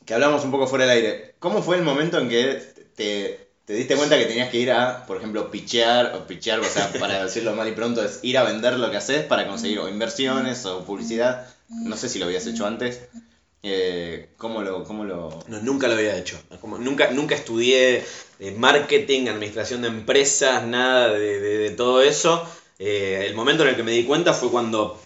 que 0.05 0.13
hablamos 0.15 0.45
un 0.45 0.51
poco 0.51 0.67
fuera 0.67 0.85
del 0.85 0.95
aire. 0.97 1.35
¿Cómo 1.39 1.63
fue 1.63 1.77
el 1.77 1.83
momento 1.83 2.19
en 2.19 2.29
que 2.29 2.61
te, 2.97 3.49
te 3.65 3.75
diste 3.75 3.97
cuenta 3.97 4.19
que 4.19 4.27
tenías 4.27 4.51
que 4.51 4.59
ir 4.59 4.71
a, 4.73 5.07
por 5.07 5.17
ejemplo, 5.17 5.51
pichear, 5.51 6.15
o 6.17 6.27
pichear, 6.27 6.61
o 6.61 6.65
sea, 6.65 6.93
para 6.93 7.23
decirlo 7.25 7.55
mal 7.55 7.69
y 7.69 7.73
pronto, 7.73 8.05
es 8.05 8.21
ir 8.23 8.39
a 8.39 8.45
vender 8.45 8.79
lo 8.79 8.91
que 8.91 8.97
haces 8.97 9.25
para 9.25 9.47
conseguir 9.47 9.79
o 9.81 9.89
inversiones 9.89 10.65
o 10.67 10.85
publicidad? 10.85 11.47
No 11.69 11.97
sé 11.97 12.09
si 12.09 12.19
lo 12.19 12.27
habías 12.27 12.47
hecho 12.47 12.67
antes. 12.67 13.01
Eh, 13.63 14.31
¿Cómo 14.37 14.63
lo...? 14.63 14.85
Cómo 14.85 15.05
lo... 15.05 15.39
No, 15.49 15.61
nunca 15.61 15.87
lo 15.89 15.95
había 15.95 16.17
hecho. 16.17 16.41
Como 16.61 16.79
nunca, 16.79 17.11
nunca 17.13 17.35
estudié 17.35 18.05
eh, 18.41 18.51
marketing, 18.59 19.29
administración 19.29 19.83
de 19.83 19.89
empresas, 19.89 20.65
nada 20.67 21.09
de, 21.13 21.41
de- 21.41 21.59
de 21.59 21.71
todo 21.71 22.03
eso. 22.03 22.47
Eh, 22.79 23.25
el 23.29 23.35
momento 23.35 23.63
en 23.63 23.71
el 23.71 23.77
que 23.77 23.85
me 23.85 23.93
di 23.93 24.05
cuenta 24.05 24.33
fue 24.35 24.51
cuando 24.51 25.01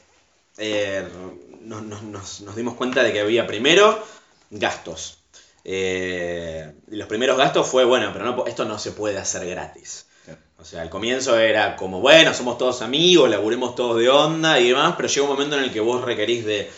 nos- 1.62 2.02
nos- 2.02 2.40
nos 2.40 2.56
dimos 2.56 2.74
cuenta 2.74 3.02
de 3.02 3.12
que 3.12 3.20
había 3.20 3.46
primero 3.46 4.02
gastos. 4.50 5.18
Eh, 5.68 6.72
los 6.88 7.08
primeros 7.08 7.36
gastos 7.36 7.66
fue, 7.66 7.84
bueno, 7.84 8.10
pero 8.12 8.24
no, 8.24 8.46
esto 8.46 8.64
no 8.64 8.78
se 8.78 8.92
puede 8.92 9.18
hacer 9.18 9.46
gratis. 9.48 10.06
O 10.58 10.64
sea, 10.64 10.82
al 10.82 10.90
comienzo 10.90 11.38
era 11.38 11.76
como, 11.76 12.00
bueno, 12.00 12.32
somos 12.34 12.56
todos 12.56 12.82
amigos, 12.82 13.28
laburemos 13.28 13.74
todos 13.74 13.98
de 14.00 14.08
onda 14.08 14.60
y 14.60 14.68
demás, 14.68 14.94
pero 14.96 15.08
llega 15.08 15.26
un 15.26 15.32
momento 15.32 15.56
en 15.56 15.64
el 15.64 15.72
que 15.72 15.80
vos 15.80 16.02
requerís 16.04 16.44
de 16.44 16.70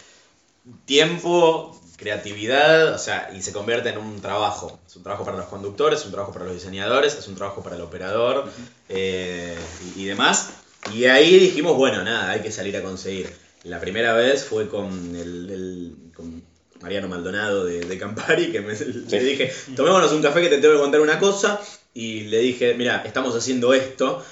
tiempo, 0.84 1.78
creatividad, 1.97 2.95
o 2.95 2.99
sea, 2.99 3.30
y 3.34 3.43
se 3.43 3.53
convierte 3.53 3.91
en 3.91 3.99
un 3.99 4.20
trabajo. 4.20 4.80
Es 4.86 4.97
un 4.97 5.03
trabajo 5.03 5.24
para 5.24 5.36
los 5.36 5.47
conductores, 5.47 6.01
es 6.01 6.07
un 6.07 6.12
trabajo 6.12 6.32
para 6.32 6.45
los 6.47 6.55
diseñadores, 6.55 7.14
es 7.16 7.28
un 7.28 7.34
trabajo 7.36 7.62
para 7.62 7.76
el 7.76 7.82
operador 7.82 8.51
eh, 8.89 9.57
y, 9.97 10.03
y 10.03 10.05
demás. 10.07 10.51
Y 10.95 11.05
ahí 11.07 11.39
dijimos, 11.39 11.76
bueno, 11.76 12.03
nada, 12.05 12.30
hay 12.30 12.41
que 12.41 12.53
salir 12.53 12.76
a 12.76 12.82
conseguir. 12.82 13.34
La 13.64 13.80
primera 13.80 14.12
vez 14.14 14.45
fue 14.45 14.68
con, 14.68 15.14
el, 15.16 15.51
el- 15.51 16.12
con 16.14 16.43
Mariano 16.81 17.09
Maldonado 17.09 17.64
de, 17.64 17.81
de 17.81 17.99
Campari, 17.99 18.53
que 18.53 18.61
me, 18.61 18.74
le 18.74 19.24
dije, 19.24 19.53
tomémonos 19.74 20.12
un 20.12 20.22
café 20.22 20.43
que 20.43 20.49
te 20.49 20.59
tengo 20.59 20.74
que 20.74 20.81
contar 20.81 21.01
una 21.01 21.18
cosa. 21.18 21.61
Y 21.95 22.24
le 22.24 22.39
dije, 22.39 22.74
mira, 22.74 23.03
estamos 23.05 23.35
haciendo 23.35 23.74
esto. 23.74 24.22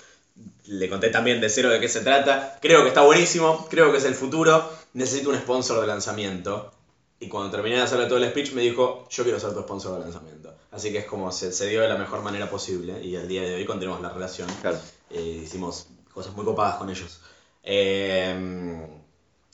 Le 0.67 0.89
conté 0.89 1.11
también 1.11 1.41
de 1.41 1.49
cero 1.49 1.71
de 1.71 1.81
qué 1.81 1.89
se 1.89 2.01
trata. 2.01 2.59
Creo 2.61 2.83
que 2.83 2.89
está 2.89 3.03
buenísimo, 3.03 3.67
creo 3.69 3.91
que 3.91 3.99
es 3.99 4.05
el 4.05 4.15
futuro. 4.15 4.71
Necesito 4.93 5.31
un 5.31 5.37
sponsor 5.37 5.81
de 5.81 5.87
lanzamiento. 5.87 6.73
Y 7.19 7.29
cuando 7.29 7.51
terminé 7.51 7.77
de 7.77 7.83
hacerle 7.83 8.07
todo 8.07 8.19
el 8.19 8.29
speech 8.29 8.53
me 8.53 8.63
dijo, 8.63 9.09
yo 9.11 9.23
quiero 9.25 9.41
ser 9.41 9.55
tu 9.55 9.61
sponsor 9.61 9.95
de 9.95 10.01
lanzamiento. 10.01 10.55
Así 10.71 10.93
que 10.93 10.99
es 10.99 11.07
como 11.07 11.33
se, 11.33 11.53
se 11.53 11.67
dio 11.69 11.81
de 11.81 11.89
la 11.89 11.97
mejor 11.97 12.23
manera 12.23 12.49
posible. 12.51 13.03
Y 13.03 13.17
al 13.17 13.27
día 13.27 13.43
de 13.43 13.55
hoy 13.55 13.65
continuamos 13.65 14.03
la 14.03 14.11
relación. 14.11 14.49
Claro. 14.61 14.79
Eh, 15.11 15.41
hicimos 15.45 15.89
cosas 16.13 16.35
muy 16.35 16.45
copadas 16.45 16.77
con 16.77 16.91
ellos. 16.91 17.21
Eh, 17.63 18.87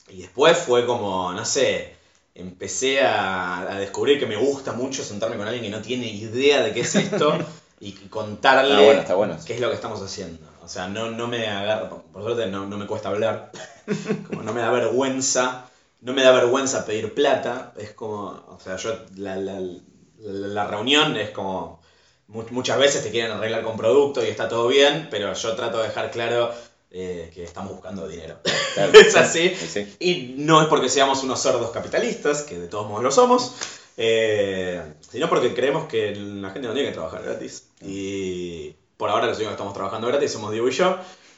y 0.09 0.21
después 0.21 0.57
fue 0.57 0.85
como, 0.85 1.31
no 1.31 1.45
sé, 1.45 1.95
empecé 2.35 3.01
a, 3.01 3.61
a 3.61 3.79
descubrir 3.79 4.19
que 4.19 4.25
me 4.25 4.35
gusta 4.37 4.73
mucho 4.73 5.03
sentarme 5.03 5.37
con 5.37 5.47
alguien 5.47 5.63
que 5.63 5.69
no 5.77 5.81
tiene 5.83 6.07
idea 6.07 6.61
de 6.63 6.73
qué 6.73 6.81
es 6.81 6.95
esto 6.95 7.37
y 7.79 7.91
contarle 7.93 8.71
Está 8.73 8.83
bueno, 8.85 9.01
está 9.01 9.15
bueno. 9.15 9.37
qué 9.45 9.53
es 9.55 9.59
lo 9.61 9.69
que 9.69 9.75
estamos 9.75 10.01
haciendo. 10.01 10.39
O 10.63 10.67
sea, 10.67 10.87
no, 10.87 11.11
no 11.11 11.27
me 11.27 11.45
agarra, 11.47 11.89
por 11.89 12.23
suerte 12.23 12.47
no, 12.47 12.65
no 12.65 12.77
me 12.77 12.87
cuesta 12.87 13.09
hablar, 13.09 13.51
como 14.27 14.41
no 14.43 14.53
me 14.53 14.61
da 14.61 14.71
vergüenza, 14.71 15.65
no 16.01 16.13
me 16.13 16.23
da 16.23 16.31
vergüenza 16.31 16.85
pedir 16.85 17.13
plata, 17.13 17.73
es 17.77 17.91
como, 17.91 18.27
o 18.47 18.57
sea, 18.63 18.77
yo, 18.77 18.95
la, 19.17 19.35
la- 19.35 19.59
la- 19.59 20.47
la 20.47 20.67
reunión 20.67 21.17
es 21.17 21.31
como, 21.31 21.81
mu- 22.27 22.45
muchas 22.51 22.77
veces 22.79 23.03
te 23.03 23.11
quieren 23.11 23.31
arreglar 23.33 23.63
con 23.63 23.75
producto 23.75 24.23
y 24.23 24.29
está 24.29 24.47
todo 24.47 24.67
bien, 24.69 25.09
pero 25.11 25.33
yo 25.33 25.55
trato 25.55 25.79
de 25.79 25.89
dejar 25.89 26.09
claro 26.11 26.53
eh, 26.95 27.31
que 27.33 27.43
estamos 27.43 27.71
buscando 27.71 28.07
dinero. 28.07 28.37
Claro. 28.75 28.93
es 28.99 29.15
así. 29.15 29.49
Sí, 29.49 29.67
sí. 29.67 29.95
Y 29.99 30.35
no 30.37 30.61
es 30.61 30.67
porque 30.67 30.89
seamos 30.89 31.23
unos 31.23 31.41
cerdos 31.41 31.71
capitalistas, 31.71 32.43
que 32.43 32.59
de 32.59 32.67
todos 32.67 32.87
modos 32.87 33.01
lo 33.03 33.11
somos, 33.11 33.55
eh, 33.97 34.79
sino 35.09 35.27
porque 35.27 35.55
creemos 35.55 35.87
que 35.87 36.15
la 36.15 36.51
gente 36.51 36.67
no 36.67 36.75
tiene 36.75 36.89
que 36.89 36.93
trabajar 36.93 37.23
gratis. 37.23 37.69
Y 37.81 38.75
por 38.95 39.09
ahora 39.09 39.25
los 39.25 39.37
únicos 39.37 39.53
que 39.53 39.55
estamos 39.55 39.73
trabajando 39.73 40.07
gratis 40.07 40.33
somos 40.33 40.51
Diego 40.51 40.67
y 40.67 40.71
yo, 40.71 40.95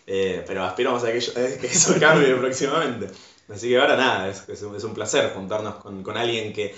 eh, 0.07 0.43
pero 0.45 0.65
aspiramos 0.65 1.05
a 1.05 1.11
que, 1.13 1.19
eso 1.19 1.95
cambie 2.01 2.35
próximamente. 2.39 3.07
Así 3.47 3.69
que 3.69 3.79
ahora 3.79 3.95
nada, 3.95 4.27
es, 4.27 4.49
es 4.49 4.61
un, 4.61 4.75
es 4.75 4.83
un 4.83 4.93
placer 4.93 5.31
juntarnos 5.33 5.75
con, 5.75 6.03
con 6.03 6.17
alguien 6.17 6.51
que 6.51 6.75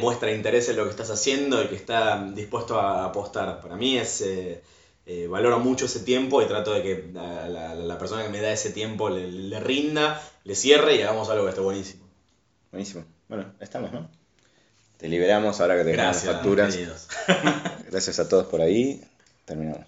muestra 0.00 0.32
interés 0.32 0.68
en 0.70 0.76
lo 0.76 0.82
que 0.86 0.90
estás 0.90 1.10
haciendo 1.10 1.62
y 1.62 1.68
que 1.68 1.76
está 1.76 2.20
dispuesto 2.34 2.80
a 2.80 3.04
apostar. 3.04 3.60
Para 3.60 3.76
mí 3.76 3.96
es... 3.96 4.24
eh, 5.08 5.26
valoro 5.26 5.58
mucho 5.58 5.86
ese 5.86 6.00
tiempo 6.00 6.40
y 6.42 6.46
trato 6.46 6.72
de 6.72 6.82
que 6.82 7.10
la, 7.12 7.48
la- 7.48 7.74
la 7.74 7.98
persona 7.98 8.22
que 8.22 8.28
me 8.28 8.40
da 8.40 8.52
ese 8.52 8.70
tiempo 8.70 9.08
le, 9.08 9.26
le 9.30 9.58
rinda, 9.58 10.22
le 10.44 10.54
cierre 10.54 10.96
y 10.96 11.02
hagamos 11.02 11.28
algo 11.30 11.44
que 11.44 11.50
esté 11.50 11.60
buenísimo. 11.62 12.04
Buenísimo. 12.70 13.04
Bueno, 13.28 13.52
estamos, 13.60 13.92
¿no? 13.92 14.08
Te 14.98 15.08
liberamos 15.08 15.60
ahora 15.60 15.76
que 15.76 15.84
te 15.84 15.96
las 15.96 16.22
facturas. 16.34 16.74
Gracias 17.90 18.18
a 18.18 18.28
todos 18.28 18.46
por 18.46 18.60
ahí. 18.60 19.02
Terminamos. 19.44 19.76